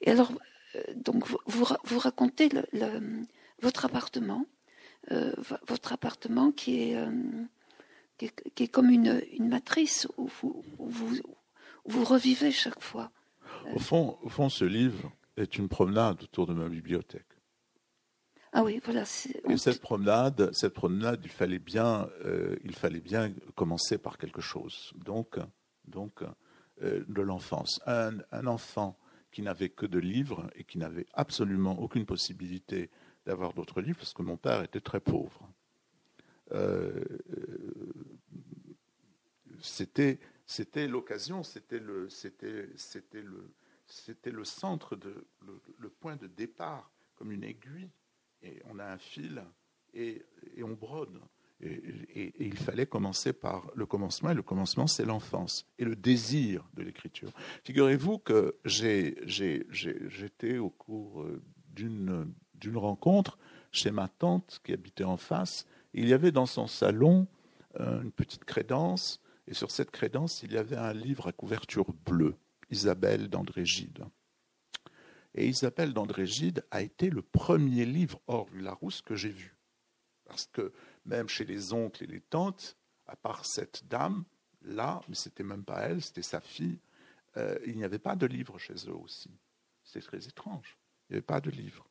Et 0.00 0.10
alors, 0.10 0.32
euh, 0.76 0.82
donc, 0.94 1.26
vous, 1.26 1.38
vous, 1.46 1.98
racontez 1.98 2.50
votre 3.60 3.84
appartement, 3.84 4.46
euh, 5.10 5.32
votre 5.66 5.92
appartement 5.92 6.52
qui 6.52 6.92
est, 6.92 6.96
qui 8.16 8.62
est, 8.62 8.68
comme 8.68 8.90
une, 8.90 9.20
une 9.32 9.48
matrice 9.48 10.06
où 10.18 10.28
vous, 10.78 11.20
vous 11.86 12.04
revivez 12.04 12.50
chaque 12.52 12.82
fois. 12.82 13.10
Au 13.74 13.78
fond, 13.78 14.18
au 14.22 14.28
fond, 14.28 14.48
ce 14.48 14.64
livre 14.64 15.12
est 15.36 15.58
une 15.58 15.68
promenade 15.68 16.22
autour 16.22 16.46
de 16.46 16.54
ma 16.54 16.68
bibliothèque. 16.68 17.26
Ah 18.52 18.62
oui, 18.62 18.80
voilà. 18.84 19.02
Et 19.48 19.56
cette 19.56 19.80
promenade, 19.80 20.50
cette 20.52 20.74
promenade, 20.74 21.20
il 21.24 21.30
fallait 21.30 21.58
bien, 21.58 22.08
euh, 22.24 22.56
il 22.62 22.74
fallait 22.74 23.00
bien 23.00 23.32
commencer 23.56 23.98
par 23.98 24.16
quelque 24.16 24.40
chose. 24.40 24.92
Donc, 25.04 25.38
donc, 25.86 26.22
euh, 26.82 27.04
de 27.08 27.20
l'enfance. 27.20 27.80
Un, 27.86 28.18
un, 28.30 28.46
enfant 28.46 28.96
qui 29.32 29.42
n'avait 29.42 29.70
que 29.70 29.86
de 29.86 29.98
livres 29.98 30.48
et 30.54 30.62
qui 30.62 30.78
n'avait 30.78 31.06
absolument 31.14 31.80
aucune 31.80 32.06
possibilité 32.06 32.90
d'avoir 33.26 33.54
d'autres 33.54 33.80
livres, 33.80 33.98
parce 33.98 34.14
que 34.14 34.22
mon 34.22 34.36
père 34.36 34.62
était 34.62 34.80
très 34.80 35.00
pauvre. 35.00 35.48
Euh, 36.52 37.02
c'était 39.60 40.20
c'était 40.46 40.86
l'occasion, 40.86 41.42
c'était 41.42 41.78
le, 41.78 42.08
c'était, 42.10 42.68
c'était 42.76 43.22
le, 43.22 43.54
c'était 43.86 44.30
le 44.30 44.44
centre 44.44 44.96
de, 44.96 45.26
le, 45.78 45.88
point 45.88 46.16
de 46.16 46.26
départ, 46.26 46.90
comme 47.16 47.32
une 47.32 47.44
aiguille. 47.44 47.90
Et 48.42 48.60
on 48.66 48.78
a 48.78 48.84
un 48.84 48.98
fil 48.98 49.42
et, 49.94 50.22
et 50.56 50.62
on 50.62 50.74
brode. 50.74 51.18
Et, 51.60 52.34
il 52.38 52.58
fallait 52.58 52.86
commencer 52.86 53.32
par 53.32 53.70
le 53.74 53.86
commencement, 53.86 54.30
et 54.30 54.34
le 54.34 54.42
commencement, 54.42 54.86
c'est 54.86 55.04
l'enfance 55.04 55.66
et 55.78 55.84
le 55.84 55.96
désir 55.96 56.68
de 56.74 56.82
l'écriture. 56.82 57.30
Figurez-vous 57.62 58.18
que 58.18 58.56
j'ai, 58.64 59.16
j'ai, 59.24 59.66
j'étais 59.70 60.58
au 60.58 60.68
cours 60.68 61.22
euh, 61.22 61.40
d'une, 61.72 62.32
d'une 62.54 62.76
rencontre 62.76 63.38
chez 63.70 63.90
ma 63.90 64.08
tante 64.08 64.60
qui 64.64 64.72
habitait 64.72 65.04
en 65.04 65.16
face. 65.16 65.66
il 65.94 66.08
y 66.08 66.12
avait 66.12 66.32
dans 66.32 66.46
son 66.46 66.66
salon 66.66 67.26
euh, 67.80 68.02
une 68.02 68.12
petite 68.12 68.44
crédence 68.44 69.20
et 69.46 69.54
sur 69.54 69.70
cette 69.70 69.90
crédence, 69.90 70.42
il 70.42 70.52
y 70.52 70.58
avait 70.58 70.76
un 70.76 70.92
livre 70.92 71.28
à 71.28 71.32
couverture 71.32 71.92
bleue, 72.06 72.36
Isabelle 72.70 73.28
d'André 73.28 73.64
Gide. 73.64 74.04
Et 75.34 75.48
Isabelle 75.48 75.92
d'André 75.92 76.26
Gide 76.26 76.64
a 76.70 76.82
été 76.82 77.10
le 77.10 77.22
premier 77.22 77.84
livre 77.84 78.20
hors 78.26 78.48
Larousse 78.54 79.02
que 79.02 79.16
j'ai 79.16 79.30
vu. 79.30 79.56
Parce 80.24 80.46
que 80.46 80.72
même 81.04 81.28
chez 81.28 81.44
les 81.44 81.72
oncles 81.72 82.04
et 82.04 82.06
les 82.06 82.20
tantes, 82.20 82.76
à 83.06 83.16
part 83.16 83.44
cette 83.44 83.86
dame, 83.88 84.24
là, 84.62 85.00
mais 85.08 85.14
c'était 85.14 85.42
même 85.42 85.64
pas 85.64 85.80
elle, 85.82 86.00
c'était 86.00 86.22
sa 86.22 86.40
fille, 86.40 86.78
euh, 87.36 87.58
il 87.66 87.76
n'y 87.76 87.84
avait 87.84 87.98
pas 87.98 88.16
de 88.16 88.26
livre 88.26 88.58
chez 88.58 88.74
eux 88.88 88.94
aussi. 88.94 89.30
C'est 89.82 90.00
très 90.00 90.26
étrange. 90.26 90.78
Il 91.08 91.12
n'y 91.12 91.16
avait 91.16 91.26
pas 91.26 91.40
de 91.40 91.50
livre. 91.50 91.86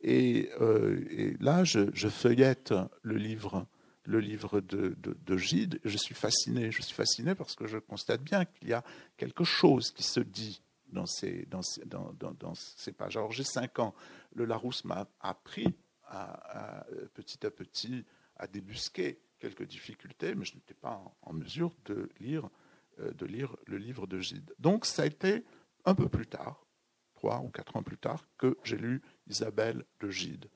Et, 0.00 0.50
euh, 0.60 1.34
là, 1.40 1.64
je, 1.64 1.90
feuillette 2.08 2.74
le 3.02 3.16
livre 3.16 3.66
le 4.08 4.20
livre 4.20 4.62
de, 4.62 4.96
de, 4.98 5.36
Gide. 5.36 5.80
Je 5.84 5.98
suis 5.98 6.14
fasciné. 6.14 6.72
Je 6.72 6.80
suis 6.80 6.94
fasciné 6.94 7.34
parce 7.34 7.54
que 7.54 7.66
je 7.66 7.76
constate 7.76 8.22
bien 8.22 8.46
qu'il 8.46 8.68
y 8.68 8.72
a 8.72 8.82
quelque 9.18 9.44
chose 9.44 9.92
qui 9.92 10.02
se 10.02 10.20
dit 10.20 10.62
dans 10.86 11.04
ces, 11.04 11.44
dans 11.46 11.60
dans, 11.84 12.32
dans, 12.32 12.54
ces 12.54 12.92
pages. 12.92 13.18
Alors 13.18 13.32
j'ai 13.32 13.44
cinq 13.44 13.78
ans. 13.78 13.94
Le 14.34 14.46
Larousse 14.46 14.84
m'a 14.86 15.06
appris 15.20 15.74
à, 16.06 16.86
petit 17.12 17.44
à 17.46 17.50
petit 17.50 18.06
à 18.36 18.46
débusquer 18.46 19.20
quelques 19.38 19.66
difficultés, 19.66 20.34
mais 20.34 20.46
je 20.46 20.54
n'étais 20.54 20.74
pas 20.74 21.02
en, 21.20 21.32
mesure 21.34 21.76
de 21.84 22.08
lire, 22.18 22.48
euh, 23.00 23.12
de 23.12 23.26
lire 23.26 23.54
le 23.66 23.76
livre 23.76 24.06
de 24.06 24.20
Gide. 24.20 24.54
Donc 24.58 24.86
ça 24.86 25.02
a 25.02 25.06
été 25.06 25.44
un 25.84 25.94
peu 25.94 26.08
plus 26.08 26.26
tard, 26.26 26.66
trois 27.14 27.40
ou 27.40 27.50
quatre 27.50 27.76
ans 27.76 27.82
plus 27.82 27.98
tard, 27.98 28.26
que 28.38 28.56
j'ai 28.64 28.78
lu 28.78 29.02
Isabelle 29.26 29.84
de 30.00 30.08
Gide. 30.08 30.48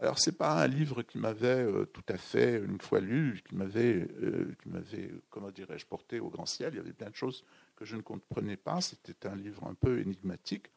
Alors 0.00 0.18
c'est 0.18 0.36
pas 0.36 0.62
un 0.62 0.68
livre 0.68 1.02
qui 1.02 1.18
m'avait 1.18 1.64
euh, 1.64 1.84
tout 1.84 2.04
à 2.08 2.16
fait 2.16 2.58
une 2.58 2.80
fois 2.80 3.00
lu, 3.00 3.42
qui 3.48 3.56
m'avait, 3.56 4.06
euh, 4.22 4.54
qui 4.62 4.68
m'avait, 4.68 5.10
comment 5.28 5.50
dirais-je, 5.50 5.86
porté 5.86 6.20
au 6.20 6.28
grand 6.28 6.46
ciel. 6.46 6.74
Il 6.74 6.76
y 6.76 6.80
avait 6.80 6.92
plein 6.92 7.10
de 7.10 7.16
choses 7.16 7.44
que 7.74 7.84
je 7.84 7.96
ne 7.96 8.02
comprenais 8.02 8.56
pas. 8.56 8.80
C'était 8.80 9.26
un 9.26 9.34
livre 9.34 9.66
un 9.66 9.74
peu 9.74 10.00
énigmatique. 10.00 10.70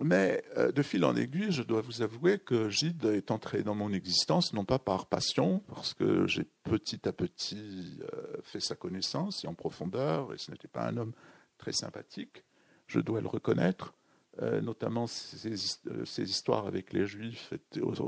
Mais 0.00 0.42
euh, 0.56 0.72
de 0.72 0.82
fil 0.82 1.04
en 1.04 1.14
aiguille, 1.14 1.52
je 1.52 1.62
dois 1.62 1.82
vous 1.82 2.00
avouer 2.00 2.38
que 2.38 2.70
Gide 2.70 3.04
est 3.04 3.30
entré 3.30 3.62
dans 3.62 3.74
mon 3.74 3.92
existence, 3.92 4.54
non 4.54 4.64
pas 4.64 4.78
par 4.78 5.06
passion, 5.06 5.62
parce 5.68 5.92
que 5.92 6.26
j'ai 6.26 6.44
petit 6.64 7.06
à 7.06 7.12
petit 7.12 8.00
fait 8.42 8.60
sa 8.60 8.74
connaissance 8.74 9.44
et 9.44 9.46
en 9.46 9.54
profondeur, 9.54 10.32
et 10.32 10.38
ce 10.38 10.50
n'était 10.50 10.68
pas 10.68 10.88
un 10.88 10.96
homme 10.96 11.12
très 11.58 11.72
sympathique, 11.72 12.42
je 12.88 12.98
dois 12.98 13.20
le 13.20 13.28
reconnaître, 13.28 13.94
notamment 14.40 15.06
ces, 15.06 15.56
ces, 16.04 16.30
histoires 16.30 16.66
avec 16.66 16.92
les 16.92 17.06
juifs 17.06 17.52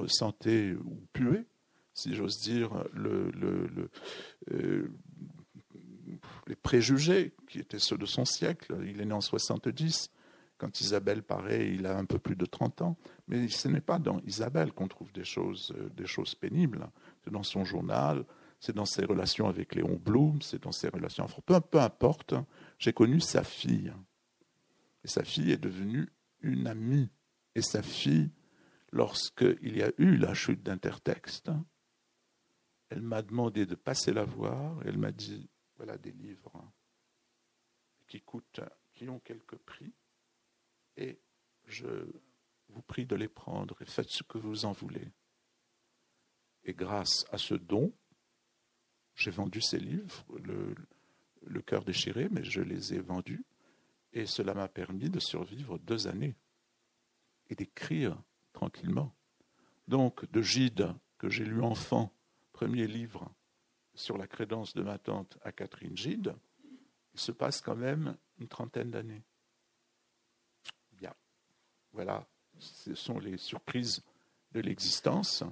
santé 0.09 0.75
ou 0.75 1.07
puées, 1.13 1.45
si 1.95 2.15
j'ose 2.15 2.41
dire, 2.41 2.71
euh, 4.51 4.89
les 6.47 6.57
préjugés 6.57 7.35
qui 7.49 7.61
étaient 7.61 7.79
ceux 7.79 7.97
de 7.97 8.07
son 8.07 8.25
siècle. 8.25 8.77
Il 8.85 9.01
est 9.01 9.05
né 9.05 9.15
en 9.15 9.21
70. 9.21 10.11
Quand 10.59 10.81
Isabelle 10.81 11.23
paraît, 11.23 11.73
il 11.73 11.87
a 11.87 11.97
un 11.97 12.05
peu 12.05 12.19
plus 12.19 12.37
de 12.37 12.47
30 12.47 12.83
ans. 12.83 12.97
Mais 13.29 13.49
ce 13.49 13.69
n'est 13.69 13.81
pas 13.81 13.99
dans 13.99 14.21
Isabelle 14.27 14.73
qu'on 14.73 14.89
trouve 14.89 15.13
des 15.13 15.25
choses, 15.25 15.73
euh, 15.79 15.89
des 15.91 16.07
choses 16.07 16.35
pénibles. 16.35 16.89
C'est 17.25 17.33
dans 17.33 17.43
son 17.43 17.65
journal, 17.65 18.25
c'est 18.61 18.75
dans 18.75 18.85
ses 18.85 19.05
relations 19.05 19.49
avec 19.49 19.75
Léon 19.75 20.01
Blum, 20.03 20.43
c'est 20.43 20.63
dans 20.63 20.73
ses 20.73 20.89
relations. 20.89 21.27
Peu, 21.47 21.61
peu 21.61 21.81
importe, 21.81 22.35
j'ai 22.79 22.93
connu 22.93 23.21
sa 23.21 23.45
fille. 23.45 23.93
Et 25.05 25.09
sa 25.09 25.23
fille 25.23 25.53
est 25.53 25.59
devenue 25.59 26.09
une 26.40 26.67
amie. 26.67 27.11
Et 27.55 27.62
sa 27.62 27.83
fille, 27.83 28.33
lorsqu'il 28.90 29.77
y 29.77 29.83
a 29.83 29.93
eu 29.99 30.17
la 30.17 30.35
chute 30.35 30.62
d'intertexte, 30.62 31.51
elle 32.88 33.03
m'a 33.03 33.23
demandé 33.23 33.67
de 33.67 33.77
passer 33.77 34.12
la 34.12 34.25
voir. 34.25 34.81
Elle 34.85 34.99
m'a 34.99 35.12
dit 35.12 35.49
voilà 35.77 35.99
des 35.99 36.12
livres 36.12 36.73
qui 38.07 38.21
coûtent, 38.21 38.61
qui 38.93 39.09
ont 39.09 39.19
quelques 39.21 39.57
prix, 39.57 39.93
et 40.97 41.19
je 41.67 41.87
vous 42.69 42.83
prie 42.83 43.07
de 43.07 43.17
les 43.17 43.29
prendre 43.29 43.81
et 43.83 43.87
faites 43.87 44.11
ce 44.11 44.23
que 44.23 44.38
vous 44.38 44.64
en 44.67 44.73
voulez. 44.73 45.11
Et 46.64 46.75
grâce 46.75 47.25
à 47.31 47.38
ce 47.38 47.55
don, 47.55 47.93
J'ai 49.17 49.31
vendu 49.31 49.61
ces 49.61 49.79
livres, 49.79 50.25
le 50.38 51.62
cœur 51.62 51.85
déchiré, 51.85 52.29
mais 52.31 52.43
je 52.43 52.61
les 52.61 52.95
ai 52.95 53.01
vendus. 53.01 53.45
Et 54.14 54.27
cela 54.27 54.55
m'a 54.55 54.68
permis 54.68 55.11
de 55.11 55.18
survivre 55.18 55.77
deux 55.79 56.07
années 56.07 56.37
et 57.50 57.55
d'écrire 57.55 58.16
tranquillement. 58.53 59.14
Donc, 59.88 60.31
de 60.31 60.40
Gide, 60.40 60.94
que 61.18 61.29
j'ai 61.29 61.44
lu 61.44 61.61
enfant, 61.61 62.14
premier 62.53 62.87
livre 62.87 63.31
sur 63.94 64.16
la 64.16 64.27
crédence 64.27 64.72
de 64.74 64.83
ma 64.83 64.98
tante 64.98 65.37
à 65.42 65.53
Catherine 65.53 65.96
Gide, 65.96 66.35
il 67.12 67.20
se 67.20 67.33
passe 67.33 67.61
quand 67.61 67.77
même 67.77 68.16
une 68.38 68.48
trentaine 68.48 68.90
d'années. 68.90 69.22
Bien. 70.92 71.14
Voilà, 71.92 72.27
ce 72.59 72.94
sont 72.94 73.18
les 73.18 73.37
surprises 73.37 74.03
de 74.53 74.61
l'existence. 74.61 75.42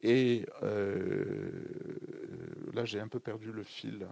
Et 0.00 0.46
euh, 0.62 1.64
là, 2.72 2.84
j'ai 2.84 3.00
un 3.00 3.08
peu 3.08 3.20
perdu 3.20 3.52
le 3.52 3.64
fil. 3.64 4.08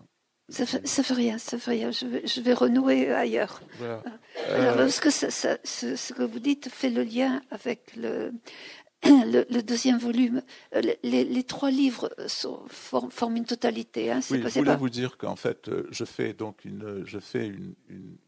Ça 0.51 0.67
fait, 0.67 0.87
fait 0.87 1.15
rien, 1.15 1.39
ça 1.39 1.59
fait 1.59 1.71
rien. 1.71 1.91
Je 1.91 2.07
vais, 2.07 2.27
je 2.27 2.41
vais 2.41 2.53
renouer 2.53 3.13
ailleurs. 3.13 3.61
Voilà. 3.79 4.03
Alors, 4.49 4.79
euh, 4.79 4.89
ce, 4.89 5.01
que 5.01 5.11
ce, 5.11 6.13
que 6.13 6.23
vous 6.23 6.41
dites 6.41 6.69
fait 6.69 6.91
le 6.91 7.05
lien 7.05 7.41
avec 7.51 7.95
le, 7.97 8.33
le, 9.05 9.63
deuxième 9.63 9.99
volume, 9.99 10.43
euh, 10.75 10.83
les, 11.03 11.45
trois 11.45 11.71
livres 11.71 12.11
sont, 12.27 12.63
forment, 12.69 13.37
une 13.37 13.47
totalité. 13.47 14.11
Hein, 14.11 14.21
oui, 14.31 14.43
je 14.43 14.59
voulais 14.59 14.77
vous 14.77 14.91
dire 14.91 15.17
qu'en 15.17 15.37
fait, 15.37 15.69
euh, 15.69 15.87
je 15.91 16.05
fais 16.05 16.35
donc 16.35 16.65
une, 16.67 17.03
je 17.07 17.19
fais 17.19 17.47
une, 17.47 17.75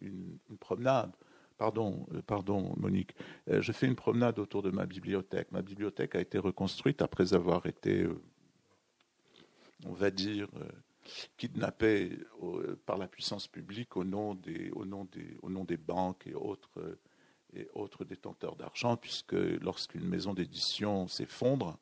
une, 0.00 0.38
promenade. 0.60 1.12
Pardon, 1.58 2.06
euh, 2.14 2.22
pardon, 2.26 2.72
Monique. 2.78 3.14
Je 3.46 3.70
fais 3.72 3.86
une 3.86 3.96
promenade 3.96 4.38
autour 4.38 4.62
de 4.62 4.70
ma 4.70 4.86
bibliothèque. 4.86 5.52
Ma 5.52 5.60
bibliothèque 5.60 6.14
a 6.14 6.20
été 6.20 6.38
reconstruite 6.38 7.02
après 7.02 7.34
avoir 7.34 7.66
été, 7.66 8.06
on 9.84 9.92
va 9.92 10.10
dire, 10.10 10.48
kidnappée 11.36 12.18
par 12.86 12.98
la 12.98 13.08
puissance 13.08 13.48
publique 13.48 13.96
au 13.96 14.04
nom 14.04 14.34
des, 14.34 15.76
banques 15.76 16.26
et 16.26 16.34
autres 16.34 16.98
et 17.54 17.68
autres 17.74 18.04
détenteurs 18.04 18.56
d'argent, 18.56 18.96
puisque 18.96 19.32
lorsqu'une 19.34 20.06
maison 20.06 20.34
d'édition 20.34 21.06
s'effondre, 21.08 21.78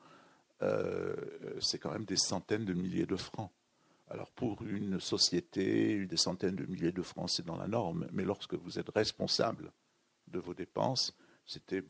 euh, 0.63 1.15
c'est 1.61 1.79
quand 1.79 1.93
même 1.93 2.05
des 2.05 2.17
centaines 2.17 2.65
de 2.65 2.75
milliers 2.75 3.07
de 3.07 3.17
francs. 3.17 3.51
Alors 4.09 4.31
pour 4.33 4.63
une 4.63 4.99
société, 4.99 6.05
des 6.05 6.17
centaines 6.17 6.57
de 6.57 6.67
milliers 6.67 6.93
de 6.93 7.03
francs, 7.03 7.31
c'est 7.31 7.47
dans 7.47 7.57
la 7.57 7.69
norme, 7.69 8.09
mais 8.13 8.25
lorsque 8.25 8.55
vous 8.55 8.79
êtes 8.79 8.91
responsable 8.91 9.73
de 10.29 10.41
vos 10.41 10.55
dépenses, 10.55 11.17
c'était 11.47 11.83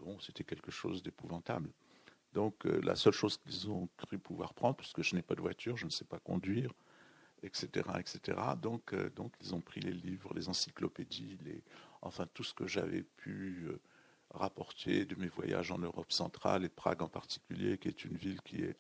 quelque 0.47 0.71
chose 0.71 1.03
d'épouvantable. 1.03 1.71
Donc 2.33 2.67
euh, 2.67 2.81
la 2.85 2.95
seule 2.95 3.13
chose 3.13 3.39
qu'ils 3.39 3.71
ont 3.71 3.89
cru 3.97 4.19
pouvoir 4.19 4.55
prendre, 4.55 4.77
puisque 4.77 5.03
je 5.03 5.15
n'ai 5.17 5.23
pas 5.23 5.35
de 5.35 5.41
voiture, 5.41 5.77
je 5.77 5.87
ne 5.87 5.91
sais 5.91 6.05
pas 6.05 6.19
conduire, 6.19 6.73
etc., 7.43 7.87
etc. 7.99 8.39
Donc, 8.61 8.93
euh, 8.93 9.11
donc 9.17 9.33
ils 9.41 9.55
ont 9.55 9.61
pris 9.61 9.81
les 9.81 9.93
livres, 9.93 10.33
les 10.35 10.49
encyclopédies, 10.49 11.39
les, 11.45 11.63
enfin 12.03 12.27
tout 12.33 12.45
ce 12.45 12.55
que 12.55 12.67
j'avais 12.67 13.03
pu 13.03 13.67
euh, 13.69 13.81
rapporter 14.31 15.05
de 15.05 15.15
mes 15.17 15.29
voyages 15.29 15.71
en 15.71 15.79
Europe 15.79 16.13
centrale 16.13 16.65
et 16.65 16.69
Prague 16.69 17.03
en 17.03 17.09
particulier, 17.09 17.79
qui 17.79 17.89
est 17.89 18.05
une 18.05 18.17
ville 18.17 18.41
qui 18.43 18.63
est 18.63 18.77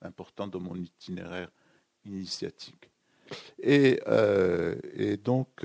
importante 0.00 0.52
dans 0.52 0.60
mon 0.60 0.76
itinéraire 0.76 1.50
initiatique. 2.04 2.90
Et, 3.58 4.00
euh, 4.08 4.76
et 4.92 5.16
donc, 5.16 5.64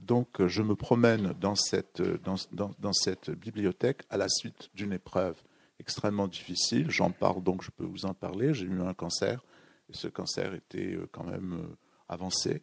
donc, 0.00 0.46
je 0.46 0.62
me 0.62 0.74
promène 0.74 1.34
dans 1.40 1.54
cette, 1.54 2.00
dans, 2.00 2.36
dans, 2.52 2.70
dans 2.78 2.92
cette 2.92 3.30
bibliothèque 3.30 4.02
à 4.10 4.16
la 4.16 4.28
suite 4.28 4.70
d'une 4.74 4.92
épreuve 4.92 5.36
extrêmement 5.80 6.28
difficile. 6.28 6.90
J'en 6.90 7.10
parle 7.10 7.42
donc, 7.42 7.62
je 7.62 7.70
peux 7.70 7.84
vous 7.84 8.06
en 8.06 8.14
parler. 8.14 8.54
J'ai 8.54 8.66
eu 8.66 8.80
un 8.80 8.94
cancer 8.94 9.44
ce 9.90 10.08
cancer 10.08 10.54
était 10.54 10.94
euh, 10.94 11.08
quand 11.10 11.24
même 11.24 11.54
euh, 11.54 11.76
avancé 12.08 12.62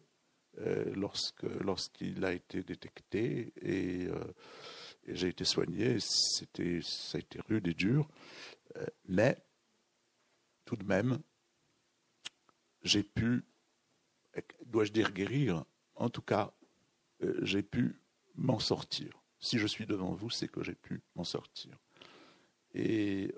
euh, 0.58 0.92
lorsque, 0.94 1.42
lorsqu'il 1.42 2.24
a 2.24 2.32
été 2.32 2.62
détecté 2.62 3.52
et, 3.60 4.08
j'ai 5.08 5.28
été 5.28 5.44
soigné. 5.44 5.98
C'était, 6.00 6.80
ça 6.82 7.18
a 7.18 7.20
été 7.20 7.38
rude 7.48 7.68
et 7.68 7.74
dur, 7.74 8.08
mais 9.04 9.38
tout 10.64 10.74
de 10.74 10.82
même, 10.82 11.20
j'ai 12.82 13.04
pu, 13.04 13.44
dois-je 14.64 14.90
dire 14.90 15.12
guérir, 15.12 15.64
en 15.94 16.10
tout 16.10 16.22
cas, 16.22 16.52
j'ai 17.42 17.62
pu 17.62 18.00
m'en 18.34 18.58
sortir. 18.58 19.22
Si 19.38 19.58
je 19.60 19.68
suis 19.68 19.86
devant 19.86 20.12
vous, 20.12 20.28
c'est 20.28 20.48
que 20.48 20.64
j'ai 20.64 20.74
pu 20.74 21.04
m'en 21.14 21.22
sortir. 21.22 21.78
Et, 22.74 23.32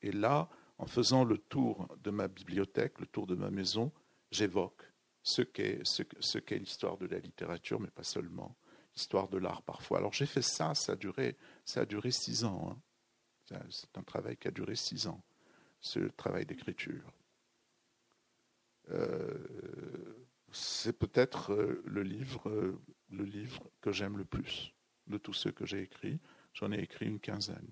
et 0.00 0.12
là, 0.12 0.48
en 0.78 0.86
faisant 0.86 1.24
le 1.24 1.38
tour 1.38 1.88
de 2.02 2.10
ma 2.10 2.28
bibliothèque, 2.28 3.00
le 3.00 3.06
tour 3.06 3.26
de 3.26 3.34
ma 3.34 3.50
maison, 3.50 3.92
j'évoque 4.30 4.82
ce 5.22 5.42
qu'est 5.42 6.58
l'histoire 6.58 6.98
de 6.98 7.06
la 7.06 7.18
littérature, 7.18 7.80
mais 7.80 7.90
pas 7.90 8.02
seulement, 8.02 8.56
l'histoire 8.94 9.28
de 9.28 9.38
l'art 9.38 9.62
parfois. 9.62 9.98
Alors 9.98 10.12
j'ai 10.12 10.26
fait 10.26 10.42
ça, 10.42 10.74
ça 10.74 10.92
a 10.92 10.96
duré, 10.96 11.36
ça 11.64 11.82
a 11.82 11.84
duré 11.86 12.10
six 12.10 12.44
ans. 12.44 12.76
Hein. 13.50 13.58
C'est 13.70 13.98
un 13.98 14.02
travail 14.02 14.36
qui 14.36 14.48
a 14.48 14.50
duré 14.50 14.74
six 14.74 15.06
ans, 15.06 15.22
ce 15.80 16.00
travail 16.00 16.46
d'écriture. 16.46 17.12
Euh, 18.90 19.38
c'est 20.52 20.96
peut-être 20.96 21.52
euh, 21.52 21.82
euh, 22.46 22.78
le 23.10 23.24
livre 23.24 23.70
que 23.80 23.92
j'aime 23.92 24.16
le 24.18 24.24
plus 24.24 24.72
de 25.06 25.18
tous 25.18 25.32
ceux 25.32 25.52
que 25.52 25.66
j'ai 25.66 25.82
écrits. 25.82 26.20
J'en 26.52 26.70
ai 26.72 26.80
écrit 26.80 27.06
une 27.06 27.20
quinzaine. 27.20 27.70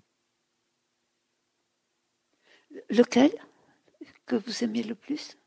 Lequel 2.89 3.31
que 4.25 4.35
vous 4.35 4.63
aimez 4.63 4.83
le 4.83 4.95
plus? 4.95 5.37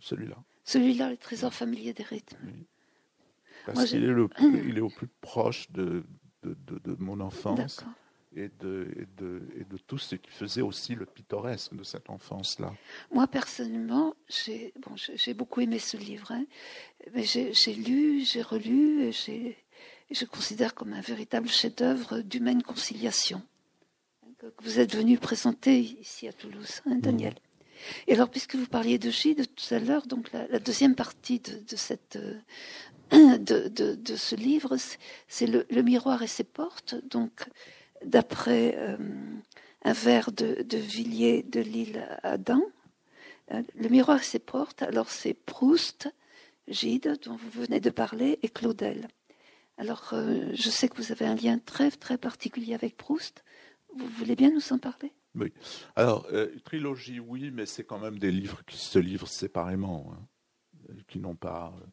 Celui-là. 0.00 0.36
Celui-là, 0.64 1.10
le 1.10 1.16
trésor 1.16 1.52
familier 1.54 1.92
des 1.92 2.02
rythmes. 2.02 2.36
Parce 3.66 3.86
qu'il 3.86 4.04
est, 4.04 4.08
le, 4.08 4.28
il 4.40 4.78
est 4.78 4.82
au 4.82 4.90
plus 4.90 5.08
proche 5.20 5.70
de, 5.70 6.04
de, 6.42 6.56
de, 6.78 6.96
mon 6.98 7.20
enfance 7.20 7.84
et 8.34 8.48
de, 8.60 8.88
et, 8.96 9.06
de, 9.20 9.42
et 9.56 9.64
de 9.64 9.76
tout 9.78 9.98
ce 9.98 10.14
qui 10.14 10.30
faisait 10.30 10.62
aussi 10.62 10.94
le 10.94 11.06
pittoresque 11.06 11.74
de 11.74 11.82
cette 11.82 12.08
enfance-là. 12.10 12.72
Moi, 13.12 13.26
personnellement, 13.26 14.14
j'ai 14.28 14.72
bon, 14.80 14.94
beaucoup 15.34 15.60
aimé 15.60 15.78
ce 15.78 15.96
livre. 15.96 16.32
Hein, 16.32 16.44
mais 17.14 17.24
j'ai 17.24 17.74
lu, 17.74 18.24
j'ai 18.24 18.42
relu, 18.42 19.10
et, 19.28 19.56
et 20.10 20.14
je 20.14 20.24
considère 20.24 20.74
comme 20.74 20.92
un 20.92 21.00
véritable 21.00 21.48
chef-d'œuvre 21.48 22.20
d'humaine 22.20 22.62
conciliation 22.62 23.42
que 24.38 24.64
vous 24.64 24.78
êtes 24.78 24.94
venu 24.94 25.18
présenter 25.18 25.80
ici 25.80 26.28
à 26.28 26.32
Toulouse, 26.32 26.80
hein, 26.86 26.96
Daniel. 26.96 27.34
Et 28.06 28.14
alors, 28.14 28.28
puisque 28.28 28.54
vous 28.54 28.66
parliez 28.66 28.98
de 28.98 29.10
Gide 29.10 29.46
tout 29.54 29.74
à 29.74 29.78
l'heure, 29.78 30.06
donc 30.06 30.30
la, 30.32 30.58
deuxième 30.58 30.94
partie 30.94 31.40
de, 31.40 31.76
cette, 31.76 32.16
euh, 32.16 33.38
de, 33.38 34.16
ce 34.16 34.34
livre, 34.36 34.76
c'est 35.26 35.46
le, 35.46 35.82
miroir 35.82 36.22
et 36.22 36.28
ses 36.28 36.44
portes. 36.44 36.94
Donc, 37.08 37.48
d'après 38.04 38.76
euh, 38.76 38.96
un 39.84 39.92
vers 39.92 40.30
de, 40.30 40.64
Villiers 40.76 41.42
de 41.42 41.60
l'île 41.60 42.06
Adam, 42.22 42.62
euh, 43.52 43.62
le 43.74 43.88
miroir 43.88 44.20
et 44.20 44.24
ses 44.24 44.40
portes, 44.40 44.82
alors 44.82 45.10
c'est 45.10 45.34
Proust, 45.34 46.08
Gide, 46.68 47.18
dont 47.24 47.36
vous 47.36 47.62
venez 47.62 47.80
de 47.80 47.90
parler, 47.90 48.38
et 48.42 48.48
Claudel. 48.48 49.08
Alors, 49.78 50.12
je 50.12 50.70
sais 50.70 50.88
que 50.88 50.96
vous 50.96 51.12
avez 51.12 51.24
un 51.24 51.36
lien 51.36 51.58
très, 51.58 51.92
très 51.92 52.18
particulier 52.18 52.74
avec 52.74 52.96
Proust. 52.96 53.44
Vous 53.96 54.06
voulez 54.06 54.36
bien 54.36 54.50
nous 54.50 54.72
en 54.72 54.78
parler? 54.78 55.12
Oui. 55.34 55.52
Alors, 55.96 56.26
euh, 56.32 56.48
trilogie, 56.64 57.20
oui, 57.20 57.50
mais 57.50 57.66
c'est 57.66 57.84
quand 57.84 57.98
même 57.98 58.18
des 58.18 58.30
livres 58.30 58.64
qui 58.66 58.76
se 58.76 58.98
livrent 58.98 59.28
séparément, 59.28 60.12
hein, 60.12 60.94
qui 61.06 61.18
n'ont 61.20 61.36
pas. 61.36 61.74
Euh, 61.76 61.86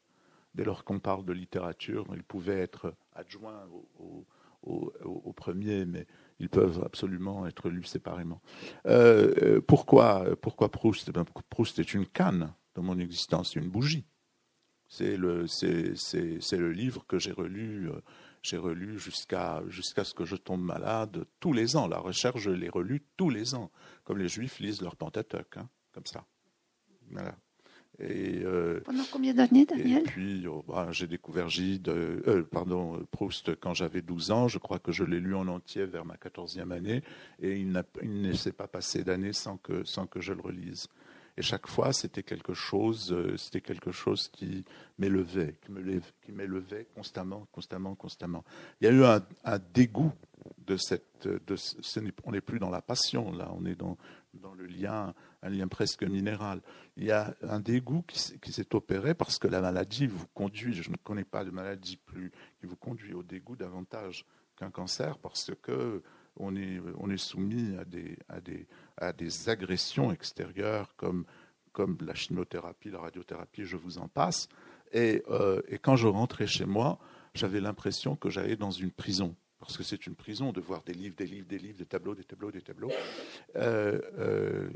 dès 0.53 0.63
lors 0.63 0.83
qu'on 0.83 0.99
parle 0.99 1.25
de 1.25 1.33
littérature, 1.33 2.05
ils 2.13 2.23
pouvaient 2.23 2.59
être 2.59 2.95
adjoints 3.13 3.67
au, 3.99 5.33
premier, 5.35 5.85
mais 5.85 6.07
ils 6.39 6.49
peuvent 6.49 6.81
absolument 6.83 7.45
être 7.45 7.69
lus 7.69 7.83
séparément. 7.83 8.41
Euh, 8.87 9.61
pourquoi, 9.61 10.35
pourquoi 10.41 10.71
Proust? 10.71 11.11
Bien, 11.11 11.25
Proust 11.49 11.77
est 11.77 11.93
une 11.93 12.07
canne 12.07 12.53
dans 12.73 12.81
mon 12.81 12.97
existence, 12.97 13.55
une 13.55 13.69
bougie. 13.69 14.05
C'est 14.87 15.17
le, 15.17 15.45
c'est, 15.45 15.93
le 16.53 16.71
livre 16.71 17.05
que 17.05 17.19
j'ai 17.19 17.31
relu 17.31 17.89
j'ai 18.45 18.57
relu 18.57 18.99
jusqu'à 18.99 19.63
jusqu'à 19.69 20.03
ce 20.03 20.13
que 20.13 20.23
je 20.23 20.35
tombe 20.35 20.61
malade 20.61 21.25
tous 21.39 21.51
les 21.51 21.75
ans. 21.75 21.87
La 21.87 21.97
recherche, 21.97 22.41
je 22.41 22.51
l'ai 22.51 22.69
relu 22.69 23.03
tous 23.17 23.31
les 23.31 23.55
ans, 23.55 23.71
comme 24.03 24.19
les 24.19 24.29
Juifs 24.29 24.59
lisent 24.59 24.81
leur 24.81 24.95
Pentateuque, 24.95 25.57
hein, 25.57 25.67
comme 25.93 26.05
ça. 26.05 26.25
Voilà. 27.09 27.35
Et, 27.97 28.41
euh, 28.43 28.81
Pendant 28.83 29.05
combien 29.11 29.33
d'années, 29.33 29.65
Daniel 29.65 30.01
Et 30.01 30.03
puis, 30.03 30.45
oh, 30.47 30.63
bah, 30.67 30.89
j'ai 30.91 31.07
découvert 31.07 31.49
Gide, 31.49 31.87
euh, 31.87 32.43
pardon, 32.43 33.01
Proust 33.09 33.55
quand 33.55 33.73
j'avais 33.73 34.01
12 34.01 34.31
ans. 34.31 34.47
Je 34.47 34.59
crois 34.59 34.79
que 34.79 34.91
je 34.91 35.03
l'ai 35.03 35.19
lu 35.19 35.33
en 35.33 35.47
entier 35.47 35.85
vers 35.85 36.05
ma 36.05 36.15
14e 36.15 36.71
année. 36.71 37.01
Et 37.41 37.57
il, 37.59 37.83
il 38.03 38.21
ne 38.21 38.33
s'est 38.33 38.51
pas 38.51 38.67
passé 38.67 39.03
d'année 39.03 39.33
sans 39.33 39.57
que, 39.57 39.85
sans 39.85 40.07
que 40.07 40.19
je 40.19 40.33
le 40.33 40.41
relise. 40.41 40.87
Et 41.37 41.41
chaque 41.41 41.67
fois, 41.67 41.91
c'était 41.91 42.23
quelque 42.23 42.53
chose, 42.53 43.11
euh, 43.11 43.35
c'était 43.35 43.61
quelque 43.61 43.91
chose 43.91 44.29
qui 44.29 44.63
m'élevait, 44.97 45.55
qui 46.21 46.31
m'élevait 46.31 46.87
constamment, 46.95 47.47
constamment, 47.51 47.95
constamment. 47.95 48.43
Il 48.79 48.85
y 48.85 48.87
a 48.87 48.93
eu 48.93 49.03
un, 49.03 49.59
dégoût 49.73 50.13
de 50.65 50.77
cette, 50.77 51.27
de, 51.27 51.55
on 52.23 52.31
n'est 52.31 52.41
plus 52.41 52.59
dans 52.59 52.69
la 52.69 52.81
passion 52.81 53.31
là, 53.31 53.51
on 53.53 53.65
est 53.65 53.75
dans 53.75 53.97
dans 54.41 54.53
le 54.53 54.65
lien 54.65 55.13
un 55.41 55.49
lien 55.49 55.67
presque 55.67 56.03
minéral. 56.03 56.61
Il 56.97 57.03
y 57.03 57.11
a 57.11 57.35
un 57.43 57.59
dégoût 57.59 58.03
qui, 58.07 58.51
s'est 58.51 58.75
opéré 58.75 59.13
parce 59.13 59.37
que 59.37 59.47
la 59.47 59.61
maladie 59.61 60.07
vous 60.07 60.25
conduit, 60.33 60.73
je 60.73 60.89
ne 60.89 60.95
connais 60.97 61.23
pas 61.23 61.43
de 61.43 61.51
maladie 61.51 61.97
plus, 61.97 62.31
qui 62.59 62.65
vous 62.65 62.75
conduit 62.75 63.13
au 63.13 63.23
dégoût 63.23 63.55
davantage 63.55 64.25
qu'un 64.57 64.71
cancer 64.71 65.17
parce 65.19 65.51
que 65.61 66.01
on 66.37 66.55
est, 66.55 67.17
soumis 67.17 67.75
à 67.77 68.41
des, 69.11 69.49
agressions 69.49 70.11
extérieures 70.11 70.95
comme, 70.95 71.25
la 72.01 72.15
chimiothérapie, 72.15 72.89
la 72.89 72.99
radiothérapie, 72.99 73.65
je 73.65 73.77
vous 73.77 73.97
en 73.97 74.07
passe. 74.07 74.47
Et, 74.93 75.23
euh, 75.29 75.61
et 75.67 75.77
quand 75.77 75.95
je 75.95 76.07
rentrais 76.07 76.47
chez 76.47 76.65
moi, 76.65 76.99
j'avais 77.33 77.59
l'impression 77.59 78.15
que 78.15 78.29
j'allais 78.29 78.55
dans 78.55 78.71
une 78.71 78.91
prison 78.91 79.35
parce 79.65 79.77
que 79.77 79.83
c'est 79.83 80.05
une 80.05 80.15
prison 80.15 80.51
de 80.51 80.61
voir 80.61 80.83
des 80.83 80.93
livres, 80.93 81.15
des 81.15 81.25
livres, 81.25 81.47
des 81.47 81.57
livres, 81.57 81.79
des 81.79 81.85
tableaux, 81.85 82.13
des 82.13 82.23
tableaux, 82.23 82.51
des 82.51 82.61
tableaux. 82.61 82.91
Euh, 83.55 83.99
euh, 84.19 84.69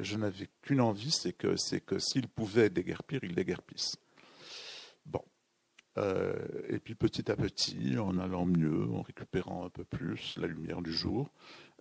je 0.00 0.16
n'avais 0.16 0.48
qu'une 0.60 0.80
envie, 0.80 1.12
c'est 1.12 1.32
que, 1.32 1.54
c'est 1.56 1.80
que 1.80 2.00
s'ils 2.00 2.26
pouvaient 2.26 2.68
déguerpir, 2.68 3.20
ils 3.22 3.34
déguerpissent. 3.34 3.96
Euh, 5.96 6.34
et 6.68 6.78
puis 6.78 6.94
petit 6.94 7.30
à 7.30 7.36
petit, 7.36 7.98
en 7.98 8.18
allant 8.18 8.46
mieux, 8.46 8.88
en 8.90 9.02
récupérant 9.02 9.64
un 9.66 9.70
peu 9.70 9.84
plus 9.84 10.36
la 10.38 10.46
lumière 10.46 10.82
du 10.82 10.92
jour, 10.92 11.30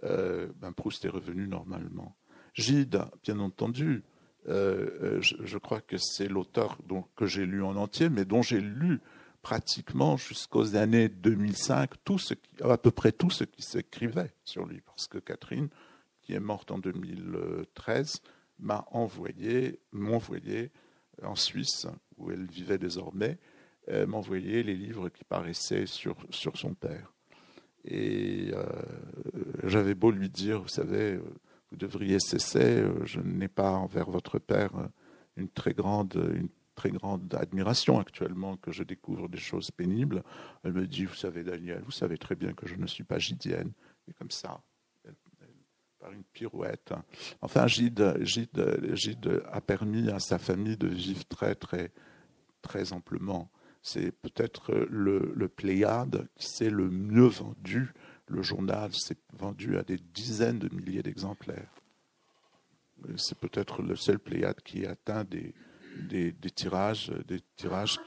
ben 0.03 0.73
Proust 0.75 1.05
est 1.05 1.09
revenu 1.09 1.47
normalement. 1.47 2.15
Gide, 2.53 3.05
bien 3.23 3.39
entendu, 3.39 4.03
je, 4.45 5.19
je, 5.21 5.57
crois 5.57 5.79
que 5.79 5.95
c'est 5.97 6.27
l'auteur 6.27 6.77
que 7.15 7.25
j'ai 7.25 7.45
lu 7.45 7.63
en 7.63 7.77
entier, 7.77 8.09
mais 8.09 8.25
dont 8.25 8.41
j'ai 8.41 8.59
lu 8.59 8.99
pratiquement 9.43 10.17
jusqu'aux 10.17 10.75
années 10.75 11.09
2005 11.09 11.91
tout 12.03 12.17
ce 12.17 12.33
à 12.63 12.77
peu 12.77 12.89
près 12.91 13.11
tout 13.11 13.29
ce 13.29 13.43
qui 13.43 13.61
s'écrivait 13.61 14.33
sur 14.43 14.65
lui, 14.65 14.81
parce 14.81 15.07
que 15.07 15.19
Catherine, 15.19 15.69
qui 16.21 16.33
est 16.33 16.39
morte 16.39 16.71
en 16.71 16.79
2013, 16.79 18.21
m'a 18.59 18.87
envoyé, 18.91 19.79
m'envoyé 19.91 20.71
en 21.21 21.35
Suisse, 21.35 21.85
où 22.17 22.31
elle 22.31 22.45
vivait 22.45 22.77
désormais, 22.77 23.37
euh, 23.89 24.05
m'envoyait 24.05 24.63
les 24.63 24.75
livres 24.75 25.09
qui 25.09 25.23
paraissaient 25.23 25.85
sur, 25.85 26.15
sur 26.29 26.57
son 26.57 26.73
père. 26.73 27.13
Et 27.85 28.51
euh, 28.53 28.65
j'avais 29.63 29.93
beau 29.93 30.11
lui 30.11 30.29
dire, 30.29 30.61
vous 30.61 30.69
savez, 30.69 31.17
vous 31.17 31.77
devriez 31.77 32.19
cesser, 32.19 32.81
euh, 32.81 33.05
je 33.05 33.19
n'ai 33.19 33.49
pas 33.49 33.71
envers 33.71 34.09
votre 34.09 34.39
père 34.39 34.71
une 35.35 35.49
très 35.49 35.73
grande, 35.73 36.13
une 36.33 36.49
très 36.75 36.91
grande 36.91 37.33
admiration 37.33 37.99
actuellement 37.99 38.55
que 38.57 38.71
je 38.71 38.83
découvre 38.83 39.27
des 39.27 39.39
choses 39.39 39.71
pénibles. 39.71 40.23
Elle 40.63 40.73
me 40.73 40.87
dit, 40.87 41.05
vous 41.05 41.15
savez 41.15 41.43
Daniel, 41.43 41.81
vous 41.83 41.91
savez 41.91 42.17
très 42.17 42.35
bien 42.35 42.53
que 42.53 42.67
je 42.67 42.75
ne 42.75 42.87
suis 42.87 43.03
pas 43.03 43.19
gidienne. 43.19 43.71
Et 44.07 44.13
comme 44.13 44.31
ça, 44.31 44.61
par 46.03 46.11
une 46.11 46.23
pirouette. 46.23 46.93
Enfin, 47.41 47.65
Gide, 47.67 48.17
Gide, 48.21 48.89
Gide 48.93 49.41
a 49.49 49.61
permis 49.61 50.09
à 50.09 50.19
sa 50.19 50.37
famille 50.37 50.75
de 50.75 50.87
vivre 50.87 51.23
très, 51.25 51.55
très, 51.55 51.91
très 52.61 52.91
amplement. 52.91 53.49
C'est 53.83 54.11
peut-être 54.11 54.73
le, 54.89 55.33
le 55.35 55.47
Pléiade 55.49 56.27
qui 56.35 56.47
s'est 56.47 56.69
le 56.69 56.89
mieux 56.89 57.27
vendu. 57.27 57.93
Le 58.27 58.41
journal 58.41 58.93
s'est 58.93 59.17
vendu 59.33 59.77
à 59.77 59.83
des 59.83 59.97
dizaines 59.97 60.59
de 60.59 60.73
milliers 60.73 61.03
d'exemplaires. 61.03 61.73
C'est 63.17 63.37
peut-être 63.37 63.81
le 63.81 63.97
seul 63.97 64.19
Pléiade 64.19 64.61
qui 64.63 64.85
atteint 64.85 65.25
des, 65.25 65.53
des, 65.97 66.33
tirages, 66.49 67.11
des 67.27 67.41
tirages 67.57 67.99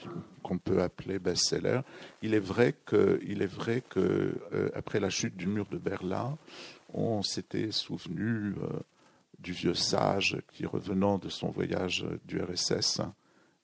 qu'on 0.42 0.58
peut 0.58 0.82
appeler 0.82 1.18
best-sellers. 1.18 1.82
Il 2.22 2.34
est 2.34 2.40
vrai 2.40 2.74
que, 2.84 3.20
il 3.22 3.42
est 3.42 3.52
vrai 3.52 3.82
que 3.82 4.34
euh, 4.52 4.70
après 4.74 5.00
la 5.00 5.10
chute 5.10 5.36
du 5.36 5.46
mur 5.46 5.66
de 5.66 5.78
Berlin, 5.78 6.38
on 6.94 7.22
s'était 7.22 7.70
souvenu 7.70 8.54
euh, 8.62 8.80
du 9.38 9.52
vieux 9.52 9.74
sage 9.74 10.38
qui, 10.52 10.66
revenant 10.66 11.18
de 11.18 11.28
son 11.28 11.50
voyage 11.50 12.06
du 12.24 12.40
RSS, 12.40 13.02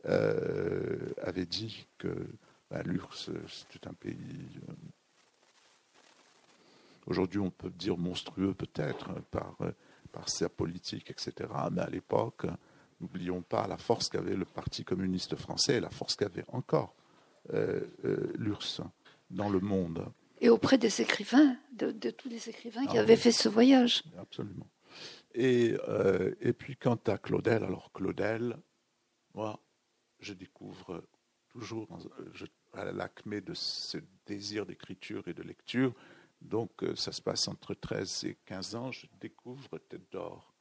euh, 0.06 1.12
avait 1.22 1.46
dit 1.46 1.86
que 1.98 2.26
bah, 2.70 2.82
l'URSS 2.84 3.66
c'était 3.70 3.88
un 3.88 3.94
pays. 3.94 4.48
Aujourd'hui, 7.06 7.40
on 7.40 7.50
peut 7.50 7.70
dire 7.70 7.98
monstrueux 7.98 8.54
peut-être 8.54 9.10
par, 9.30 9.56
par 10.12 10.28
sa 10.28 10.48
politique, 10.48 11.10
etc. 11.10 11.48
Mais 11.72 11.82
à 11.82 11.90
l'époque, 11.90 12.46
N'oublions 13.02 13.42
pas 13.42 13.66
la 13.66 13.76
force 13.76 14.08
qu'avait 14.08 14.36
le 14.36 14.44
Parti 14.44 14.84
communiste 14.84 15.34
français 15.34 15.74
et 15.74 15.80
la 15.80 15.90
force 15.90 16.14
qu'avait 16.14 16.44
encore 16.46 16.94
euh, 17.52 17.80
euh, 18.04 18.32
l'URSS 18.38 18.80
dans 19.28 19.48
le 19.48 19.58
monde. 19.58 20.06
Et 20.40 20.48
auprès 20.48 20.78
des 20.78 21.02
écrivains, 21.02 21.56
de, 21.72 21.90
tous 22.10 22.28
les 22.28 22.48
écrivains 22.48 22.86
qui 22.86 22.98
ah 22.98 23.00
avaient 23.00 23.16
fait 23.16 23.32
ce 23.32 23.48
voyage. 23.48 24.04
Absolument. 24.18 24.68
Et, 25.34 25.74
euh, 25.88 26.32
et 26.40 26.52
puis 26.52 26.76
quant 26.76 26.98
à 27.08 27.18
Claudel, 27.18 27.64
alors 27.64 27.90
Claudel, 27.92 28.56
moi, 29.34 29.58
je 30.22 30.32
découvre 30.32 31.04
toujours 31.48 31.86
à 32.72 32.84
l'acmé 32.86 33.40
de 33.40 33.52
ce 33.52 33.98
désir 34.26 34.64
d'écriture 34.64 35.26
et 35.28 35.34
de 35.34 35.42
lecture, 35.42 35.94
donc 36.40 36.70
ça 36.96 37.12
se 37.12 37.20
passe 37.20 37.48
entre 37.48 37.74
13 37.74 38.24
et 38.24 38.38
15 38.46 38.74
ans, 38.74 38.92
je 38.92 39.06
découvre 39.20 39.78
Tête 39.78 40.10
d'or. 40.10 40.54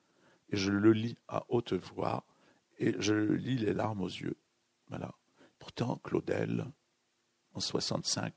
Et 0.49 0.57
je 0.57 0.71
le 0.71 0.91
lis 0.91 1.17
à 1.27 1.45
haute 1.49 1.73
voix 1.73 2.25
et 2.77 2.93
je 2.99 3.13
lis 3.13 3.57
les 3.57 3.73
larmes 3.73 4.01
aux 4.01 4.07
yeux. 4.07 4.35
Voilà. 4.89 5.13
Pourtant, 5.59 5.97
Claudel, 6.03 6.65
en 7.53 7.59
65, 7.59 8.33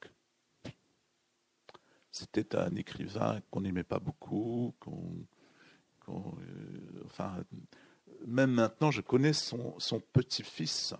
c'était 2.12 2.54
un 2.54 2.76
écrivain 2.76 3.40
qu'on 3.50 3.62
n'aimait 3.62 3.82
pas 3.82 3.98
beaucoup, 3.98 4.74
euh, 6.08 7.02
enfin, 7.06 7.42
même 8.26 8.52
maintenant, 8.52 8.90
je 8.90 9.00
connais 9.00 9.32
son 9.32 10.00
petit-fils. 10.12 10.94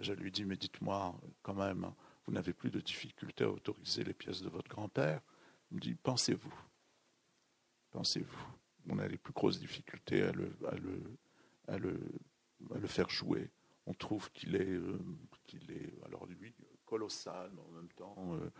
Je 0.00 0.12
lui 0.12 0.30
dis, 0.30 0.44
mais 0.44 0.56
dites-moi, 0.56 1.14
quand 1.42 1.54
même, 1.54 1.90
vous 2.26 2.32
n'avez 2.32 2.52
plus 2.52 2.70
de 2.70 2.80
difficulté 2.80 3.44
à 3.44 3.50
autoriser 3.50 4.04
les 4.04 4.14
pièces 4.14 4.42
de 4.42 4.48
votre 4.48 4.68
grand-père? 4.68 5.20
Il 5.70 5.76
me 5.76 5.80
dit, 5.80 5.94
pensez-vous, 5.94 6.54
pensez-vous. 7.90 8.46
On 8.88 8.98
a 8.98 9.08
les 9.08 9.18
plus 9.18 9.32
grosses 9.32 9.58
difficultés 9.58 10.22
à 10.22 10.32
le, 10.32 11.98
faire 12.86 13.08
jouer. 13.08 13.50
On 13.86 13.94
trouve 13.94 14.30
qu'il 14.32 14.56
est, 14.56 14.70
euh, 14.70 14.98
est, 15.68 16.04
alors 16.04 16.26
lui, 16.26 16.54
colossal, 16.84 17.50
mais 17.54 17.62
en 17.62 17.70
même 17.70 17.88
temps 17.92 18.34
euh, 18.34 18.50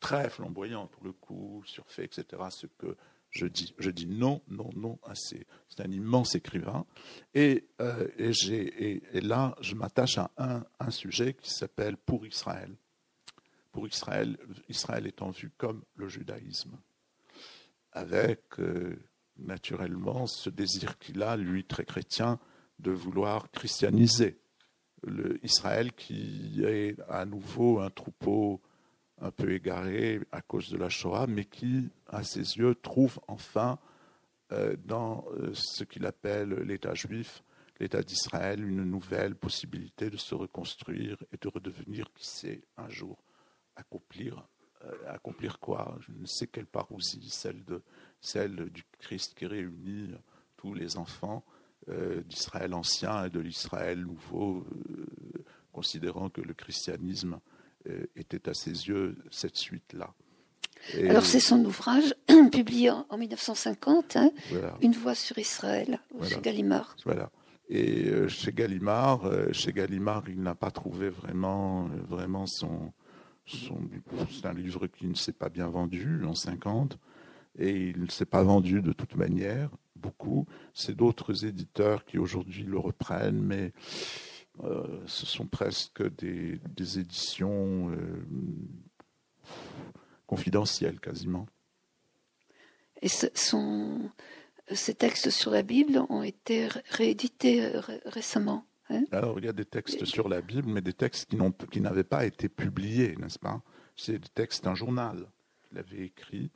très 0.00 0.28
flamboyant 0.30 0.86
pour 0.86 1.04
le 1.04 1.12
coup, 1.12 1.62
surfait, 1.64 2.04
etc. 2.04 2.42
Ce 2.50 2.66
que 2.66 2.96
je 3.34 3.46
dis, 3.46 3.74
je 3.78 3.90
dis 3.90 4.06
non, 4.06 4.42
non, 4.48 4.70
non. 4.76 4.98
C'est 5.12 5.46
un 5.80 5.90
immense 5.90 6.34
écrivain. 6.34 6.86
Et, 7.34 7.68
euh, 7.80 8.08
et, 8.16 9.02
et, 9.12 9.20
là, 9.20 9.54
je 9.60 9.74
m'attache 9.74 10.18
à 10.18 10.30
un, 10.38 10.64
un 10.78 10.90
sujet 10.90 11.34
qui 11.34 11.50
s'appelle 11.50 11.96
Pour 11.96 12.24
Israël. 12.26 12.74
Pour 13.72 13.86
Israël, 13.88 14.38
Israël 14.68 15.06
étant 15.06 15.30
vu 15.30 15.50
comme 15.56 15.82
le 15.96 16.08
judaïsme, 16.08 16.78
avec 17.90 18.40
naturellement 19.36 20.28
ce 20.28 20.48
désir 20.48 20.96
qu'il 20.98 21.22
a, 21.22 21.36
lui 21.36 21.64
très 21.64 21.84
chrétien, 21.84 22.38
de 22.78 22.92
vouloir 22.92 23.50
christianiser 23.50 24.38
Israël 25.42 25.92
qui 25.92 26.62
est 26.64 26.96
à 27.08 27.24
nouveau 27.24 27.80
un 27.80 27.90
troupeau 27.90 28.60
un 29.20 29.30
peu 29.30 29.52
égaré 29.52 30.20
à 30.32 30.42
cause 30.42 30.70
de 30.70 30.76
la 30.76 30.88
Shoah, 30.88 31.26
mais 31.26 31.44
qui, 31.44 31.90
à 32.06 32.22
ses 32.22 32.56
yeux, 32.56 32.74
trouve 32.74 33.20
enfin 33.28 33.78
euh, 34.52 34.76
dans 34.84 35.24
euh, 35.32 35.52
ce 35.54 35.84
qu'il 35.84 36.04
appelle 36.06 36.50
l'État 36.50 36.94
juif, 36.94 37.42
l'État 37.80 38.02
d'Israël, 38.02 38.62
une 38.62 38.84
nouvelle 38.84 39.34
possibilité 39.34 40.10
de 40.10 40.16
se 40.16 40.34
reconstruire 40.34 41.16
et 41.32 41.36
de 41.40 41.48
redevenir, 41.48 42.12
qui 42.14 42.26
sait, 42.26 42.62
un 42.76 42.88
jour 42.88 43.22
accomplir, 43.76 44.46
euh, 44.84 44.92
accomplir 45.08 45.58
quoi. 45.58 45.96
Je 46.00 46.12
ne 46.12 46.26
sais 46.26 46.46
quelle 46.46 46.66
parousie, 46.66 47.30
celle, 47.30 47.64
de, 47.64 47.82
celle 48.20 48.70
du 48.70 48.84
Christ 48.98 49.34
qui 49.34 49.46
réunit 49.46 50.10
tous 50.56 50.74
les 50.74 50.96
enfants 50.96 51.44
d'Israël 52.26 52.72
ancien 52.72 53.26
et 53.26 53.30
de 53.30 53.40
l'Israël 53.40 54.00
nouveau, 54.00 54.66
considérant 55.70 56.30
que 56.30 56.40
le 56.40 56.54
christianisme 56.54 57.38
était 58.16 58.48
à 58.48 58.54
ses 58.54 58.88
yeux 58.88 59.16
cette 59.30 59.56
suite-là. 59.56 60.14
Alors 60.98 61.24
c'est 61.24 61.40
son 61.40 61.64
ouvrage 61.64 62.14
publié 62.52 62.90
en 62.90 63.16
1950, 63.16 64.16
hein, 64.16 64.30
Une 64.82 64.92
voix 64.92 65.14
sur 65.14 65.38
Israël, 65.38 65.98
chez 66.28 66.40
Gallimard. 66.40 66.96
Voilà. 67.04 67.30
Et 67.70 68.28
chez 68.28 68.52
Gallimard, 68.52 69.30
chez 69.52 69.72
Gallimard, 69.72 70.24
il 70.28 70.42
n'a 70.42 70.54
pas 70.54 70.70
trouvé 70.70 71.08
vraiment, 71.08 71.88
vraiment 72.06 72.46
son, 72.46 72.92
son 73.46 73.80
c'est 74.30 74.46
un 74.46 74.52
livre 74.52 74.86
qui 74.86 75.06
ne 75.06 75.14
s'est 75.14 75.32
pas 75.32 75.48
bien 75.48 75.68
vendu 75.68 76.24
en 76.24 76.34
50 76.34 76.98
et 77.58 77.70
il 77.70 78.00
ne 78.00 78.10
s'est 78.10 78.26
pas 78.26 78.42
vendu 78.42 78.82
de 78.82 78.92
toute 78.92 79.16
manière 79.16 79.70
beaucoup. 79.96 80.46
C'est 80.72 80.96
d'autres 80.96 81.44
éditeurs 81.44 82.04
qui 82.04 82.18
aujourd'hui 82.18 82.64
le 82.64 82.78
reprennent, 82.78 83.40
mais 83.40 83.72
euh, 84.62 85.00
ce 85.06 85.26
sont 85.26 85.46
presque 85.46 86.02
des, 86.16 86.60
éditions 86.98 87.90
euh, 87.90 88.24
confidentielles 90.26 91.00
quasiment. 91.00 91.46
Et 93.02 93.08
ces 93.08 94.94
textes 94.94 95.30
sur 95.30 95.50
la 95.50 95.62
Bible 95.62 96.00
ont 96.08 96.22
été 96.22 96.68
réédités 96.90 97.70
récemment. 98.06 98.64
Hein? 98.90 99.04
Alors, 99.10 99.38
il 99.38 99.44
y 99.44 99.48
a 99.48 99.52
des 99.52 99.64
textes 99.64 100.04
sur 100.04 100.28
la 100.28 100.40
Bible, 100.40 100.68
mais 100.68 100.80
des 100.80 100.92
textes 100.92 101.28
qui, 101.28 101.36
qui 101.70 101.80
n'avaient 101.80 102.04
pas 102.04 102.24
été 102.24 102.48
publiés, 102.48 103.16
n'est-ce 103.16 103.38
pas? 103.38 103.60
C'est 103.96 104.18
des 104.18 104.28
textes 104.28 104.64
d'un 104.64 104.74
journal 104.74 105.26
qu'il 105.68 105.78
avait 105.78 106.06
écrit, 106.06 106.50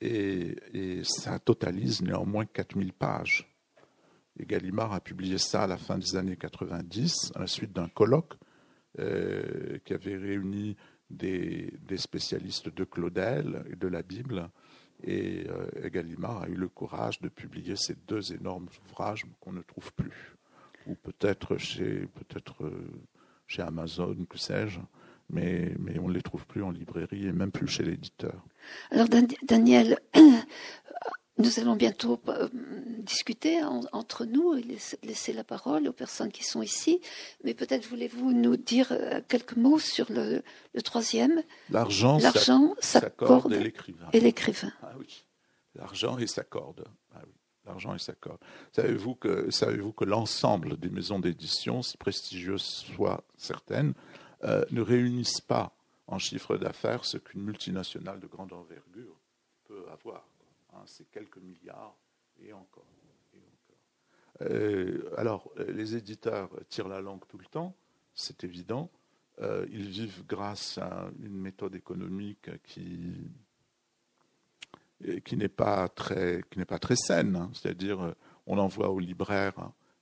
et, 0.00 0.56
et, 0.72 1.02
ça 1.02 1.38
totalise 1.40 2.02
néanmoins 2.02 2.46
4000 2.46 2.92
pages. 2.92 3.57
Et 4.38 4.46
Gallimard 4.46 4.92
a 4.92 5.00
publié 5.00 5.38
ça 5.38 5.64
à 5.64 5.66
la 5.66 5.76
fin 5.76 5.98
des 5.98 6.16
années 6.16 6.36
90, 6.36 7.32
à 7.34 7.40
la 7.40 7.46
suite 7.46 7.72
d'un 7.72 7.88
colloque 7.88 8.34
euh, 8.98 9.78
qui 9.84 9.94
avait 9.94 10.16
réuni 10.16 10.76
des, 11.10 11.72
spécialistes 11.96 12.68
de 12.74 12.84
Claudel 12.84 13.64
et 13.70 13.76
de 13.76 13.88
la 13.88 14.02
Bible. 14.02 14.48
Et, 15.02 15.44
euh, 15.48 15.88
Gallimard 15.90 16.42
a 16.42 16.48
eu 16.48 16.54
le 16.54 16.68
courage 16.68 17.20
de 17.20 17.28
publier 17.28 17.76
ces 17.76 17.96
deux 18.06 18.32
énormes 18.32 18.68
ouvrages 18.86 19.24
qu'on 19.40 19.52
ne 19.52 19.62
trouve 19.62 19.92
plus 19.92 20.34
ou 20.86 20.94
peut-être 20.94 21.58
chez, 21.58 22.06
peut-être 22.06 22.64
euh, 22.64 22.90
chez 23.46 23.62
Amazon, 23.62 24.16
que 24.28 24.38
sais-je, 24.38 24.80
mais, 25.30 25.74
mais 25.78 25.98
on 25.98 26.08
ne 26.08 26.14
les 26.14 26.22
trouve 26.22 26.46
plus 26.46 26.62
en 26.62 26.70
librairie 26.70 27.26
et 27.26 27.32
même 27.32 27.50
plus 27.50 27.68
chez 27.68 27.84
l'éditeur. 27.84 28.42
Alors 28.90 29.08
Daniel, 29.42 29.98
nous 31.38 31.60
allons 31.60 31.76
bientôt 31.76 32.20
euh, 32.28 32.48
discuter 32.98 33.62
entre 33.92 34.24
nous 34.24 34.54
et 34.54 34.64
laisser 35.02 35.32
la 35.32 35.44
parole 35.44 35.88
aux 35.88 35.92
personnes 35.92 36.32
qui 36.32 36.44
sont 36.44 36.62
ici, 36.62 37.00
mais 37.44 37.54
peut-être 37.54 37.86
voulez-vous 37.86 38.32
nous 38.32 38.56
dire 38.56 38.88
euh, 38.90 39.20
quelques 39.28 39.56
mots 39.56 39.78
sur 39.78 40.06
le, 40.10 40.42
troisième 40.82 41.42
L'argent, 41.70 42.18
l'argent, 42.18 42.74
sa, 42.80 43.00
corde 43.10 43.52
et 43.52 43.60
l'écrivain. 43.60 44.08
Et 44.12 44.20
l'écrivain. 44.20 44.72
Ah 44.82 44.92
oui, 44.98 45.24
l'argent 45.74 46.18
et 46.18 46.26
sa 46.26 46.42
corde. 46.42 46.84
Ah 47.14 47.20
oui 47.24 47.32
l'argent 47.66 47.94
et 47.94 47.98
sa 47.98 48.14
corde. 48.14 48.40
Savez-vous 48.72 49.14
que, 49.14 49.50
savez-vous 49.50 49.92
que 49.92 50.06
l'ensemble 50.06 50.78
des 50.78 50.88
maisons 50.88 51.18
d'édition, 51.18 51.82
si 51.82 51.98
prestigieuses 51.98 52.62
soient 52.62 53.24
certaines, 53.36 53.92
euh, 54.44 54.64
ne 54.70 54.80
réunissent 54.80 55.42
pas 55.42 55.76
en 56.06 56.18
chiffre 56.18 56.56
d'affaires 56.56 57.04
ce 57.04 57.18
qu'une 57.18 57.42
multinationale 57.42 58.20
de 58.20 58.26
grande 58.26 58.54
envergure 58.54 59.20
peut 59.64 59.84
avoir? 59.92 60.24
Hein, 60.78 60.84
C'est 60.86 61.10
quelques 61.10 61.38
milliards 61.38 61.96
et 62.40 62.52
encore. 62.52 62.86
Euh, 64.42 65.10
alors, 65.16 65.50
les 65.68 65.96
éditeurs 65.96 66.50
tirent 66.68 66.88
la 66.88 67.00
langue 67.00 67.26
tout 67.28 67.38
le 67.38 67.46
temps, 67.46 67.74
c'est 68.14 68.44
évident. 68.44 68.90
Euh, 69.40 69.66
ils 69.70 69.88
vivent 69.88 70.24
grâce 70.26 70.78
à 70.78 71.10
une 71.20 71.36
méthode 71.36 71.74
économique 71.74 72.50
qui 72.64 73.14
qui 75.24 75.36
n'est 75.36 75.48
pas 75.48 75.88
très 75.88 76.42
qui 76.50 76.58
n'est 76.58 76.64
pas 76.64 76.80
très 76.80 76.96
saine. 76.96 77.36
Hein. 77.36 77.50
C'est-à-dire, 77.54 78.00
euh, 78.00 78.12
on 78.46 78.58
envoie 78.58 78.90
au 78.90 78.98
libraire 78.98 79.54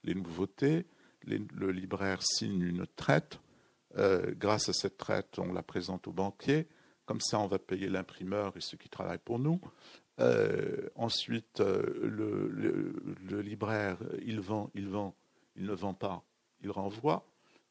les 0.05 0.15
nouveautés, 0.15 0.87
le 1.25 1.71
libraire 1.71 2.23
signe 2.23 2.63
une 2.63 2.87
traite. 2.97 3.41
Grâce 4.39 4.69
à 4.69 4.75
cette 4.75 4.99
traite, 4.99 5.39
on 5.39 5.53
la 5.55 5.63
présente 5.63 6.07
au 6.07 6.13
banquier. 6.13 6.69
Comme 7.07 7.21
ça, 7.21 7.39
on 7.41 7.47
va 7.47 7.59
payer 7.59 7.89
l'imprimeur 7.89 8.55
et 8.57 8.61
ceux 8.61 8.77
qui 8.77 8.91
travaillent 8.91 9.19
pour 9.19 9.39
nous. 9.39 9.59
Euh, 10.19 10.89
ensuite, 10.95 11.61
le, 11.61 12.49
le, 13.29 13.41
libraire, 13.43 13.99
il 14.25 14.41
vend, 14.41 14.71
il 14.75 14.89
vend, 14.89 15.15
il 15.57 15.65
ne 15.67 15.75
vend 15.75 15.95
pas, 15.95 16.23
il 16.63 16.71
renvoie. 16.71 17.27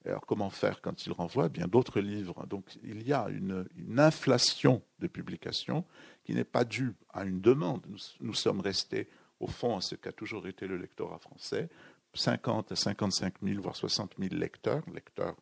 Alors 0.05 0.25
comment 0.25 0.51
faire 0.51 0.81
quand 0.81 1.05
il 1.05 1.11
renvoie? 1.11 1.49
Bien 1.49 1.67
d'autres 1.67 1.99
livres. 1.99 2.45
Donc 2.45 2.77
il 2.83 3.07
y 3.07 3.13
a 3.13 3.27
une, 3.29 3.65
inflation 3.97 4.81
de 4.99 5.07
publications 5.07 5.83
qui 6.23 6.33
n'est 6.33 6.43
pas 6.43 6.63
due 6.63 6.93
à 7.11 7.25
une 7.25 7.41
demande. 7.41 7.85
Nous, 8.19 8.33
sommes 8.33 8.61
restés 8.61 9.07
au 9.39 9.47
fond 9.47 9.77
à 9.77 9.81
ce 9.81 9.95
qu'a 9.95 10.11
toujours 10.11 10.47
été 10.47 10.67
le 10.67 10.77
lectorat 10.77 11.17
français, 11.17 11.69
50 12.13 12.71
à 12.71 12.75
55 12.75 13.35
000, 13.41 13.61
voire 13.61 13.75
60 13.75 14.15
000 14.19 14.35
lecteurs, 14.35 14.83
lecteurs 14.93 15.35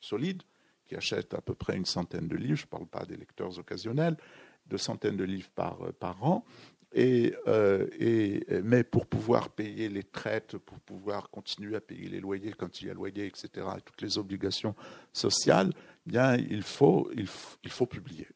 solides, 0.00 0.42
qui 0.86 0.94
achètent 0.96 1.34
à 1.34 1.40
peu 1.40 1.54
près 1.54 1.76
une 1.76 1.84
centaine 1.84 2.28
de 2.28 2.36
livres, 2.36 2.56
je 2.56 2.64
ne 2.64 2.70
parle 2.70 2.86
pas 2.86 3.04
des 3.04 3.16
lecteurs 3.16 3.58
occasionnels, 3.58 4.16
de 4.68 4.76
centaines 4.76 5.16
de 5.16 5.24
livres 5.24 5.50
par, 5.54 5.78
par 5.98 6.22
an, 6.24 6.44
et, 6.92 7.34
euh, 7.46 7.86
et, 7.98 8.44
mais 8.62 8.82
pour 8.82 9.06
pouvoir 9.06 9.50
payer 9.50 9.88
les 9.88 10.04
traites, 10.04 10.56
pour 10.56 10.80
pouvoir 10.80 11.30
continuer 11.30 11.76
à 11.76 11.80
payer 11.80 12.08
les 12.08 12.20
loyers 12.20 12.52
quand 12.52 12.80
il 12.80 12.88
y 12.88 12.90
a 12.90 12.94
loyer, 12.94 13.26
etc., 13.26 13.66
et 13.76 13.80
toutes 13.82 14.00
les 14.00 14.16
obligations 14.16 14.74
sociales, 15.12 15.72
bien, 16.06 16.36
il 16.36 16.62
faut, 16.62 17.10
il, 17.14 17.28
il 17.62 17.70
faut 17.70 17.86
publier. 17.86 18.28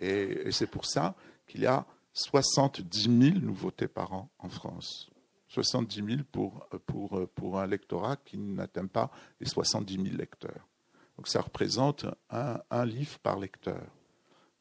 Et, 0.00 0.50
c'est 0.50 0.66
pour 0.66 0.86
ça 0.86 1.14
qu'il 1.46 1.60
y 1.60 1.66
a 1.66 1.86
70 2.12 3.32
000 3.32 3.38
nouveautés 3.38 3.88
par 3.88 4.12
an 4.12 4.30
en 4.38 4.48
France. 4.48 5.10
70 5.48 5.94
000 6.04 6.08
pour, 6.32 6.68
pour, 6.86 7.28
pour 7.28 7.60
un 7.60 7.66
lectorat 7.66 8.16
qui 8.16 8.38
n'atteint 8.38 8.86
pas 8.86 9.12
les 9.38 9.46
70 9.46 9.94
000 9.94 10.16
lecteurs. 10.16 10.68
Donc 11.16 11.28
ça 11.28 11.40
représente 11.40 12.06
un, 12.28 12.60
un 12.70 12.84
livre 12.84 13.20
par 13.20 13.38
lecteur. 13.38 13.86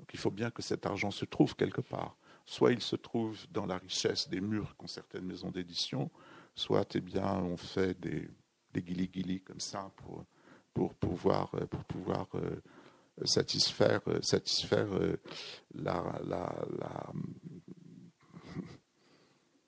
Donc 0.03 0.13
il 0.13 0.19
faut 0.19 0.31
bien 0.31 0.51
que 0.51 0.61
cet 0.61 0.85
argent 0.85 1.11
se 1.11 1.23
trouve 1.25 1.55
quelque 1.55 1.81
part 1.81 2.17
soit 2.45 2.71
il 2.71 2.81
se 2.81 2.95
trouve 2.95 3.37
dans 3.51 3.65
la 3.65 3.77
richesse 3.77 4.29
des 4.29 4.41
murs 4.41 4.75
qu'ont 4.75 4.87
certaines 4.87 5.25
maisons 5.25 5.51
d'édition, 5.51 6.09
soit 6.55 6.95
eh 6.95 7.01
bien, 7.01 7.35
on 7.35 7.57
fait 7.57 7.99
des, 7.99 8.29
des 8.73 8.81
guili 8.81 9.41
comme 9.41 9.59
ça 9.59 9.91
pour, 9.97 10.25
pour 10.73 10.93
pouvoir, 10.95 11.49
pour 11.69 11.83
pouvoir 11.85 12.27
euh, 12.35 12.61
satisfaire, 13.23 14.01
satisfaire 14.21 14.87
euh, 14.93 15.17
la, 15.73 16.19
la, 16.25 16.55
la, 16.77 17.13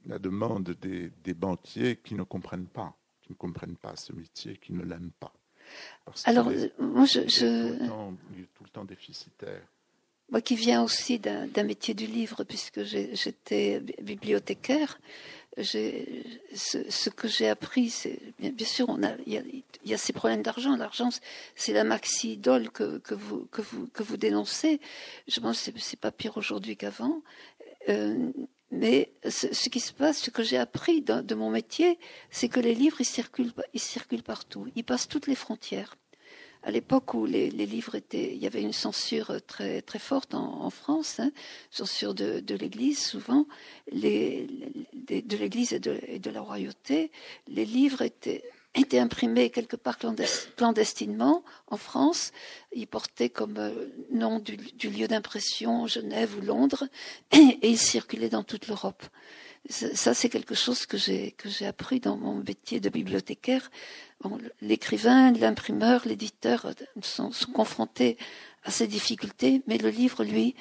la 0.05 0.19
demande 0.19 0.71
des, 0.71 1.09
des, 1.09 1.33
banquiers 1.33 1.97
qui 1.97 2.15
ne 2.15 2.23
comprennent 2.23 2.67
pas, 2.67 2.95
qui 3.21 3.31
ne 3.31 3.37
comprennent 3.37 3.77
pas 3.77 3.95
ce 3.95 4.13
métier, 4.13 4.57
qui 4.57 4.73
ne 4.73 4.83
l'aiment 4.83 5.13
pas. 5.19 5.33
Alors, 6.25 6.51
moi, 6.77 7.05
je, 7.05 7.21
il 7.21 8.41
est 8.41 8.53
tout 8.53 8.63
le 8.63 8.69
temps 8.69 8.85
déficitaire. 8.85 9.67
Moi 10.29 10.41
qui 10.41 10.55
viens 10.55 10.81
aussi 10.81 11.19
d'un 11.19 11.63
métier 11.63 11.93
du 11.93 12.07
livre, 12.07 12.43
puisque 12.43 12.83
j'étais 12.83 13.79
bibliothécaire, 14.01 14.99
ce, 15.63 17.09
que 17.09 17.27
j'ai 17.27 17.47
appris, 17.47 17.89
c'est 17.89 18.19
bien, 18.39 18.65
sûr, 18.65 18.89
on 18.89 19.03
a, 19.03 19.11
il, 19.25 19.63
y 19.85 19.93
a, 19.93 19.97
ces 19.97 20.13
problèmes 20.13 20.41
d'argent. 20.41 20.75
L'argent, 20.75 21.09
c'est 21.55 21.73
la 21.73 21.83
maxi 21.83 22.33
idole 22.33 22.69
que, 22.71 22.97
que, 22.97 23.13
vous, 23.13 23.47
que, 23.51 23.61
vous, 23.61 23.87
que 23.87 24.03
vous 24.03 24.17
dénoncez. 24.17 24.79
Je 25.27 25.39
pense 25.39 25.69
que 25.69 25.79
c'est 25.79 25.99
pas 25.99 26.11
pire 26.11 26.37
aujourd'hui 26.37 26.75
qu'avant. 26.75 27.21
Euh, 27.89 28.31
mais 28.71 29.13
ce, 29.29 29.69
qui 29.69 29.79
se 29.79 29.93
passe, 29.93 30.17
ce 30.17 30.31
que 30.31 30.43
j'ai 30.43 30.57
appris 30.57 31.01
de, 31.01 31.21
de, 31.21 31.35
mon 31.35 31.49
métier, 31.49 31.99
c'est 32.31 32.49
que 32.49 32.59
les 32.59 32.73
livres, 32.73 32.99
ils 32.99 33.05
circulent, 33.05 33.53
ils 33.73 33.79
circulent 33.79 34.23
partout. 34.23 34.67
Ils 34.75 34.83
passent 34.83 35.07
toutes 35.07 35.27
les 35.27 35.35
frontières 35.35 35.95
à 36.65 36.71
l'époque 36.71 37.13
où 37.13 37.25
les, 37.27 37.49
livres 37.51 37.93
étaient, 37.93 38.33
il 38.33 38.41
y 38.41 38.47
avait 38.47 38.61
une 38.61 38.73
censure 38.73 39.39
très 39.45 39.83
très 39.83 39.99
forte 39.99 40.33
en, 40.33 40.69
France, 40.71 41.19
hein, 41.19 41.31
censure 41.69 42.15
de, 42.15 42.55
l'Église 42.55 42.99
souvent, 42.99 43.45
de 43.91 45.37
l'Église 45.37 45.73
et 45.73 45.79
de, 45.79 46.29
la 46.31 46.41
royauté, 46.41 47.11
les 47.47 47.65
livres 47.65 48.01
étaient 48.01 48.43
étaient 48.75 48.99
imprimés 48.99 49.49
quelque 49.49 49.75
part 49.75 49.97
clandestinement 49.97 51.43
en 51.67 51.77
France. 51.77 52.31
Ils 52.73 52.87
portaient 52.87 53.29
comme 53.29 53.57
euh, 53.57 53.71
nom 54.11 54.39
du, 54.39 54.57
lieu 54.89 55.07
d'impression 55.07 55.87
Genève 55.87 56.35
ou 56.37 56.41
Londres 56.41 56.85
et 57.31 57.69
ils 57.69 57.77
circulaient 57.77 58.29
dans 58.29 58.43
toute 58.43 58.67
l'Europe 58.67 59.03
ça, 59.69 60.13
c'est 60.13 60.29
quelque 60.29 60.55
chose 60.55 60.85
que 60.85 60.97
j'ai 60.97 61.31
que 61.31 61.49
j'ai 61.49 61.65
appris 61.65 61.99
dans 61.99 62.17
mon 62.17 62.35
métier 62.35 62.79
de 62.79 62.89
bibliothécaire. 62.89 63.71
L'écrivain, 64.61 65.31
l'imprimeur, 65.31 66.01
l'éditeur 66.05 66.71
sont, 67.01 67.31
sont, 67.31 67.51
confrontés 67.51 68.17
à 68.63 68.71
ces 68.71 68.87
difficultés, 68.87 69.61
mais 69.67 69.77
le 69.77 69.89
livre, 69.89 70.23
lui, 70.23 70.55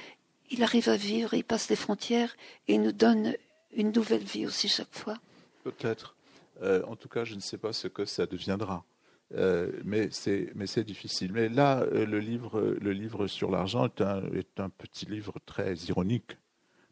il 0.51 0.63
arrive 0.63 0.89
à 0.89 0.97
vivre, 0.97 1.35
il 1.35 1.45
passe 1.45 1.69
les 1.71 1.77
frontières 1.77 2.37
et 2.69 2.75
il 2.75 2.83
nous 2.83 2.93
donne 2.93 3.35
une 3.75 3.93
nouvelle 3.93 4.25
vie 4.25 4.47
aussi 4.47 4.69
chaque 4.69 4.93
fois. 4.93 5.19
Peut-être. 5.63 6.15
Euh, 6.63 6.83
en 6.85 6.97
tout 6.97 7.09
cas, 7.09 7.25
je 7.25 7.35
ne 7.35 7.41
sais 7.41 7.59
pas 7.59 7.73
ce 7.73 7.89
que 7.89 8.05
ça 8.05 8.27
deviendra. 8.27 8.85
Euh, 9.33 9.73
mais 9.85 10.11
c'est 10.11 10.85
difficile. 10.85 11.33
Mais 11.33 11.49
là, 11.49 11.81
euh, 11.81 12.07
le 12.07 12.21
livre 12.21 12.61
le 12.61 12.93
livre 12.93 13.27
sur 13.27 13.51
l'argent 13.51 13.87
est 13.87 14.01
un 14.01 14.23
est 14.33 14.61
un 14.61 14.69
petit 14.69 15.07
livre 15.07 15.35
très 15.47 15.75
ironique, 15.75 16.37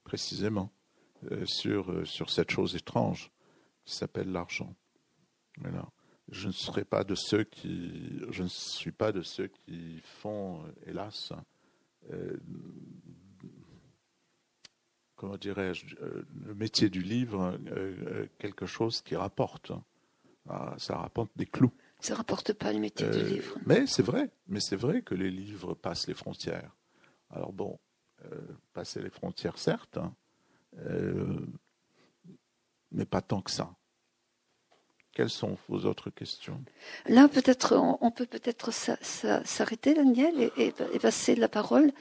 précisément. 0.04 0.72
Euh, 1.30 1.44
sur, 1.46 2.04
sur 2.04 2.30
cette 2.30 2.50
chose 2.50 2.74
étrange 2.74 3.30
qui 3.84 3.94
s'appelle 3.94 4.32
l'argent. 4.32 4.74
Je 6.28 6.48
ne 6.48 6.52
serai 6.52 6.84
pas 6.84 7.04
de 7.04 7.14
ceux 7.14 7.44
qui, 7.44 8.20
je 8.30 8.42
ne 8.42 8.48
suis 8.48 8.90
pas 8.90 9.12
de 9.12 9.22
ceux 9.22 9.46
qui 9.46 10.00
font, 10.20 10.64
hélas, 10.84 11.32
comment 15.22 15.36
dirais-je, 15.36 15.86
le 16.44 16.54
métier 16.54 16.90
du 16.90 17.00
livre, 17.00 17.56
quelque 18.38 18.66
chose 18.66 19.02
qui 19.02 19.14
rapporte. 19.14 19.70
Ah, 20.48 20.74
ça 20.78 20.96
rapporte 20.96 21.30
des 21.36 21.46
clous. 21.46 21.70
Ça 22.00 22.16
rapporte 22.16 22.52
pas 22.52 22.72
le 22.72 22.80
métier 22.80 23.08
du 23.08 23.22
livre. 23.22 23.56
Mais 23.64 23.86
c'est 23.86 24.02
vrai, 24.02 24.30
mais 24.48 24.58
c'est 24.58 24.74
vrai 24.74 25.02
que 25.02 25.14
les 25.14 25.30
livres 25.30 25.74
passent 25.74 26.08
les 26.08 26.14
frontières. 26.14 26.74
Alors 27.30 27.52
bon, 27.52 27.78
passer 28.72 29.00
les 29.00 29.10
frontières, 29.10 29.58
certes, 29.58 29.96
hein, 29.96 30.12
euh, 30.78 31.46
mais 32.90 33.04
pas 33.04 33.20
tant 33.20 33.42
que 33.42 33.52
ça. 33.52 33.72
Quelles 35.12 35.30
sont 35.30 35.56
vos 35.68 35.84
autres 35.84 36.10
questions? 36.10 36.64
Là, 37.06 37.28
peut-être, 37.28 37.76
on 37.76 38.10
peut 38.10 38.26
peut-être 38.26 38.72
s'arrêter, 38.72 39.94
Daniel, 39.94 40.50
et, 40.56 40.72
passer 40.98 41.36
la 41.36 41.48
parole 41.48 41.92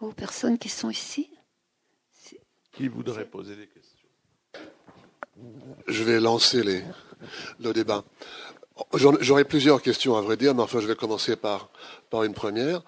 aux 0.00 0.12
personnes 0.12 0.58
qui 0.58 0.70
sont 0.70 0.90
ici. 0.90 1.30
Qui 2.76 2.88
voudrait 2.88 3.24
poser 3.24 3.54
des 3.56 3.66
questions 3.66 4.08
Je 5.86 6.02
vais 6.02 6.20
lancer 6.20 6.62
les, 6.62 6.82
le 7.60 7.72
débat. 7.72 8.04
J'aurais 8.94 9.44
plusieurs 9.44 9.80
questions 9.80 10.16
à 10.16 10.20
vrai 10.20 10.36
dire, 10.36 10.54
mais 10.54 10.62
enfin, 10.62 10.80
je 10.80 10.86
vais 10.88 10.96
commencer 10.96 11.36
par, 11.36 11.70
par 12.10 12.24
une 12.24 12.34
première. 12.34 12.82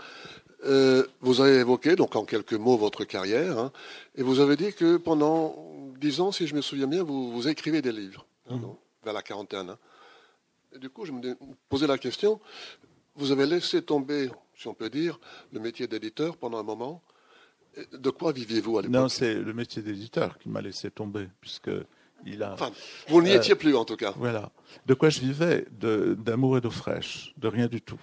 Euh, 0.65 1.07
vous 1.21 1.41
avez 1.41 1.59
évoqué, 1.59 1.95
donc 1.95 2.17
en 2.17 2.25
quelques 2.25 2.55
mots, 2.55 2.77
votre 2.77 3.05
carrière, 3.05 3.59
hein, 3.59 3.73
et 4.17 4.23
vous 4.23 4.41
avez 4.41 4.57
dit 4.57 4.73
que 4.73 4.97
pendant 4.97 5.55
dix 6.01 6.21
ans, 6.21 6.33
si 6.33 6.49
je 6.49 6.57
me 6.57 6.63
souviens 6.63 6.89
bien, 6.89 7.05
vous, 7.05 7.31
vous 7.31 7.47
écrivez 7.47 7.83
des 7.83 7.93
livres, 7.93 8.27
hein, 8.51 8.57
mmh. 8.57 8.67
vers 9.05 9.13
la 9.13 9.23
quarantaine. 9.23 9.71
Hein. 9.71 9.79
Et 10.75 10.79
du 10.79 10.91
coup, 10.91 11.05
je 11.05 11.13
me 11.13 11.37
posais 11.69 11.87
la 11.87 11.99
question, 11.99 12.41
vous 13.15 13.31
avez 13.31 13.47
laissé 13.47 13.83
tomber, 13.83 14.31
si 14.57 14.67
on 14.67 14.75
peut 14.75 14.91
dire, 14.91 15.21
le 15.53 15.61
métier 15.61 15.87
d'éditeur 15.87 16.37
pendant 16.37 16.59
un 16.59 16.65
moment. 16.65 17.03
De 17.93 18.11
quoi 18.11 18.33
viviez-vous 18.33 18.79
à 18.79 18.83
l'époque 18.83 18.95
Non, 18.95 19.09
c'est 19.09 19.35
le 19.35 19.53
métier 19.53 19.83
d'éditeur 19.83 20.39
qui 20.39 20.49
m'a 20.49 20.61
laissé 20.61 20.91
tomber, 20.91 21.29
puisque 21.41 21.71
il 22.25 22.43
a. 22.43 22.53
Enfin, 22.55 22.73
vous 23.09 23.23
n'y 23.23 23.33
étiez 23.33 23.53
euh, 23.53 23.57
plus 23.57 23.75
en 23.77 23.85
tout 23.85 23.97
cas. 23.97 24.15
Voilà. 24.17 24.51
De 24.87 24.95
quoi 24.95 25.11
je 25.11 25.21
vivais 25.21 25.67
D'amour 25.71 26.59
et 26.59 26.61
d'eau 26.61 26.71
fraîche, 26.71 27.35
de 27.37 27.49
rien 27.49 27.67
du 27.67 27.83
tout. 27.83 28.01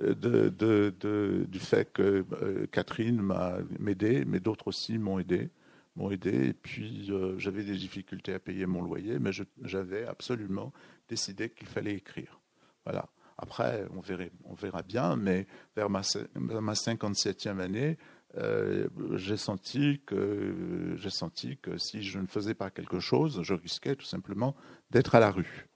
Euh, 0.00 0.14
de, 0.14 1.44
du 1.46 1.58
fait 1.58 1.92
que 1.92 2.24
euh, 2.42 2.66
Catherine 2.72 3.20
m'a 3.20 3.58
aidé, 3.86 4.24
mais 4.24 4.40
d'autres 4.40 4.68
aussi 4.68 4.96
m'ont 4.96 5.18
aidé, 5.18 5.50
m'ont 5.96 6.10
aidé. 6.10 6.48
Et 6.48 6.52
puis 6.54 7.08
euh, 7.10 7.38
j'avais 7.38 7.62
des 7.62 7.76
difficultés 7.76 8.32
à 8.32 8.38
payer 8.38 8.64
mon 8.64 8.82
loyer, 8.82 9.18
mais 9.18 9.32
j'avais 9.62 10.06
absolument 10.06 10.72
décidé 11.08 11.50
qu'il 11.50 11.66
fallait 11.66 11.94
écrire. 11.94 12.40
Voilà. 12.84 13.06
Après, 13.36 13.84
on, 13.94 14.00
verrait, 14.00 14.30
on 14.44 14.54
verra 14.54 14.82
bien, 14.82 15.16
mais 15.16 15.46
vers 15.76 15.90
ma, 15.90 16.02
ma 16.36 16.72
57e 16.72 17.58
année, 17.58 17.98
j'ai 18.36 19.36
senti 19.36 20.00
que 20.06 20.94
j'ai 20.96 21.10
senti 21.10 21.58
que 21.58 21.76
si 21.78 22.02
je 22.02 22.18
ne 22.18 22.26
faisais 22.26 22.54
pas 22.54 22.70
quelque 22.70 23.00
chose, 23.00 23.40
je 23.42 23.54
risquais 23.54 23.96
tout 23.96 24.06
simplement 24.06 24.54
d'être 24.90 25.14
à 25.14 25.20
la 25.20 25.30
rue. 25.30 25.66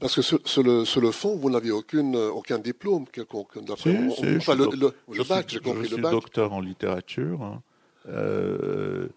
Parce 0.00 0.14
que 0.14 0.22
sur, 0.22 0.62
le, 0.62 1.10
fond, 1.12 1.36
vous 1.36 1.50
n'aviez 1.50 1.72
aucune, 1.72 2.16
aucun 2.16 2.58
diplôme 2.58 3.06
quelconque. 3.06 3.52
Si, 3.76 3.90
le, 3.90 5.28
bac, 5.28 5.46
j'ai 5.48 5.60
compris 5.60 5.84
je 5.84 5.94
suis 5.94 6.02
docteur 6.02 6.54
en 6.54 6.60
littérature, 6.60 7.42
hein. 7.42 7.62
euh, 8.08 9.08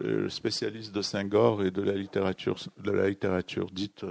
euh, 0.00 0.28
spécialiste 0.28 0.92
de 0.92 1.00
Saint-Gore 1.00 1.62
et 1.62 1.70
de 1.70 1.80
la 1.80 1.94
littérature, 1.94 2.56
de 2.82 2.90
la 2.90 3.08
littérature 3.08 3.70
dite, 3.70 4.04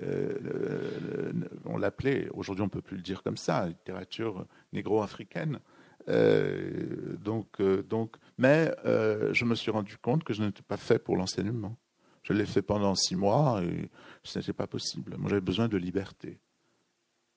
euh, 0.00 1.32
on 1.64 1.78
l'appelait, 1.78 2.28
aujourd'hui 2.32 2.62
on 2.62 2.66
ne 2.66 2.70
peut 2.70 2.80
plus 2.80 2.96
le 2.96 3.02
dire 3.02 3.24
comme 3.24 3.36
ça, 3.36 3.66
littérature 3.66 4.46
négro-africaine. 4.72 5.58
Donc, 6.06 7.60
donc, 7.88 8.16
mais 8.38 8.72
je 8.84 9.44
me 9.44 9.54
suis 9.54 9.70
rendu 9.70 9.96
compte 9.98 10.24
que 10.24 10.32
je 10.32 10.42
n'étais 10.42 10.62
pas 10.62 10.76
fait 10.76 10.98
pour 10.98 11.16
l'enseignement. 11.16 11.76
Je 12.22 12.32
l'ai 12.32 12.46
fait 12.46 12.62
pendant 12.62 12.94
six 12.94 13.16
mois 13.16 13.62
et 13.64 13.90
ce 14.22 14.38
n'était 14.38 14.52
pas 14.52 14.66
possible. 14.66 15.16
Moi, 15.18 15.28
j'avais 15.28 15.40
besoin 15.40 15.68
de 15.68 15.76
liberté. 15.76 16.38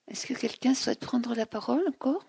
Est-ce 0.08 0.28
que 0.28 0.34
quelqu'un 0.34 0.76
souhaite 0.76 1.00
prendre 1.00 1.34
la 1.34 1.48
parole 1.48 1.82
encore? 1.88 2.26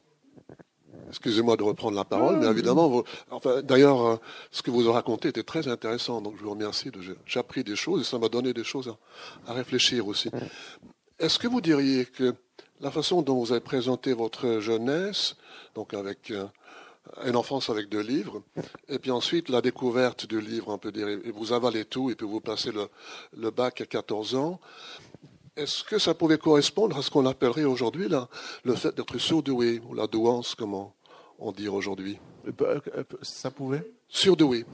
Excusez-moi 1.09 1.57
de 1.57 1.62
reprendre 1.62 1.97
la 1.97 2.05
parole, 2.05 2.39
mais 2.39 2.47
évidemment, 2.47 3.05
enfin, 3.30 3.62
d'ailleurs, 3.62 4.07
euh, 4.07 4.16
ce 4.51 4.62
que 4.62 4.70
vous 4.70 4.91
raconté 4.91 5.28
était 5.28 5.43
très 5.43 5.68
intéressant, 5.68 6.20
donc 6.20 6.37
je 6.39 6.43
vous 6.43 6.51
remercie. 6.51 6.91
J'ai 7.26 7.39
appris 7.39 7.62
des 7.62 7.76
choses 7.76 8.01
et 8.01 8.05
ça 8.05 8.18
m'a 8.18 8.28
donné 8.28 8.53
des 8.53 8.64
choses 8.64 8.93
à, 9.47 9.53
réfléchir 9.53 10.07
aussi. 10.07 10.30
Est-ce 11.18 11.39
que 11.39 11.49
vous 11.49 11.61
diriez 11.61 12.07
que 12.07 12.34
la 12.81 12.91
façon 12.91 13.22
dont 13.22 13.39
vous 13.39 13.53
avez 13.53 13.61
présenté 13.61 14.12
votre 14.12 14.61
jeunesse, 14.61 15.37
donc 15.74 15.95
avec 15.95 16.31
euh, 16.31 16.47
une 17.24 17.37
enfance 17.37 17.70
avec 17.70 17.89
deux 17.89 18.01
livres, 18.01 18.43
et 18.89 18.99
puis 18.99 19.11
ensuite 19.11 19.49
la 19.49 19.61
découverte 19.61 20.27
du 20.27 20.41
livre, 20.41 20.68
on 20.68 20.79
peut 20.79 20.93
dire, 20.93 21.09
et 21.09 21.31
vous 21.31 21.53
avalez 21.53 21.85
tout, 21.85 22.11
et 22.11 22.14
puis 22.14 22.27
vous 22.27 22.41
passez 22.41 22.72
le, 22.72 23.51
bac 23.51 23.81
à 23.81 23.87
14 23.87 24.35
ans. 24.35 24.61
Est-ce 25.57 25.85
que 25.85 25.99
ça 25.99 26.14
pouvait 26.14 26.39
correspondre 26.39 26.99
à 26.99 27.03
ce 27.03 27.11
qu'on 27.11 27.24
appellerait 27.24 27.64
aujourd'hui 27.64 28.09
le 28.64 28.74
fait 28.74 28.95
d'être 28.95 29.18
surdoué, 29.18 29.81
ou 29.89 29.95
la 29.95 30.07
douance, 30.07 30.55
comment 30.55 30.95
on 31.39 31.53
dit 31.53 31.68
aujourd'hui? 31.68 32.18
Euh, 32.47 32.81
euh, 32.95 33.05
Ça 33.22 33.51
pouvait? 33.51 33.91
Surdoué. 34.09 34.64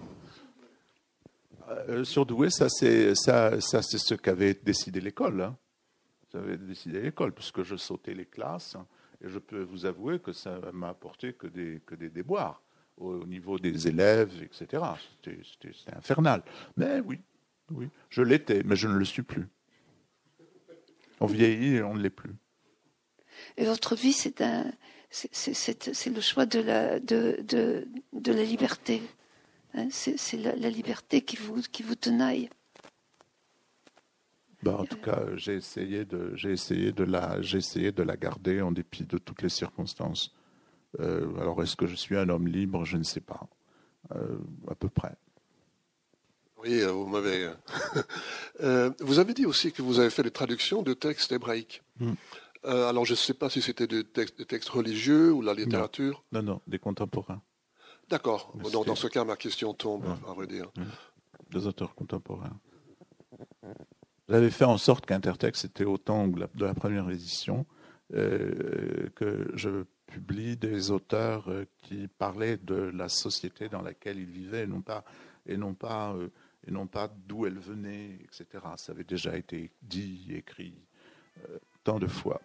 Euh, 1.88 2.04
surdoué, 2.04 2.50
ça 2.50 2.68
c'est 2.68 3.14
ça, 3.14 3.60
ça 3.60 3.82
c'est 3.82 3.98
ce 3.98 4.14
qu'avait 4.14 4.54
décidé 4.54 5.00
l'école. 5.00 5.40
Hein. 5.40 5.56
Ça 6.32 6.38
avait 6.38 6.56
décidé 6.56 7.02
l'école, 7.02 7.32
puisque 7.32 7.62
je 7.62 7.76
sautais 7.76 8.14
les 8.14 8.24
classes. 8.24 8.78
Et 9.22 9.28
je 9.28 9.38
peux 9.38 9.62
vous 9.62 9.84
avouer 9.84 10.18
que 10.18 10.32
ça 10.32 10.58
m'a 10.72 10.88
apporté 10.88 11.34
que 11.34 11.46
des, 11.46 11.82
que 11.84 11.94
des 11.94 12.08
déboires 12.08 12.62
au, 12.96 13.26
niveau 13.26 13.58
des 13.58 13.86
élèves, 13.86 14.32
etc. 14.42 14.82
C'était 15.22 15.38
infernal. 15.94 16.42
Mais 16.78 17.00
oui, 17.00 17.20
oui, 17.70 17.88
je 18.08 18.22
l'étais, 18.22 18.62
mais 18.64 18.76
je 18.76 18.88
ne 18.88 18.94
le 18.94 19.04
suis 19.04 19.22
plus. 19.22 19.46
On 21.20 21.26
vieillit 21.26 21.76
et 21.76 21.82
on 21.82 21.94
ne 21.94 22.00
l'est 22.00 22.10
plus. 22.10 22.34
Et 23.58 23.66
votre 23.66 23.94
vie, 23.94 24.14
c'est 24.14 24.40
le 24.40 26.20
choix 26.20 26.46
de 26.46 26.60
la, 26.60 26.98
de, 26.98 27.42
de, 27.42 27.86
de 28.12 28.32
la 28.32 28.42
liberté. 28.42 29.02
Hein 29.74 29.88
c'est 29.90 30.36
la, 30.38 30.56
la, 30.56 30.70
liberté 30.70 31.20
qui 31.20 31.36
vous, 31.36 31.60
qui 31.60 31.82
vous 31.82 31.94
tenaille. 31.94 32.48
Bah, 34.62 34.76
en 34.78 34.84
tout 34.84 34.98
cas, 34.98 35.24
j'ai 35.34 35.54
essayé 35.54 36.04
de, 36.04 36.34
j'ai 36.36 36.52
essayé 36.52 36.92
de 36.92 37.02
la, 37.02 37.42
j'ai 37.42 37.58
essayé 37.58 37.90
de 37.90 38.02
la 38.02 38.16
garder 38.16 38.60
en 38.60 38.70
dépit 38.70 39.04
de 39.04 39.18
toutes 39.18 39.42
les 39.42 39.48
circonstances. 39.48 40.34
Euh, 41.00 41.36
alors, 41.40 41.62
est-ce 41.62 41.74
que 41.74 41.86
je 41.86 41.96
suis 41.96 42.16
un 42.16 42.28
homme 42.28 42.46
libre? 42.46 42.84
Je 42.84 42.96
ne 42.96 43.02
sais 43.02 43.20
pas, 43.20 43.48
euh, 44.14 44.38
à 44.70 44.74
peu 44.76 44.88
près. 44.88 45.16
Oui, 46.58 46.80
euh, 46.80 46.92
vous 46.92 47.06
m'avez. 47.06 47.50
vous 49.00 49.18
avez 49.18 49.34
dit 49.34 49.46
aussi 49.46 49.72
que 49.72 49.82
vous 49.82 49.98
avez 49.98 50.10
fait 50.10 50.22
des 50.22 50.30
traductions 50.30 50.82
de 50.82 50.94
textes 50.94 51.32
hébraïques. 51.32 51.82
Hmm. 51.98 52.12
alors, 52.64 53.04
je 53.04 53.14
ne 53.14 53.16
sais 53.16 53.34
pas 53.34 53.50
si 53.50 53.60
c'était 53.60 53.88
des 53.88 54.04
textes, 54.04 54.68
religieux 54.68 55.32
ou 55.32 55.42
la 55.42 55.54
littérature. 55.54 56.22
Non, 56.30 56.42
non, 56.42 56.60
des 56.68 56.78
contemporains. 56.78 57.42
D'accord. 58.08 58.54
Dans, 58.72 58.84
dans, 58.84 58.94
ce 58.94 59.08
cas, 59.08 59.24
ma 59.24 59.36
question 59.36 59.74
tombe, 59.74 60.04
à 60.28 60.32
vrai 60.34 60.46
dire. 60.46 60.70
Des 61.50 61.66
auteurs 61.66 61.96
contemporains. 61.96 62.60
J'avais 64.28 64.50
fait 64.50 64.64
en 64.64 64.78
sorte 64.78 65.06
qu'Intertexte 65.06 65.64
était 65.64 65.84
autant 65.84 66.28
de 66.28 66.64
la 66.64 66.74
première 66.74 67.10
édition 67.10 67.66
euh, 68.14 69.08
que 69.14 69.50
je 69.54 69.84
publie 70.06 70.58
des 70.58 70.90
auteurs 70.90 71.48
euh, 71.48 71.64
qui 71.80 72.08
parlaient 72.08 72.58
de 72.58 72.74
la 72.74 73.08
société 73.08 73.70
dans 73.70 73.80
laquelle 73.80 74.18
ils 74.18 74.30
vivaient 74.30 74.64
et 74.64 74.66
non 74.66 74.82
pas, 74.82 75.02
et 75.46 75.56
non 75.56 75.72
pas, 75.72 76.12
euh, 76.12 76.28
et 76.66 76.70
non 76.70 76.86
pas 76.86 77.10
d'où 77.26 77.46
elle 77.46 77.58
venait, 77.58 78.18
etc. 78.24 78.64
Ça 78.76 78.92
avait 78.92 79.04
déjà 79.04 79.34
été 79.34 79.70
dit, 79.80 80.26
écrit 80.34 80.74
tant 81.84 81.98
de 81.98 82.06
fois. 82.06 82.42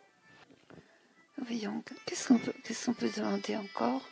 Voyons, 1.37 1.83
qu'est-ce 2.05 2.29
qu'on 2.29 2.39
peut, 2.39 2.53
qu'est-ce 2.63 2.89
peut 2.91 3.09
demander 3.13 3.57
encore? 3.57 4.07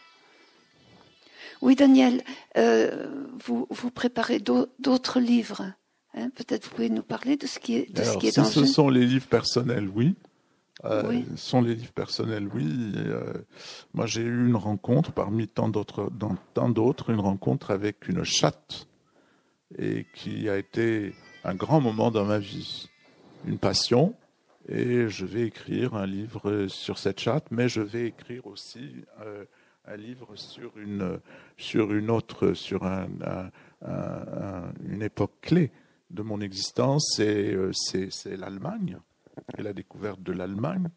Oui, 1.61 1.75
Daniel, 1.75 2.21
vous, 2.53 3.65
vous 3.69 3.91
préparez 3.91 4.39
d'autres 4.39 5.21
livres 5.21 5.73
Hein, 6.15 6.29
peut-être 6.33 6.65
vous 6.65 6.75
pouvez 6.75 6.89
nous 6.89 7.03
parler 7.03 7.35
de 7.35 7.45
ce 7.45 7.59
qui 7.59 7.75
est, 7.75 7.93
de 7.93 8.01
ce 8.03 8.17
qui 8.17 8.27
est 8.27 8.31
si 8.31 8.45
ce 8.45 8.65
sont 8.65 8.87
les 8.87 9.05
livres 9.05 9.27
personnels, 9.27 9.89
oui. 9.93 10.15
Euh, 10.85 11.21
Ce 11.35 11.49
sont 11.49 11.61
les 11.61 11.75
livres 11.75 11.91
personnels, 11.91 12.47
oui. 12.53 12.93
Euh, 12.95 13.33
moi, 13.93 14.05
j'ai 14.05 14.21
eu 14.21 14.47
une 14.47 14.55
rencontre 14.55 15.11
parmi 15.11 15.47
tant 15.47 15.67
d'autres, 15.67 16.09
dans 16.11 16.37
tant 16.53 16.69
d'autres, 16.69 17.09
une 17.09 17.19
rencontre 17.19 17.71
avec 17.71 18.07
une 18.07 18.23
chatte, 18.23 18.87
et 19.77 20.05
qui 20.15 20.47
a 20.47 20.57
été 20.57 21.13
un 21.43 21.53
grand 21.53 21.81
moment 21.81 22.11
dans 22.11 22.25
ma 22.25 22.39
vie, 22.39 22.89
une 23.45 23.57
passion. 23.57 24.15
Et 24.69 25.09
je 25.09 25.25
vais 25.25 25.43
écrire 25.43 25.95
un 25.95 26.05
livre 26.05 26.67
sur 26.67 26.97
cette 26.97 27.19
chatte, 27.19 27.47
mais 27.51 27.67
je 27.67 27.81
vais 27.81 28.07
écrire 28.07 28.47
aussi 28.47 29.03
euh, 29.21 29.43
un 29.85 29.97
livre 29.97 30.35
sur 30.35 30.77
une, 30.77 31.19
sur 31.57 31.93
une 31.93 32.09
autre, 32.09 32.53
sur 32.53 32.85
un, 32.85 33.07
une 34.89 35.01
époque 35.03 35.33
clé 35.41 35.71
de 36.09 36.21
mon 36.21 36.41
existence, 36.41 37.19
euh, 37.19 37.71
c'est 37.73 38.37
l'Allemagne 38.37 38.97
et 39.57 39.61
la 39.61 39.73
découverte 39.73 40.21
de 40.21 40.31
l'Allemagne. 40.31 40.89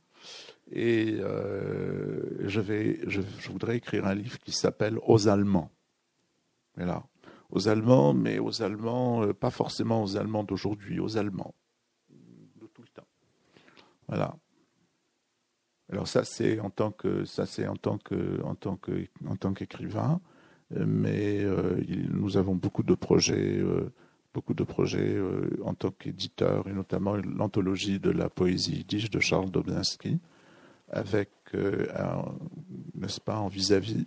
Et 0.71 1.17
euh, 1.21 2.47
je, 2.47 3.21
voudrais 3.51 3.77
écrire 3.77 4.07
un 4.07 4.15
livre 4.15 4.39
qui 4.39 4.53
s'appelle 4.53 4.99
Aux 5.07 5.29
Allemands. 5.29 5.71
Voilà. 6.77 7.05
Aux 7.51 7.69
Allemands, 7.69 8.13
mais 8.13 8.39
aux 8.39 8.63
Allemands, 8.63 9.25
euh, 9.25 9.33
pas 9.33 9.51
forcément 9.51 10.03
aux 10.03 10.17
Allemands 10.17 10.45
d'aujourd'hui, 10.45 11.01
aux 11.01 11.17
Allemands 11.17 11.55
de 12.11 12.67
tout 12.67 12.83
le 12.83 12.89
temps. 12.89 13.09
Voilà. 14.07 14.37
Alors 15.91 16.07
ça 16.07 16.23
c'est 16.23 16.61
en 16.61 16.69
tant 16.69 16.91
que 16.91 17.25
ça 17.25 17.47
c'est 17.47 17.67
en 17.67 17.77
tant 17.77 17.97
que 17.97 18.43
en 18.43 18.55
tant 18.55 18.77
que 18.77 19.07
en 19.27 19.37
tant 19.37 19.55
qu'écrivain, 19.55 20.21
mais 20.71 21.43
nous 22.11 22.37
avons 22.37 22.55
beaucoup 22.55 22.83
de 22.83 22.95
projets 22.95 23.65
beaucoup 24.39 24.55
de 24.55 24.63
projets 24.63 25.15
euh, 25.17 25.51
en 25.65 25.75
tant 25.75 25.91
qu'éditeur, 25.91 26.69
et 26.69 26.73
notamment 26.73 27.17
l'anthologie 27.17 27.99
de 27.99 28.11
la 28.11 28.29
poésie 28.29 28.77
yiddish 28.77 29.11
de 29.11 29.19
Charles 29.19 29.51
Dobzinski, 29.51 30.21
avec, 30.91 31.31
euh, 31.55 31.87
n'est-ce 32.95 33.21
pas, 33.21 33.37
en 33.37 33.49
vis-à-vis, 33.49 34.07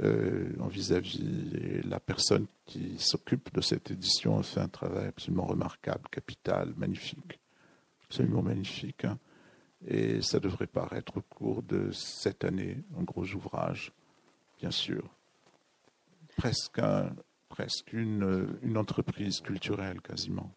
en 0.00 0.68
vis-à-vis, 0.68 1.82
la 1.84 2.00
personne 2.00 2.46
qui 2.64 2.94
s'occupe 2.98 3.52
de 3.52 3.60
cette 3.60 3.90
édition 3.90 4.38
a 4.38 4.42
fait 4.42 4.60
un 4.60 4.68
travail 4.68 5.08
absolument 5.08 5.44
remarquable, 5.44 6.08
capital, 6.10 6.72
magnifique, 6.78 7.38
absolument 8.04 8.40
magnifique. 8.42 9.04
Hein. 9.04 9.18
Et 9.86 10.22
ça 10.22 10.40
devrait 10.40 10.68
paraître 10.68 11.18
au 11.18 11.22
cours 11.22 11.62
de 11.62 11.90
cette 11.92 12.44
année, 12.44 12.78
un 12.98 13.02
gros 13.02 13.26
ouvrage, 13.34 13.92
bien 14.60 14.70
sûr. 14.70 15.02
Presque 16.36 16.78
un, 16.78 17.10
presque 17.58 17.92
une, 17.92 18.56
une 18.62 18.78
entreprise 18.78 19.40
culturelle 19.40 20.00
quasiment. 20.00 20.54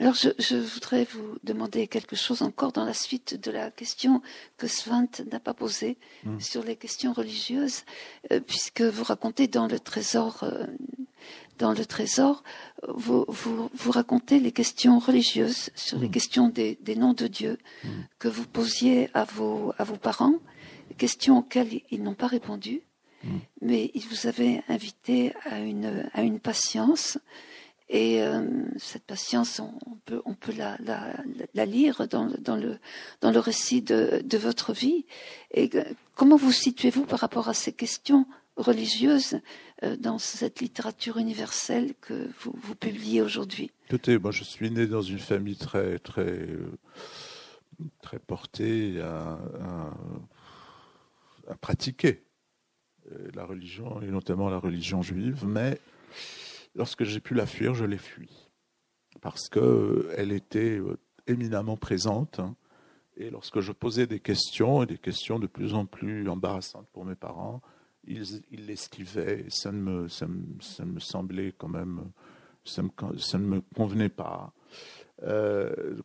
Alors, 0.00 0.14
je, 0.14 0.30
je, 0.40 0.56
voudrais 0.56 1.04
vous 1.04 1.38
demander 1.44 1.86
quelque 1.86 2.16
chose 2.16 2.42
encore 2.42 2.72
dans 2.72 2.84
la 2.84 2.92
suite 2.92 3.40
de 3.40 3.52
la 3.52 3.70
question 3.70 4.20
que 4.56 4.66
Svante 4.66 5.20
n'a 5.30 5.38
pas 5.38 5.54
posée 5.54 5.96
hmm. 6.24 6.40
sur 6.40 6.64
les 6.64 6.74
questions 6.74 7.12
religieuses, 7.12 7.84
euh, 8.32 8.40
puisque 8.40 8.82
vous 8.82 9.04
racontez 9.04 9.46
dans 9.46 9.68
le 9.68 9.78
trésor, 9.78 10.42
euh, 10.42 10.66
dans 11.58 11.72
le 11.72 11.86
trésor, 11.86 12.42
vous, 12.88 13.24
vous, 13.28 13.70
vous, 13.72 13.92
racontez 13.92 14.40
les 14.40 14.50
questions 14.50 14.98
religieuses 14.98 15.70
sur 15.76 16.00
les 16.00 16.08
hmm. 16.08 16.16
questions 16.18 16.48
des, 16.48 16.78
des, 16.80 16.96
noms 16.96 17.14
de 17.14 17.28
Dieu 17.28 17.58
hmm. 17.84 17.88
que 18.18 18.26
vous 18.26 18.48
posiez 18.48 19.08
à 19.14 19.22
vos, 19.22 19.72
à 19.78 19.84
vos 19.84 19.98
parents, 19.98 20.40
questions 20.98 21.38
auxquelles 21.38 21.82
ils 21.92 22.02
n'ont 22.02 22.14
pas 22.14 22.26
répondu. 22.26 22.82
Mm. 23.24 23.38
mais 23.62 23.90
il 23.94 24.02
vous 24.02 24.26
avait 24.26 24.62
invité 24.68 25.32
à 25.44 25.60
une, 25.60 26.08
à 26.12 26.22
une 26.22 26.40
patience. 26.40 27.18
Et 27.90 28.22
euh, 28.22 28.42
cette 28.78 29.04
patience, 29.04 29.60
on, 29.60 29.96
peut, 30.06 30.22
on 30.24 30.34
peut 30.34 30.54
la, 30.56 30.78
la, 31.54 31.66
lire 31.66 32.08
dans, 32.08 32.30
dans, 32.38 32.56
le, 32.56 32.78
dans 33.20 33.30
le 33.30 33.38
récit 33.38 33.82
de, 33.82 34.22
de 34.24 34.38
votre 34.38 34.72
vie. 34.72 35.04
Et 35.52 35.70
comment 36.14 36.36
vous 36.36 36.52
situez-vous 36.52 37.04
par 37.04 37.20
rapport 37.20 37.48
à 37.48 37.54
ces 37.54 37.72
questions 37.72 38.26
religieuses 38.56 39.40
euh, 39.82 39.96
dans 39.96 40.18
cette 40.18 40.60
littérature 40.60 41.18
universelle 41.18 41.94
que 42.00 42.30
vous, 42.40 42.54
vous 42.56 42.74
publiez 42.74 43.20
aujourd'hui? 43.20 43.70
Écoutez, 43.88 44.18
moi 44.18 44.30
je 44.30 44.44
suis 44.44 44.70
né 44.70 44.86
dans 44.86 45.02
une 45.02 45.18
famille 45.18 45.56
très, 45.56 45.98
très, 45.98 46.22
euh, 46.22 46.72
très 48.00 48.18
portée 48.18 49.00
à, 49.00 49.38
à, 51.48 51.54
pratiquer 51.56 52.22
la 53.34 53.44
religion, 53.44 54.00
et 54.02 54.06
notamment 54.06 54.48
la 54.48 54.58
religion 54.58 55.02
juive, 55.02 55.44
mais 55.46 55.80
lorsque 56.74 57.04
j'ai 57.04 57.20
pu 57.20 57.34
la 57.34 57.46
fuir, 57.46 57.74
je 57.74 57.84
l'ai 57.84 57.98
fui. 57.98 58.30
Parce 59.20 59.48
qu'elle 59.48 59.62
euh, 59.62 60.34
était 60.34 60.78
euh, 60.78 60.98
éminemment 61.26 61.76
présente. 61.76 62.40
Hein. 62.40 62.56
et 63.16 63.30
lorsque 63.30 63.60
je 63.60 63.72
posais 63.72 64.06
des 64.06 64.20
questions, 64.20 64.82
et 64.82 64.86
des 64.86 64.98
questions 64.98 65.38
de 65.38 65.46
plus 65.46 65.74
en 65.74 65.86
plus 65.86 66.28
embarrassantes 66.28 66.88
pour 66.92 67.04
mes 67.04 67.14
parents, 67.14 67.62
ils, 68.06 68.42
l'esquivaient. 68.50 69.46
Ça, 69.48 69.72
ne 69.72 69.78
me, 69.78 70.08
ça, 70.08 70.26
me, 70.26 71.00
semblait 71.00 71.54
quand 71.56 71.68
même. 71.68 72.10
Ça, 72.64 72.82
ne 72.82 73.38
me 73.38 73.60
convenait 73.74 74.10
pas. 74.10 74.52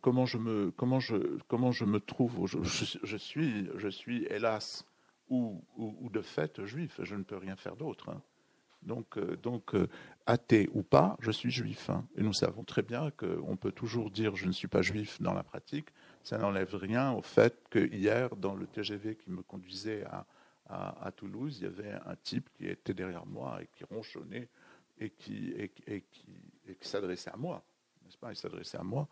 comment, 0.01 0.25
je 0.25 0.37
me, 0.37 0.71
comment, 0.71 0.99
je, 0.99 1.15
comment 1.47 1.71
je 1.71 1.83
me 1.83 1.99
trouve 1.99 2.47
je, 2.47 3.17
suis, 3.17 3.67
je 3.75 3.89
suis, 3.89 4.25
hélas, 4.29 4.85
ou, 5.29 6.09
de 6.11 6.21
fait 6.21 6.65
juif. 6.65 6.99
Je 7.03 7.15
ne 7.15 7.23
peux 7.23 7.37
rien 7.37 7.55
faire 7.55 7.75
d'autre. 7.75 8.09
Hein. 8.09 8.21
Donc, 8.83 9.17
euh, 9.17 9.35
donc 9.35 9.75
euh, 9.75 9.87
athée 10.25 10.69
ou 10.73 10.83
pas, 10.83 11.17
je 11.19 11.31
suis 11.31 11.51
juif. 11.51 11.89
Hein. 11.89 12.05
Et 12.15 12.21
nous 12.21 12.33
savons 12.33 12.63
très 12.63 12.81
bien 12.81 13.11
qu'on 13.11 13.57
peut 13.57 13.71
toujours 13.71 14.09
dire 14.09 14.35
je 14.35 14.45
ne 14.45 14.51
suis 14.51 14.67
pas 14.67 14.81
juif 14.81 15.21
dans 15.21 15.33
la 15.33 15.43
pratique. 15.43 15.89
Ça 16.23 16.37
n'enlève 16.37 16.75
rien 16.75 17.11
au 17.11 17.21
fait 17.21 17.55
que 17.69 17.79
hier, 17.93 18.35
dans 18.35 18.55
le 18.55 18.67
TGV 18.67 19.15
qui 19.15 19.31
me 19.31 19.41
conduisait 19.41 20.03
à, 20.05 20.25
Toulouse, 21.15 21.57
il 21.59 21.63
y 21.63 21.67
avait 21.67 21.93
un 22.05 22.15
type 22.15 22.47
qui 22.53 22.67
était 22.67 22.93
derrière 22.93 23.25
moi 23.25 23.57
et 23.59 23.67
qui 23.75 23.83
ronchonnait 23.85 24.47
et 24.99 25.09
qui, 25.09 25.55
s'adressait 26.81 27.31
à 27.31 27.37
moi. 27.37 27.63
N'est-ce 28.05 28.17
pas? 28.17 28.31
Il 28.31 28.35
s'adressait 28.35 28.77
à 28.77 28.83
moi, 28.83 29.07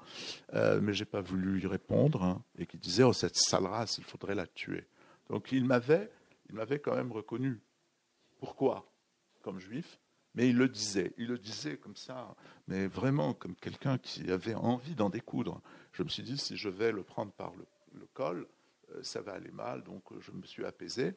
euh, 0.54 0.80
mais 0.82 0.94
j'ai 0.94 1.06
pas 1.06 1.22
voulu 1.22 1.60
lui 1.60 1.68
répondre 1.68 2.24
hein, 2.24 2.44
et 2.60 2.68
qui 2.68 2.78
disait 2.78 3.04
oh 3.04 3.14
cette 3.14 3.36
sale 3.36 3.66
race, 3.66 3.98
il 3.98 4.04
faudrait 4.04 4.36
la 4.36 4.46
tuer. 4.46 4.86
Donc 5.30 5.52
il 5.52 5.66
m'avait, 5.66 6.10
il 6.50 6.56
m'avait 6.56 6.80
quand 6.80 6.96
même 6.96 7.12
reconnu. 7.12 7.60
Pourquoi? 8.40 8.92
Comme 9.42 9.60
juif, 9.60 10.00
mais 10.38 10.50
il 10.50 10.58
le 10.58 10.68
disait, 10.68 11.14
il 11.18 11.28
le 11.28 11.38
disait 11.40 11.78
comme 11.78 11.96
ça, 11.96 12.36
mais 12.68 12.86
vraiment 12.88 13.34
comme 13.34 13.56
quelqu'un 13.56 13.98
qui 13.98 14.30
avait 14.32 14.54
envie 14.54 14.94
d'en 14.94 15.10
découdre. 15.10 15.62
Je 15.94 16.04
me 16.04 16.10
suis 16.10 16.22
dit, 16.22 16.38
si 16.38 16.56
je 16.56 16.70
vais 16.70 16.92
le 16.92 17.02
prendre 17.02 17.32
par 17.32 17.54
le, 17.56 18.06
col, 18.14 18.48
euh, 18.92 19.00
ça 19.02 19.22
va 19.22 19.34
aller 19.34 19.50
mal, 19.50 19.84
donc 19.84 20.04
euh, 20.12 20.20
je 20.22 20.32
me 20.32 20.44
suis 20.44 20.64
apaisé. 20.64 21.16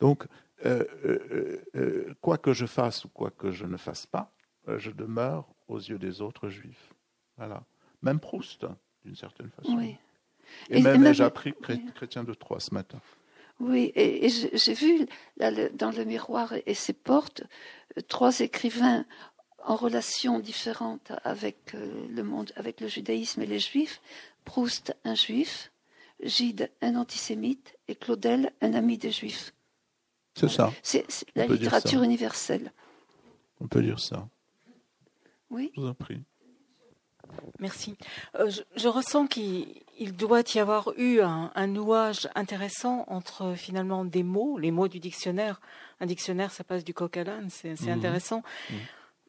Donc, 0.00 0.26
euh, 0.64 2.14
quoi 2.22 2.38
que 2.38 2.54
je 2.54 2.64
fasse 2.64 3.04
ou 3.04 3.08
quoi 3.10 3.30
que 3.30 3.50
je 3.50 3.66
ne 3.66 3.76
fasse 3.76 4.06
pas, 4.06 4.32
je 4.66 4.90
demeure 4.90 5.46
aux 5.68 5.78
yeux 5.78 5.98
des 5.98 6.22
autres 6.22 6.48
juifs. 6.48 6.94
Voilà. 7.36 7.62
Même 8.00 8.20
Proust, 8.20 8.64
hein, 8.64 8.78
d'une 9.04 9.16
certaine 9.16 9.50
façon. 9.50 9.76
Oui. 9.76 9.96
Et, 10.70 10.80
même, 10.80 11.12
j'ai 11.12 11.24
appris 11.24 11.52
chrétien 11.94 12.24
de 12.24 12.32
Troyes 12.32 12.60
ce 12.60 12.72
matin. 12.72 13.00
Oui, 13.62 13.92
et, 13.94 14.28
j'ai 14.28 14.74
vu 14.74 15.06
dans 15.38 15.92
le 15.92 16.04
miroir 16.04 16.52
et 16.66 16.74
ses 16.74 16.92
portes 16.92 17.44
trois 18.08 18.40
écrivains 18.40 19.04
en 19.64 19.76
relation 19.76 20.40
différente 20.40 21.12
avec 21.22 21.76
euh, 21.76 22.08
le 22.08 22.24
monde, 22.24 22.50
avec 22.56 22.80
le 22.80 22.88
judaïsme 22.88 23.40
et 23.42 23.46
les 23.46 23.60
juifs. 23.60 24.02
Proust, 24.44 24.96
un 25.04 25.14
juif, 25.14 25.70
Gide, 26.24 26.72
un 26.80 26.96
antisémite, 26.96 27.78
et 27.86 27.94
Claudel, 27.94 28.52
un 28.60 28.74
ami 28.74 28.98
des 28.98 29.12
juifs. 29.12 29.54
C'est 30.34 30.48
ça. 30.48 30.72
C'est 30.82 31.06
la 31.36 31.46
littérature 31.46 32.02
universelle. 32.02 32.72
On 33.60 33.68
peut 33.68 33.82
dire 33.82 34.00
ça. 34.00 34.28
Oui. 35.50 35.70
Je 35.76 35.80
vous 35.80 35.86
en 35.86 35.94
prie. 35.94 36.20
Merci. 37.58 37.96
Euh, 38.38 38.50
je, 38.76 38.88
ressens 38.88 39.26
qu'il 39.26 39.82
doit 40.16 40.42
y 40.54 40.58
avoir 40.58 40.92
eu 40.96 41.20
un, 41.20 41.66
nouage 41.66 42.28
intéressant 42.34 43.04
entre 43.08 43.54
finalement 43.54 44.04
des 44.04 44.22
mots, 44.22 44.58
les 44.58 44.70
mots 44.70 44.88
du 44.88 45.00
dictionnaire. 45.00 45.60
Un 46.00 46.06
dictionnaire, 46.06 46.50
ça 46.50 46.64
passe 46.64 46.84
du 46.84 46.94
coq 46.94 47.16
à 47.16 47.24
l'âne, 47.24 47.48
c'est 47.50 47.80
mhm. 47.80 47.90
intéressant. 47.90 48.42
Mhm. 48.70 48.76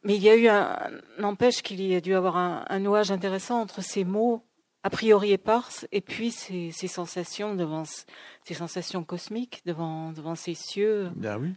Mais 0.04 0.16
il 0.16 0.22
y 0.22 0.28
a 0.28 0.36
eu 0.36 0.48
un, 0.48 0.90
n'empêche 1.18 1.62
qu'il 1.62 1.80
y 1.80 1.94
a 1.94 2.00
dû 2.00 2.14
avoir 2.14 2.36
un, 2.36 2.78
nouage 2.78 3.10
intéressant 3.10 3.60
entre 3.60 3.82
ces 3.82 4.04
mots 4.04 4.42
a 4.82 4.90
priori 4.90 5.32
éparses 5.32 5.86
et 5.92 6.02
puis 6.02 6.30
ces, 6.30 6.70
sensations 6.72 7.54
devant 7.54 7.84
ces 8.44 8.52
sensations 8.52 9.02
cosmiques 9.02 9.62
devant 9.64 10.12
devant 10.12 10.34
ces 10.34 10.52
cieux. 10.52 11.10
Bien 11.16 11.38
oui. 11.38 11.54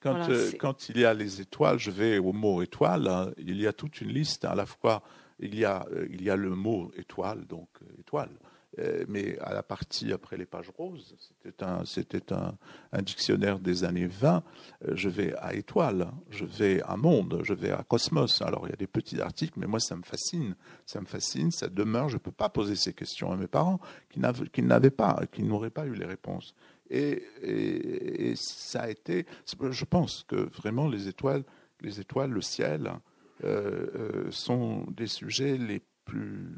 Quand, 0.00 0.30
euh, 0.30 0.50
quand 0.58 0.88
il 0.88 0.98
y 0.98 1.04
a 1.04 1.12
les 1.12 1.42
étoiles, 1.42 1.78
je 1.78 1.90
vais 1.90 2.18
au 2.18 2.32
mot 2.32 2.62
étoile, 2.62 3.06
hein, 3.06 3.32
il 3.36 3.60
y 3.60 3.66
a 3.66 3.72
toute 3.72 4.00
une 4.00 4.08
liste 4.08 4.46
à 4.46 4.54
la 4.54 4.64
fois 4.64 5.02
il 5.40 5.58
y 5.58 5.64
a, 5.64 5.86
euh, 5.92 6.06
il 6.10 6.22
y 6.22 6.30
a 6.30 6.36
le 6.36 6.50
mot 6.50 6.92
étoile, 6.96 7.46
donc 7.46 7.68
euh, 7.82 8.00
étoile. 8.00 8.30
Euh, 8.78 9.04
mais 9.08 9.36
à 9.40 9.52
la 9.52 9.64
partie 9.64 10.12
après 10.12 10.36
les 10.36 10.46
pages 10.46 10.70
roses, 10.78 11.16
c'était 11.18 11.64
un, 11.64 11.84
c'était 11.84 12.32
un, 12.32 12.54
un, 12.92 13.02
dictionnaire 13.02 13.58
des 13.58 13.82
années 13.82 14.06
20. 14.06 14.44
Je 14.92 15.08
vais 15.08 15.34
à 15.38 15.54
étoile, 15.54 16.12
je 16.30 16.44
vais 16.44 16.80
à 16.82 16.96
monde, 16.96 17.40
je 17.42 17.52
vais 17.52 17.72
à 17.72 17.82
cosmos. 17.82 18.40
Alors 18.42 18.68
il 18.68 18.70
y 18.70 18.72
a 18.72 18.76
des 18.76 18.86
petits 18.86 19.20
articles, 19.20 19.58
mais 19.58 19.66
moi 19.66 19.80
ça 19.80 19.96
me 19.96 20.04
fascine, 20.04 20.54
ça 20.86 21.00
me 21.00 21.06
fascine, 21.06 21.50
ça 21.50 21.68
demeure. 21.68 22.08
Je 22.08 22.14
ne 22.14 22.20
peux 22.20 22.30
pas 22.30 22.48
poser 22.48 22.76
ces 22.76 22.92
questions 22.92 23.32
à 23.32 23.36
mes 23.36 23.48
parents 23.48 23.80
qui 24.08 24.20
n'avaient, 24.20 24.46
qui 24.46 24.62
n'avaient 24.62 24.90
pas, 24.90 25.20
qui 25.32 25.42
n'auraient 25.42 25.70
pas 25.70 25.86
eu 25.86 25.94
les 25.94 26.06
réponses. 26.06 26.54
Et, 26.90 27.24
et, 27.42 28.34
ça 28.36 28.82
a 28.82 28.90
été, 28.90 29.26
je 29.70 29.84
pense 29.84 30.24
que 30.28 30.36
vraiment 30.36 30.88
les 30.88 31.08
étoiles, 31.08 31.44
les 31.80 32.00
étoiles, 32.00 32.30
le 32.30 32.40
ciel, 32.40 32.90
sont 34.30 34.86
des 34.90 35.06
sujets 35.06 35.56
les 35.56 35.82
plus, 36.04 36.56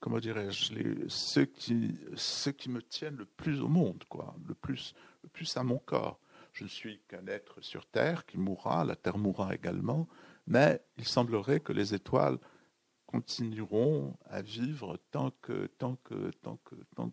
comment 0.00 0.18
dirais-je, 0.18 1.06
ceux 1.08 1.46
qui, 1.46 1.98
ceux 2.14 2.52
qui 2.52 2.68
me 2.68 2.82
tiennent 2.82 3.16
le 3.16 3.24
plus 3.24 3.60
au 3.60 3.68
monde, 3.68 4.04
quoi, 4.08 4.36
le 4.46 4.54
plus, 4.54 4.94
le 5.22 5.28
plus 5.28 5.56
à 5.56 5.62
mon 5.62 5.78
corps. 5.78 6.20
Je 6.52 6.64
ne 6.64 6.68
suis 6.68 7.00
qu'un 7.08 7.26
être 7.26 7.60
sur 7.60 7.86
Terre 7.86 8.26
qui 8.26 8.38
mourra, 8.38 8.84
la 8.84 8.96
Terre 8.96 9.18
mourra 9.18 9.54
également, 9.54 10.08
mais 10.46 10.82
il 10.96 11.06
semblerait 11.06 11.60
que 11.60 11.72
les 11.72 11.94
étoiles 11.94 12.38
continueront 13.06 14.16
à 14.26 14.42
vivre 14.42 14.98
tant 15.10 15.30
que, 15.40 15.66
tant 15.78 15.96
que, 15.96 16.30
tant 16.42 16.58
que, 16.64 16.74
tant 16.94 17.12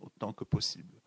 autant 0.00 0.32
que 0.32 0.44
possible. 0.44 1.00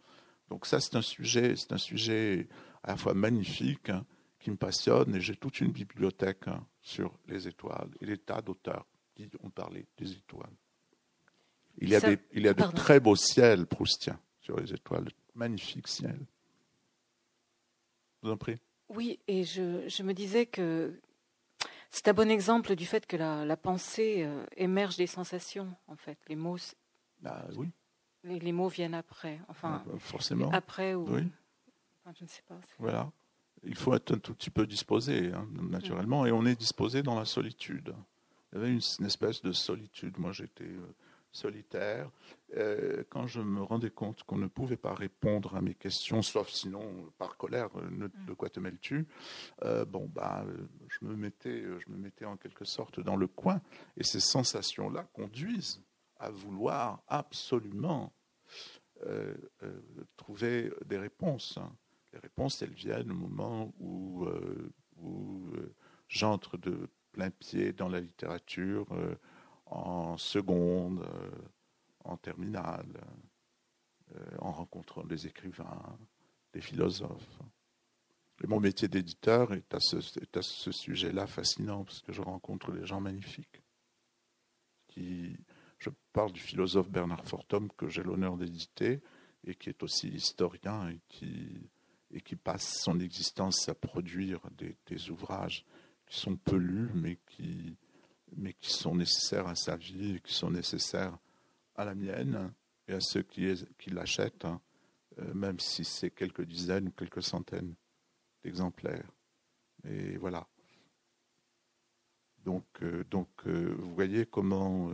Donc 0.49 0.65
ça, 0.65 0.79
c'est 0.79 0.95
un 0.95 1.01
sujet, 1.01 1.55
c'est 1.55 1.73
un 1.73 1.77
sujet 1.77 2.47
à 2.83 2.91
la 2.91 2.97
fois 2.97 3.13
magnifique, 3.13 3.89
hein, 3.89 4.05
qui 4.47 4.51
me 4.51 4.55
passionne 4.55 5.13
et 5.13 5.19
j'ai 5.19 5.35
toute 5.35 5.59
une 5.59 5.73
bibliothèque 5.73 6.47
hein, 6.47 6.65
sur 6.81 7.11
les 7.27 7.49
étoiles 7.49 7.89
et 7.99 8.05
des 8.05 8.17
tas 8.17 8.41
d'auteurs 8.41 8.85
qui 9.13 9.29
ont 9.43 9.49
parlé 9.49 9.85
des 9.97 10.09
étoiles. 10.09 10.55
Il 11.79 11.89
y 11.89 11.95
a, 11.95 11.99
des, 11.99 12.17
il 12.31 12.43
y 12.43 12.47
a 12.47 12.53
de 12.53 12.63
très 12.71 13.01
beaux 13.01 13.17
ciels 13.17 13.67
proustiens 13.67 14.17
sur 14.39 14.57
les 14.57 14.73
étoiles, 14.73 15.03
de 15.03 15.11
magnifiques 15.35 15.89
ciels. 15.89 16.25
vous 18.21 18.31
en 18.31 18.37
prie. 18.37 18.57
Oui, 18.87 19.19
et 19.27 19.43
je, 19.43 19.85
je 19.89 20.01
me 20.01 20.13
disais 20.13 20.45
que 20.45 20.97
C'est 21.89 22.07
un 22.07 22.13
bon 22.13 22.31
exemple 22.31 22.77
du 22.77 22.85
fait 22.85 23.05
que 23.05 23.17
la, 23.17 23.57
pensée 23.57 24.23
euh, 24.23 24.45
émerge 24.55 24.95
des 24.95 25.07
sensations, 25.07 25.75
en 25.87 25.97
fait. 25.97 26.17
Les 26.29 26.37
mots, 26.37 26.57
bah, 27.19 27.45
oui. 27.57 27.69
les, 28.23 28.53
mots 28.53 28.69
viennent 28.69 28.93
après. 28.93 29.41
Enfin, 29.49 29.83
bah, 29.85 29.99
forcément. 29.99 30.49
Après 30.51 30.95
ou. 30.95 31.05
Oui. 31.09 31.23
je 32.17 32.23
ne 32.23 32.29
sais 32.29 32.43
pas. 32.47 32.61
Voilà. 32.79 33.11
Il 33.63 33.75
faut 33.75 33.93
être 33.93 34.13
un 34.13 34.19
tout 34.19 34.33
petit 34.33 34.49
peu 34.49 34.67
disposé, 34.67 35.31
hein, 35.33 35.47
naturellement, 35.69 36.25
et 36.25 36.31
on 36.31 36.45
est 36.45 36.55
disposé 36.55 37.03
dans 37.03 37.17
la 37.17 37.25
solitude. 37.25 37.93
Il 38.51 38.59
y 38.59 38.61
avait 38.61 38.71
une, 38.71 39.05
espèce 39.05 39.41
de 39.41 39.51
solitude. 39.51 40.17
Moi, 40.17 40.31
j'étais 40.31 40.63
euh, 40.63 40.95
solitaire. 41.31 42.09
Euh, 42.55 43.03
quand 43.09 43.27
je 43.27 43.41
me 43.41 43.61
rendais 43.61 43.89
compte 43.89 44.23
qu'on 44.23 44.37
ne 44.37 44.47
pouvait 44.47 44.77
pas 44.77 44.93
répondre 44.93 45.55
à 45.55 45.61
mes 45.61 45.73
questions, 45.73 46.21
sauf 46.21 46.49
sinon 46.49 47.11
par 47.17 47.35
colère, 47.35 47.69
euh, 47.77 48.07
de 48.25 48.33
quoi 48.33 48.49
te 48.49 48.59
mêles-tu 48.59 49.05
Bon, 49.87 50.09
bah, 50.13 50.45
je 50.87 51.05
me 51.05 51.15
mettais, 51.15 51.61
je 51.61 51.91
me 51.91 51.97
mettais 51.97 52.25
en 52.25 52.37
quelque 52.37 52.63
sorte 52.63 52.99
dans 52.99 53.17
le 53.17 53.27
coin, 53.27 53.61
et 53.97 54.03
ces 54.03 54.21
sensations-là 54.21 55.03
conduisent 55.13 55.81
à 56.19 56.29
vouloir 56.29 57.03
absolument 57.07 58.13
trouver 60.15 60.71
des 60.85 60.97
réponses. 60.97 61.59
Les 62.13 62.19
réponses, 62.19 62.61
elles 62.61 62.73
viennent 62.73 63.11
au 63.11 63.15
moment 63.15 63.73
où, 63.79 64.27
où 64.97 65.51
j'entre 66.07 66.57
de 66.57 66.89
plein 67.11 67.31
pied 67.31 67.73
dans 67.73 67.89
la 67.89 67.99
littérature 67.99 68.85
euh, 68.91 69.15
en 69.65 70.17
seconde, 70.17 71.01
euh, 71.01 71.31
en 72.03 72.17
terminale, 72.17 73.01
euh, 74.15 74.37
en 74.39 74.51
rencontrant 74.51 75.03
des 75.03 75.27
écrivains, 75.27 75.97
des 76.53 76.61
philosophes. 76.61 77.39
Et 78.43 78.47
mon 78.47 78.59
métier 78.59 78.87
d'éditeur 78.87 79.53
est 79.53 79.73
à 79.73 79.79
ce, 79.79 80.71
sujet-là 80.71 81.25
fascinant 81.25 81.83
parce 81.83 82.01
que 82.01 82.13
je 82.13 82.21
rencontre 82.21 82.71
des 82.71 82.85
gens 82.85 83.01
magnifiques. 83.01 83.63
Je 84.95 85.89
parle 86.11 86.31
du 86.31 86.39
philosophe 86.39 86.89
Bernard 86.89 87.23
Fortum 87.23 87.69
que 87.77 87.87
j'ai 87.87 88.01
l'honneur 88.01 88.35
d'éditer 88.35 89.01
et 89.45 89.53
qui 89.53 89.69
est 89.69 89.83
aussi 89.83 90.07
historien 90.07 90.89
et 90.89 90.99
qui, 91.07 91.69
et 92.11 92.21
qui 92.21 92.35
passe 92.35 92.81
son 92.81 92.99
existence 92.99 93.67
à 93.69 93.75
produire 93.75 94.39
des, 94.51 95.09
ouvrages 95.09 95.65
qui 96.05 96.19
sont 96.19 96.37
peu 96.37 96.55
lus, 96.55 96.89
mais 96.93 97.17
qui, 97.27 97.75
mais 98.35 98.53
qui 98.53 98.71
sont 98.71 98.95
nécessaires 98.95 99.47
à 99.47 99.55
sa 99.55 99.75
vie, 99.75 100.21
qui 100.23 100.33
sont 100.33 100.51
nécessaires 100.51 101.17
à 101.75 101.85
la 101.85 101.95
mienne 101.95 102.53
et 102.87 102.93
à 102.93 103.01
ceux 103.01 103.23
qui, 103.23 103.53
qui 103.77 103.89
l'achètent, 103.89 104.45
hein, 104.45 104.61
euh, 105.19 105.33
même 105.33 105.59
si 105.59 105.83
c'est 105.83 106.11
quelques 106.11 106.45
dizaines 106.45 106.87
ou 106.87 106.91
quelques 106.91 107.23
centaines 107.23 107.75
d'exemplaires. 108.43 109.11
Et 109.83 110.17
voilà. 110.17 110.47
Donc, 112.45 112.65
euh, 112.81 113.03
donc 113.11 113.29
euh, 113.45 113.75
vous 113.77 113.93
voyez 113.93 114.25
comment 114.25 114.91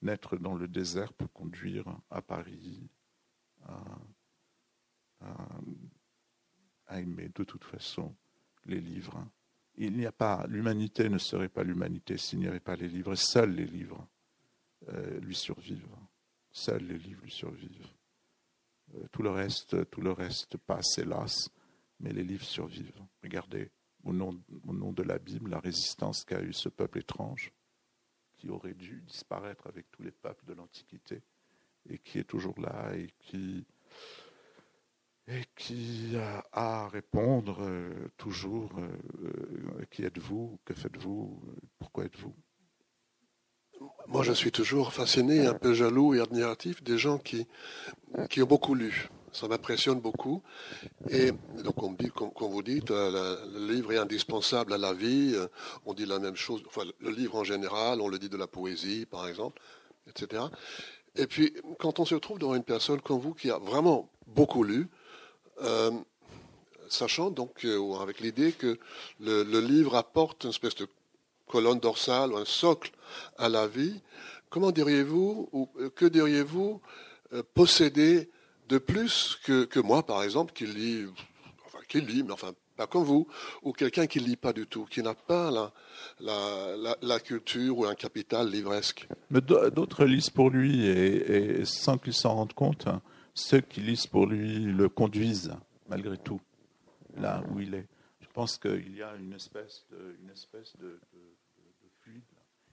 naître 0.00 0.38
dans 0.38 0.54
le 0.54 0.68
désert 0.68 1.12
peut 1.12 1.28
conduire 1.28 1.84
à 2.10 2.22
Paris 2.22 2.88
à 5.20 5.48
aimer 6.90 7.30
de 7.34 7.44
toute 7.44 7.64
façon 7.64 8.14
les 8.66 8.80
livres. 8.80 9.16
Hein 9.16 9.30
il 9.78 9.96
n'y 9.96 10.06
a 10.06 10.12
pas, 10.12 10.46
l'humanité 10.48 11.08
ne 11.08 11.18
serait 11.18 11.48
pas 11.48 11.62
l'humanité 11.62 12.16
s'il 12.16 12.38
n'y 12.38 12.46
avait 12.46 12.60
pas 12.60 12.76
les 12.76 12.88
livres. 12.88 13.14
Seuls 13.14 13.54
les 13.54 13.66
livres 13.66 14.06
euh, 14.88 15.20
lui 15.20 15.34
survivent. 15.34 15.96
Seuls 16.50 16.84
les 16.84 16.98
livres 16.98 17.22
lui 17.22 17.30
survivent. 17.30 17.88
Euh, 18.94 19.06
tout 19.12 19.22
le 19.22 19.30
reste, 19.30 19.90
tout 19.90 20.00
le 20.00 20.12
reste 20.12 20.56
passe, 20.56 20.98
hélas, 20.98 21.50
mais 22.00 22.12
les 22.12 22.24
livres 22.24 22.44
survivent. 22.44 23.02
Regardez, 23.22 23.70
au 24.04 24.12
nom, 24.12 24.32
de 24.92 25.02
la 25.02 25.18
la 25.46 25.60
résistance 25.60 26.24
qu'a 26.24 26.40
eu 26.40 26.52
ce 26.52 26.68
peuple 26.68 27.00
étrange, 27.00 27.52
qui 28.36 28.48
aurait 28.48 28.74
dû 28.74 29.02
disparaître 29.06 29.66
avec 29.66 29.90
tous 29.90 30.02
les 30.02 30.12
peuples 30.12 30.46
de 30.46 30.54
l'Antiquité, 30.54 31.22
et 31.88 31.98
qui 31.98 32.18
est 32.18 32.24
toujours 32.24 32.58
là, 32.60 32.94
et 32.96 33.10
qui, 33.18 33.66
et 35.28 35.42
qui 35.56 36.16
a 36.16 36.44
à 36.52 36.88
répondre 36.88 37.58
euh, 37.60 37.90
toujours 38.16 38.70
euh, 38.78 38.88
euh, 39.24 39.84
qui 39.90 40.04
êtes-vous, 40.04 40.58
que 40.64 40.72
faites-vous, 40.72 41.40
pourquoi 41.78 42.04
êtes-vous? 42.04 42.34
Moi, 44.06 44.22
je 44.22 44.32
suis 44.32 44.52
toujours 44.52 44.92
fasciné, 44.92 45.46
un 45.46 45.54
peu 45.54 45.74
jaloux 45.74 46.14
et 46.14 46.20
admiratif 46.20 46.82
des 46.82 46.96
gens 46.96 47.18
qui, 47.18 47.46
qui 48.30 48.40
ont 48.40 48.46
beaucoup 48.46 48.74
lu. 48.74 49.10
Ça 49.32 49.48
m'impressionne 49.48 50.00
beaucoup. 50.00 50.42
Et 51.10 51.32
donc, 51.62 51.82
on 51.82 51.92
dit, 51.92 52.08
comme, 52.08 52.30
vous 52.38 52.62
dites, 52.62 52.88
le 52.88 53.70
livre 53.70 53.92
est 53.92 53.98
indispensable 53.98 54.72
à 54.72 54.78
la 54.78 54.94
vie. 54.94 55.36
On 55.84 55.92
dit 55.92 56.06
la 56.06 56.18
même 56.18 56.36
chose. 56.36 56.62
Enfin, 56.66 56.84
le 57.00 57.10
livre 57.10 57.36
en 57.36 57.44
général, 57.44 58.00
on 58.00 58.08
le 58.08 58.18
dit 58.18 58.30
de 58.30 58.36
la 58.38 58.46
poésie, 58.46 59.04
par 59.04 59.28
exemple, 59.28 59.60
etc. 60.08 60.44
Et 61.14 61.26
puis, 61.26 61.52
quand 61.78 61.98
on 61.98 62.06
se 62.06 62.14
trouve 62.14 62.38
devant 62.38 62.54
une 62.54 62.64
personne 62.64 63.02
comme 63.02 63.18
vous 63.18 63.34
qui 63.34 63.50
a 63.50 63.58
vraiment 63.58 64.10
beaucoup 64.26 64.62
lu, 64.62 64.88
euh, 65.62 65.90
sachant 66.88 67.30
donc, 67.30 67.64
euh, 67.64 67.94
avec 68.00 68.20
l'idée 68.20 68.52
que 68.52 68.78
le, 69.20 69.60
livre 69.60 69.96
apporte 69.96 70.44
une 70.44 70.50
espèce 70.50 70.74
de 70.76 70.86
colonne 71.46 71.80
dorsale 71.80 72.32
ou 72.32 72.36
un 72.36 72.44
socle 72.44 72.92
à 73.38 73.48
la 73.48 73.66
vie, 73.66 74.00
comment 74.50 74.70
diriez-vous, 74.70 75.48
ou 75.52 75.68
euh, 75.80 75.90
que 75.90 76.06
diriez-vous 76.06 76.80
posséder 77.54 78.30
de 78.68 78.78
plus 78.78 79.36
que, 79.44 79.80
moi, 79.80 80.04
par 80.04 80.22
exemple, 80.22 80.52
qui 80.52 80.64
lit, 80.64 81.06
enfin, 81.66 81.78
qui 81.88 82.00
lit, 82.00 82.22
mais 82.22 82.32
enfin, 82.32 82.52
pas 82.76 82.86
comme 82.86 83.02
vous, 83.02 83.26
ou 83.62 83.72
quelqu'un 83.72 84.06
qui 84.06 84.20
ne 84.20 84.26
lit 84.26 84.36
pas 84.36 84.52
du 84.52 84.66
tout, 84.66 84.84
qui 84.84 85.02
n'a 85.02 85.14
pas 85.14 85.50
la, 86.20 86.96
la, 87.02 87.20
culture 87.20 87.78
ou 87.78 87.84
un 87.84 87.96
capital 87.96 88.48
livresque? 88.48 89.08
Mais 89.30 89.40
d'autres 89.40 90.04
lisent 90.04 90.30
pour 90.30 90.50
lui 90.50 90.86
et, 90.86 91.64
sans 91.64 91.98
qu'il 91.98 92.14
s'en 92.14 92.34
rende 92.34 92.52
compte. 92.52 92.86
Ceux 93.38 93.60
qui 93.60 93.82
lisent 93.82 94.06
pour 94.06 94.26
lui 94.26 94.60
le 94.60 94.88
conduisent, 94.88 95.52
malgré 95.90 96.16
tout, 96.16 96.40
là 97.18 97.44
où 97.50 97.60
il 97.60 97.74
est. 97.74 97.86
Je 98.22 98.26
pense 98.32 98.56
qu'il 98.56 98.96
y 98.96 99.02
a 99.02 99.14
une 99.14 99.34
espèce 99.34 99.84
de, 100.80 100.98
fluide 102.00 102.22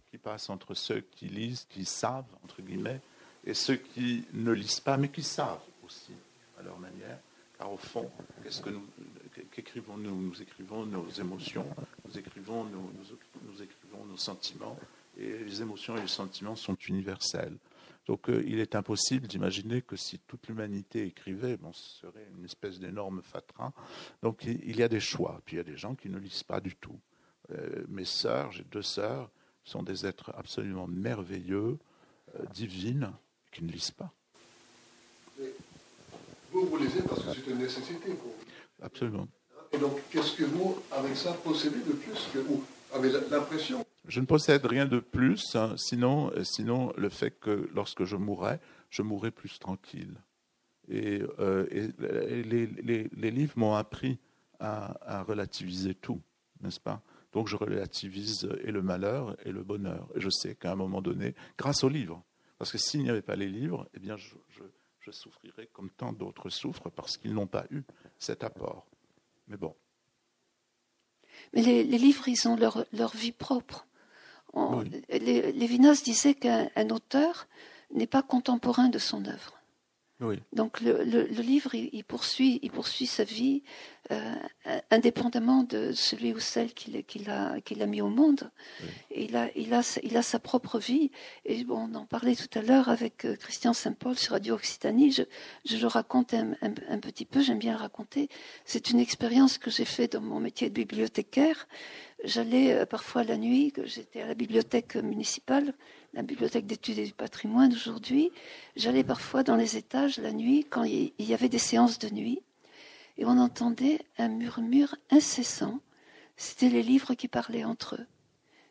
qui 0.10 0.18
passe 0.18 0.50
entre 0.50 0.74
ceux 0.74 1.02
qui 1.02 1.28
lisent, 1.28 1.68
qui 1.70 1.84
savent, 1.84 2.34
entre 2.46 2.62
guillemets, 2.62 3.02
et 3.44 3.54
ceux 3.54 3.76
qui 3.76 4.24
ne 4.32 4.54
lisent 4.54 4.80
pas, 4.80 4.96
mais 4.96 5.10
qui 5.10 5.22
savent 5.22 5.60
aussi, 5.84 6.14
à 6.58 6.64
leur 6.64 6.80
manière. 6.80 7.20
Car 7.58 7.70
au 7.70 7.78
fond, 7.78 8.10
qu'est-ce 8.42 8.62
que 8.62 8.70
nous, 8.70 8.88
qu'écrivons-nous? 9.52 10.16
Nous 10.16 10.42
écrivons 10.42 10.86
nos 10.86 11.10
émotions, 11.10 11.68
nous 12.06 12.18
écrivons 12.18 12.64
nos 14.06 14.18
sentiments, 14.18 14.80
et 15.18 15.40
les 15.40 15.62
émotions 15.62 15.98
et 15.98 16.02
les 16.02 16.08
sentiments 16.08 16.56
sont 16.56 16.78
universels. 16.88 17.58
Donc 18.08 18.30
euh, 18.30 18.44
il 18.46 18.60
est 18.60 18.76
impossible 18.76 19.28
d'imaginer 19.28 19.82
que 19.82 19.96
si 19.96 20.20
toute 20.20 20.48
l'humanité 20.48 21.06
écrivait, 21.06 21.58
bon, 21.58 21.72
ce 21.74 22.02
serait 22.02 22.28
une 22.38 22.46
espèce 22.46 22.80
d'énorme 22.80 23.22
fatras. 23.24 23.72
Donc 24.22 24.44
il 24.46 24.76
y 24.76 24.84
a 24.84 24.90
des 24.90 25.00
choix. 25.00 25.42
Puis 25.46 25.56
il 25.56 25.58
y 25.58 25.62
a 25.62 25.64
des 25.64 25.78
gens 25.78 25.96
qui 25.96 26.10
ne 26.10 26.18
lisent 26.18 26.44
pas 26.44 26.60
du 26.60 26.76
tout. 26.76 27.00
Euh, 27.52 27.84
mes 27.90 28.06
sœurs, 28.06 28.52
j'ai 28.52 28.64
deux 28.64 28.82
sœurs, 28.82 29.30
sont 29.64 29.84
des 29.84 30.06
êtres 30.06 30.34
absolument 30.36 30.88
merveilleux, 30.88 31.78
euh, 32.40 32.46
divines, 32.54 33.12
qui 33.52 33.64
ne 33.64 33.72
lisent 33.72 33.92
pas. 33.92 34.12
vous, 36.52 36.66
vous 36.66 36.78
lisez 36.78 37.02
parce 37.02 37.24
que 37.24 37.34
c'est 37.34 37.52
une 37.52 37.60
nécessité 37.60 38.14
pour 38.14 38.32
vous. 38.32 38.36
Absolument. 38.82 39.28
Et 39.72 39.78
donc, 39.78 39.98
qu'est-ce 40.12 40.36
que 40.36 40.44
vous, 40.44 40.78
avec 40.92 41.16
ça, 41.16 41.34
possédez 41.34 41.80
de 41.80 41.94
plus 41.94 42.28
que 42.34 42.40
vous 42.40 42.64
avez 42.94 43.12
l'impression 43.30 43.86
je 44.08 44.20
ne 44.20 44.26
possède 44.26 44.66
rien 44.66 44.86
de 44.86 45.00
plus, 45.00 45.56
hein, 45.56 45.76
sinon, 45.78 46.32
sinon 46.44 46.94
le 46.98 47.10
fait 47.10 47.32
que 47.32 47.70
lorsque 47.74 48.04
je 48.04 48.16
mourrai, 48.16 48.60
je 48.90 49.02
mourrai 49.02 49.32
plus 49.32 49.60
tranquille. 49.60 50.16
Et, 50.90 51.22
euh, 51.40 51.66
les, 51.70 53.32
livres 53.32 53.54
m'ont 53.56 53.76
appris 53.76 54.20
à, 54.60 55.24
relativiser 55.24 55.96
tout, 55.96 56.22
n'est-ce 56.62 56.80
pas? 56.80 57.02
Donc 57.32 57.48
je 57.48 57.56
relativise 57.56 58.50
et 58.64 58.72
le 58.72 58.82
malheur 58.82 59.36
et 59.46 59.52
le 59.52 59.64
bonheur. 59.64 60.08
Et 60.16 60.22
je 60.22 60.30
sais 60.30 60.56
qu'à 60.56 60.74
un 60.74 60.76
moment 60.76 61.02
donné, 61.02 61.34
grâce 61.58 61.84
aux 61.84 61.90
livres, 61.90 62.24
parce 62.58 62.72
que 62.72 62.78
s'il 62.78 63.02
n'y 63.02 63.10
avait 63.10 63.22
pas 63.22 63.36
les 63.36 63.50
livres, 63.50 63.90
eh 63.96 64.00
bien 64.00 64.18
je, 64.18 64.36
je 65.00 65.12
souffrirais 65.12 65.68
comme 65.74 65.90
tant 65.90 66.14
d'autres 66.14 66.50
souffrent 66.50 66.90
parce 66.90 67.18
qu'ils 67.18 67.34
n'ont 67.34 67.48
pas 67.48 67.66
eu 67.72 67.84
cet 68.20 68.44
apport. 68.44 68.86
Mais 69.48 69.58
bon. 69.58 69.76
Mais 71.54 71.62
les, 71.62 71.84
livres, 71.84 72.28
ils 72.28 72.48
ont 72.48 72.56
leur 72.56 73.16
vie 73.16 73.32
propre. 73.32 73.88
Lévinas 74.56 76.02
disait 76.04 76.36
qu'un 76.36 76.90
auteur 76.90 77.48
n'est 77.94 78.08
pas 78.08 78.22
contemporain 78.22 78.90
de 78.90 79.00
son 79.00 79.26
œuvre. 79.26 79.63
Donc 80.54 80.82
le, 80.82 81.24
livre, 81.42 81.76
il, 81.76 82.04
poursuit, 82.04 82.60
il 82.62 82.72
poursuit 82.72 83.08
sa 83.08 83.24
vie 83.24 83.64
euh, 84.12 84.36
indépendamment 84.92 85.64
de 85.64 85.92
celui 85.94 86.34
ou 86.34 86.40
celle 86.40 86.74
qu'il 86.74 87.30
a, 87.30 87.54
a, 87.54 87.86
mis 87.86 88.02
au 88.02 88.10
monde. 88.10 88.52
Il, 89.16 89.36
a, 89.36 89.50
il, 89.56 89.74
a, 89.74 89.82
il 90.04 90.18
a 90.18 90.22
sa 90.22 90.40
propre 90.40 90.80
vie. 90.80 91.12
Et 91.46 91.64
bon, 91.64 91.90
on 91.90 91.96
en 91.96 92.06
parlait 92.06 92.36
tout 92.36 92.60
à 92.60 92.62
l'heure 92.62 92.90
avec 92.90 93.26
euh, 93.26 93.36
Christian 93.36 93.74
Saint-Paul 93.74 94.18
sur 94.18 94.34
Radio 94.34 94.56
Occitanie. 94.56 95.12
Je, 95.12 95.24
je 95.66 95.78
le 95.78 95.88
raconte 95.88 96.34
un, 96.34 96.54
un, 96.62 97.00
petit 97.00 97.26
peu, 97.26 97.42
j'aime 97.42 97.60
bien 97.60 97.74
le 97.74 97.80
raconter. 97.80 98.30
C'est 98.66 98.90
une 98.90 99.00
expérience 99.00 99.58
que 99.58 99.72
j'ai 99.72 99.86
faite 99.86 100.14
dans 100.14 100.22
mon 100.22 100.40
métier 100.40 100.70
de 100.70 100.74
bibliothécaire. 100.74 101.68
J'allais 102.24 102.74
euh, 102.74 102.86
parfois 102.86 103.24
la 103.24 103.38
nuit, 103.38 103.74
j'étais 103.86 104.22
à 104.22 104.28
la 104.28 104.34
bibliothèque 104.34 104.96
municipale, 104.96 105.74
la 106.14 106.22
bibliothèque 106.22 106.68
d'études 106.68 107.00
et 107.00 107.06
du 107.06 107.14
patrimoine 107.14 107.74
aujourd'hui. 107.74 108.32
J'allais 108.76 109.04
parfois 109.04 109.44
dans 109.44 109.56
les 109.56 109.78
étages 109.78 110.18
la 110.18 110.32
nuit 110.32 110.66
quand 110.70 110.84
il 110.84 111.12
y 111.20 111.34
avait 111.34 111.50
des 111.50 111.58
séances 111.58 112.00
de 112.00 112.10
nuit 112.10 112.42
et 113.18 113.26
on 113.26 113.38
entendait 113.38 114.00
un 114.18 114.28
murmure 114.28 114.96
incessant. 115.12 115.80
C'était 116.38 116.70
les 116.70 116.84
livres 116.84 117.14
qui 117.14 117.28
parlaient 117.28 117.64
entre 117.64 117.96
eux. 117.96 118.08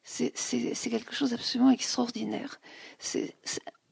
C'est 0.04 0.90
quelque 0.90 1.14
chose 1.14 1.30
d'absolument 1.30 1.70
extraordinaire. 1.70 2.60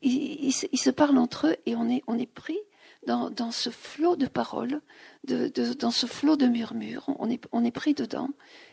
ils, 0.03 0.53
se 0.53 0.90
parlent 0.90 1.18
entre 1.18 1.48
eux 1.48 1.57
et 1.66 1.76
on 1.76 1.88
est, 1.88 2.26
pris 2.26 2.59
dans, 3.07 3.53
ce 3.53 3.70
flot 3.70 4.16
de 4.16 4.26
paroles, 4.26 4.80
dans 5.24 5.90
ce 5.90 6.07
flot 6.07 6.36
de 6.36 6.46
murmures. 6.46 7.05
On 7.18 7.30
est, 7.30 7.70
pris 7.70 7.94
dedans. 7.94 8.30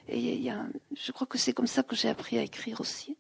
Et 0.08 0.50
je 0.96 1.12
crois 1.12 1.28
que 1.28 1.38
c'est 1.38 1.54
comme 1.54 1.68
ça 1.68 1.84
que 1.84 1.96
j'ai 1.96 2.10
appris 2.10 2.40
à 2.40 2.42
écrire 2.42 2.82
aussi. 2.82 3.16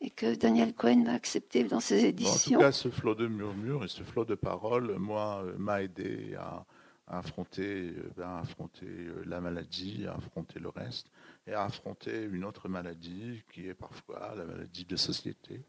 Et 0.00 0.10
que 0.10 0.36
Daniel 0.36 0.74
Cohen 0.74 1.04
m'a 1.04 1.12
accepté 1.12 1.64
dans 1.64 1.80
ses 1.80 2.04
éditions. 2.04 2.58
en 2.58 2.60
tout 2.60 2.66
cas, 2.66 2.72
ce 2.72 2.88
flot 2.88 3.16
de 3.16 3.26
murmures 3.26 3.84
et 3.84 3.88
ce 3.88 4.04
flot 4.04 4.24
de 4.24 4.36
paroles, 4.36 4.96
moi, 4.98 5.42
euh, 5.44 5.54
m'a 5.58 5.82
aidé 5.82 6.36
à, 6.38 6.64
à 7.08 7.18
affronter, 7.18 7.90
euh, 7.96 8.10
ben, 8.16 8.36
affronter 8.42 8.86
euh, 8.86 9.22
la 9.26 9.40
maladie, 9.40 10.06
à 10.06 10.14
affronter 10.14 10.60
le 10.60 10.68
reste, 10.68 11.10
et 11.46 11.52
à 11.52 11.64
affronter 11.64 12.24
une 12.24 12.44
autre 12.44 12.68
maladie 12.68 13.42
qui 13.52 13.66
est 13.66 13.74
parfois 13.74 14.34
la 14.36 14.44
maladie 14.44 14.84
de 14.84 14.96
société, 14.96 15.62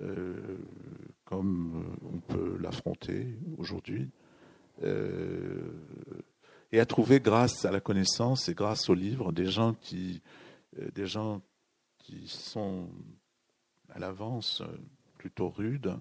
euh, 0.00 0.58
comme 1.24 1.96
on 2.04 2.20
peut 2.20 2.56
l'affronter 2.60 3.34
aujourd'hui, 3.58 4.08
et 6.70 6.78
à 6.78 6.86
trouver 6.86 7.18
grâce 7.18 7.64
à 7.64 7.72
la 7.72 7.80
connaissance 7.80 8.48
et 8.48 8.54
grâce 8.54 8.88
aux 8.88 8.94
livres 8.94 9.32
des 9.32 9.46
gens 9.46 9.74
qui, 9.74 10.22
des 10.94 11.06
gens 11.06 11.42
qui 11.98 12.28
sont 12.28 12.88
l'avance 13.98 14.62
plutôt 15.18 15.48
rudes 15.48 15.98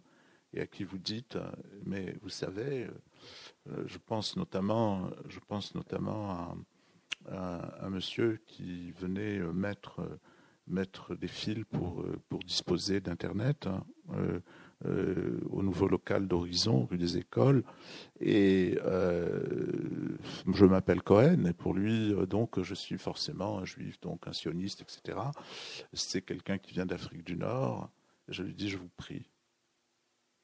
et 0.53 0.61
à 0.61 0.67
qui 0.67 0.83
vous 0.83 0.97
dites, 0.97 1.37
mais 1.85 2.15
vous 2.21 2.29
savez, 2.29 2.87
euh, 3.69 3.83
je 3.85 3.97
pense 3.97 4.35
notamment, 4.35 5.09
je 5.27 5.39
pense 5.39 5.75
notamment 5.75 6.55
à, 7.29 7.85
un 7.85 7.89
monsieur 7.89 8.39
qui 8.47 8.91
venait 8.91 9.39
euh, 9.39 9.51
mettre, 9.51 9.99
euh, 9.99 10.19
mettre 10.67 11.15
des 11.15 11.27
fils 11.27 11.65
pour, 11.65 12.05
pour 12.29 12.39
disposer 12.39 13.01
d'Internet 13.01 13.67
hein, 14.85 15.39
au 15.49 15.63
nouveau 15.63 15.87
local 15.87 16.27
d'Horizon, 16.27 16.85
rue 16.85 16.97
des 16.97 17.17
Écoles. 17.17 17.63
Et 18.19 18.77
je 18.81 20.65
m'appelle 20.65 21.01
Cohen, 21.01 21.45
et 21.45 21.53
pour 21.53 21.73
lui, 21.73 22.13
donc, 22.27 22.61
je 22.61 22.75
suis 22.75 22.97
forcément 22.97 23.59
un 23.59 23.65
juif, 23.65 23.99
donc 24.01 24.27
un 24.27 24.33
sioniste, 24.33 24.81
etc. 24.81 25.19
C'est 25.93 26.21
quelqu'un 26.21 26.57
qui 26.57 26.73
vient 26.73 26.85
d'Afrique 26.85 27.23
du 27.23 27.35
Nord. 27.35 27.89
Je 28.27 28.43
lui 28.43 28.53
dis, 28.53 28.69
je 28.69 28.77
vous 28.77 28.89
prie 28.97 29.29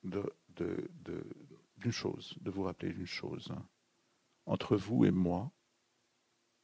d'une 0.04 1.92
chose, 1.92 2.36
de 2.42 2.52
vous 2.52 2.64
rappeler 2.64 2.94
d'une 2.94 3.06
chose. 3.06 3.54
Entre 4.46 4.76
vous 4.76 5.06
et 5.06 5.12
moi, 5.12 5.52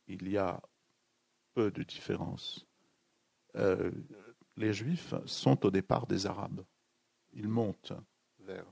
il 0.08 0.28
y 0.30 0.38
a 0.38 0.62
peu 1.54 1.72
de 1.72 1.84
différence. 1.84 2.68
Euh, 3.56 3.92
les 4.58 4.74
Juifs 4.74 5.14
sont 5.26 5.66
au 5.66 5.72
départ 5.72 6.08
des 6.08 6.26
Arabes. 6.26 6.64
Ils 7.34 7.48
montent 7.48 7.94
vers 8.40 8.66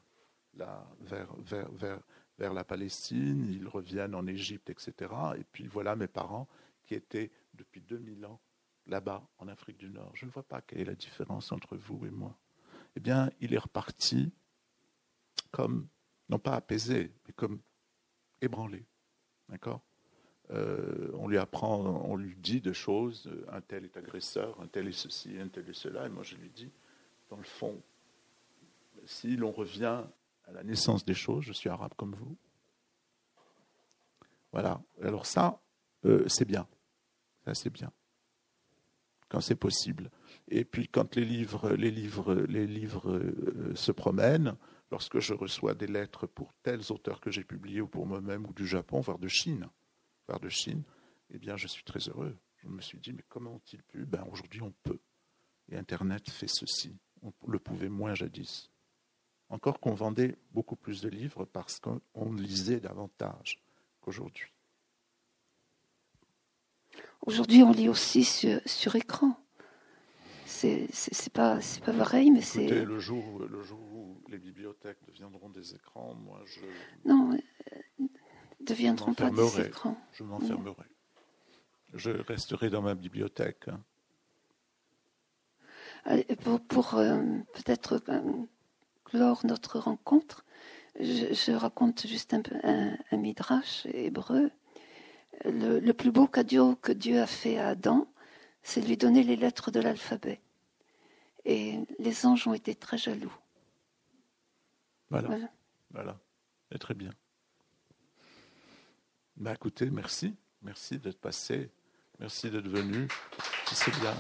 la, 0.54 0.88
vers, 1.02 1.34
vers, 1.38 1.72
vers, 1.72 2.00
vers 2.38 2.54
la 2.54 2.64
Palestine, 2.64 3.48
ils 3.50 3.68
reviennent 3.68 4.16
en 4.16 4.28
Égypte, 4.28 4.70
etc. 4.70 5.12
Et 5.38 5.44
puis 5.44 5.68
voilà 5.68 5.96
mes 5.96 6.08
parents 6.08 6.48
qui 6.86 6.96
étaient 6.96 7.32
depuis 7.54 7.82
2000 7.82 8.26
ans 8.26 8.40
là-bas 8.88 9.28
en 9.40 9.48
Afrique 9.48 9.78
du 9.78 9.90
Nord. 9.90 10.12
Je 10.14 10.26
ne 10.26 10.32
vois 10.32 10.44
pas 10.44 10.62
quelle 10.62 10.82
est 10.82 10.86
la 10.86 10.96
différence 10.96 11.52
entre 11.52 11.76
vous 11.76 12.06
et 12.06 12.10
moi. 12.10 12.38
Eh 12.96 13.00
bien, 13.00 13.30
il 13.42 13.54
est 13.54 13.60
reparti 13.60 14.32
comme 15.52 15.88
non 16.30 16.40
pas 16.40 16.56
apaisé, 16.56 17.14
mais 17.26 17.34
comme 17.34 17.60
ébranlé. 18.42 18.86
D'accord? 19.50 19.82
Euh, 20.52 21.12
On 21.16 21.28
lui 21.28 21.38
apprend, 21.38 21.80
on 22.06 22.16
lui 22.16 22.36
dit 22.36 22.62
des 22.62 22.74
choses, 22.74 23.30
un 23.50 23.62
tel 23.62 23.86
est 23.86 23.98
agresseur, 23.98 24.60
un 24.62 24.68
tel 24.68 24.88
est 24.88 24.94
ceci, 24.94 25.38
un 25.40 25.50
tel 25.50 25.70
est 25.70 25.74
cela, 25.74 26.06
et 26.06 26.10
moi 26.10 26.24
je 26.24 26.36
lui 26.36 26.50
dis, 26.50 26.72
dans 27.30 27.38
le 27.38 27.44
fond, 27.44 27.82
si 29.08 29.36
l'on 29.36 29.52
revient 29.52 30.04
à 30.46 30.52
la 30.52 30.64
naissance 30.64 31.06
des 31.06 31.14
choses, 31.14 31.44
je 31.44 31.54
suis 31.54 31.70
arabe 31.70 31.94
comme 31.96 32.16
vous. 32.16 32.38
Voilà. 34.52 34.82
Alors 35.02 35.26
ça, 35.26 35.62
euh, 36.06 36.26
c'est 36.28 36.46
bien. 36.46 36.68
Ça, 37.46 37.54
c'est 37.54 37.70
bien. 37.70 37.92
Quand 39.30 39.42
c'est 39.42 39.56
possible. 39.56 40.10
Et 40.48 40.64
puis 40.64 40.88
quand 40.88 41.16
les 41.16 41.26
livres, 41.26 41.72
les 41.72 41.92
livres, 41.92 42.34
les 42.34 42.68
livres 42.68 43.10
euh, 43.10 43.76
se 43.76 43.92
promènent, 43.92 44.56
lorsque 44.92 45.20
je 45.20 45.34
reçois 45.34 45.74
des 45.74 45.88
lettres 45.88 46.28
pour 46.28 46.54
tels 46.64 46.92
auteurs 46.92 47.20
que 47.20 47.32
j'ai 47.32 47.44
publiés 47.44 47.82
ou 47.82 47.88
pour 47.88 48.06
moi-même 48.06 48.46
ou 48.46 48.54
du 48.54 48.66
Japon, 48.66 49.02
voire 49.02 49.20
de 49.20 49.28
Chine, 49.28 49.68
voire 50.28 50.40
de 50.40 50.50
Chine, 50.50 50.84
eh 51.30 51.40
bien, 51.40 51.58
je 51.58 51.68
suis 51.68 51.84
très 51.84 52.00
heureux. 52.08 52.38
Je 52.58 52.68
me 52.68 52.82
suis 52.82 53.00
dit, 53.00 53.12
mais 53.14 53.24
comment 53.28 53.56
ont-ils 53.56 53.84
pu? 53.84 54.06
Ben, 54.06 54.26
aujourd'hui, 54.32 54.62
on 54.62 54.74
peut. 54.84 55.00
Et 55.70 55.78
Internet 55.78 56.30
fait 56.30 56.48
ceci. 56.48 56.98
On 57.22 57.34
le 57.48 57.60
pouvait 57.60 57.90
moins 57.90 58.16
jadis. 58.16 58.70
Encore 59.50 59.80
qu'on 59.80 59.94
vendait 59.94 60.36
beaucoup 60.52 60.76
plus 60.76 61.02
de 61.02 61.10
livres 61.10 61.46
parce 61.46 61.80
qu'on 61.80 62.34
lisait 62.34 62.80
davantage 62.80 63.62
qu'aujourd'hui. 64.02 64.48
Aujourd'hui, 67.26 67.64
on 67.64 67.72
lit 67.72 67.90
aussi 67.90 68.24
sur, 68.24 68.96
écran. 68.96 69.38
C'est 70.46 70.90
pas, 71.34 71.60
pas 71.86 71.94
pareil, 71.94 72.32
mais 72.32 72.42
c'est. 72.42 72.86
Le 72.86 73.00
jour, 73.00 73.40
le 73.40 73.64
jour 73.64 73.80
les 74.30 74.38
bibliothèques 74.38 74.98
deviendront 75.08 75.50
des 75.50 75.76
écrans, 75.76 76.14
moi 76.14 76.42
je. 76.46 76.60
Non, 77.06 77.32
euh, 77.34 78.06
deviendront 78.62 79.14
pas 79.14 79.30
des 79.30 79.62
écrans. 79.62 79.98
Je 80.14 80.24
m'enfermerai. 80.24 80.86
Je 81.94 82.12
resterai 82.12 82.70
dans 82.70 82.82
ma 82.82 82.96
bibliothèque. 82.96 83.70
pour, 86.68 86.96
euh, 86.96 87.22
peut-être 87.54 88.02
euh, 88.10 88.22
clore 89.08 89.46
notre 89.46 89.80
rencontre, 89.80 90.44
je, 91.00 91.52
raconte 91.54 92.06
juste 92.06 92.34
un, 92.34 92.42
un, 92.64 92.98
un 93.12 93.18
midrash 93.18 93.86
hébreu. 93.94 94.52
Le, 95.46 95.80
le, 95.80 95.94
plus 95.94 96.12
beau 96.12 96.28
cadeau 96.28 96.76
que 96.76 96.92
Dieu 96.92 97.22
a 97.22 97.28
fait 97.28 97.58
à 97.58 97.70
Adam, 97.70 98.08
c'est 98.64 98.82
lui 98.82 98.98
donner 98.98 99.24
les 99.24 99.36
lettres 99.36 99.72
de 99.72 99.80
l'alphabet. 99.80 100.42
Et 101.46 101.80
les 102.00 102.26
anges 102.26 102.48
ont 102.48 102.54
été 102.54 102.76
très 102.76 102.98
jaloux. 102.98 103.34
Voilà. 105.10 105.30
Voilà. 105.92 106.20
Et 106.72 106.80
très 106.80 106.94
bien. 106.94 107.12
Bah, 109.38 109.54
écoutez, 109.54 109.90
merci. 109.90 110.36
Merci 110.64 110.98
d'être 110.98 111.20
passé. 111.20 111.72
Merci 112.20 112.50
d'être 112.50 112.68
venu. 112.68 113.08
C'est 113.68 113.98
bien. 114.00 114.18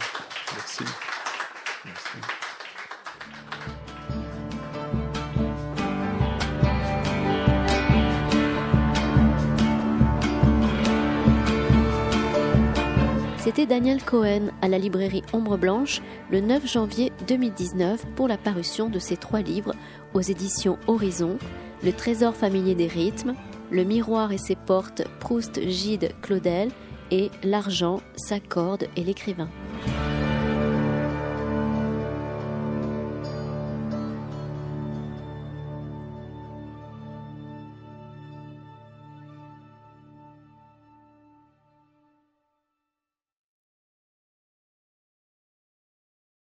Merci. 0.53 0.83
Merci. 1.83 2.46
C'était 13.47 13.65
Daniel 13.65 14.03
Cohen 14.03 14.51
à 14.61 14.67
la 14.67 14.77
librairie 14.77 15.23
Ombre 15.31 15.55
Blanche 15.55 16.01
le 16.29 16.41
9 16.41 16.67
janvier 16.67 17.13
2019 17.29 18.05
pour 18.13 18.27
la 18.27 18.37
parution 18.37 18.89
de 18.89 18.99
ses 18.99 19.15
trois 19.15 19.39
livres 19.39 19.71
aux 20.13 20.19
éditions 20.19 20.77
Horizon, 20.87 21.37
Le 21.81 21.93
trésor 21.93 22.35
familier 22.35 22.75
des 22.75 22.87
rythmes, 22.87 23.35
Le 23.71 23.85
miroir 23.85 24.33
et 24.33 24.37
ses 24.37 24.57
portes, 24.57 25.03
Proust, 25.21 25.61
Gide, 25.65 26.11
Claudel 26.21 26.71
et 27.09 27.31
L'argent, 27.41 28.01
sa 28.17 28.41
corde 28.41 28.89
et 28.97 29.05
l'écrivain. 29.05 29.47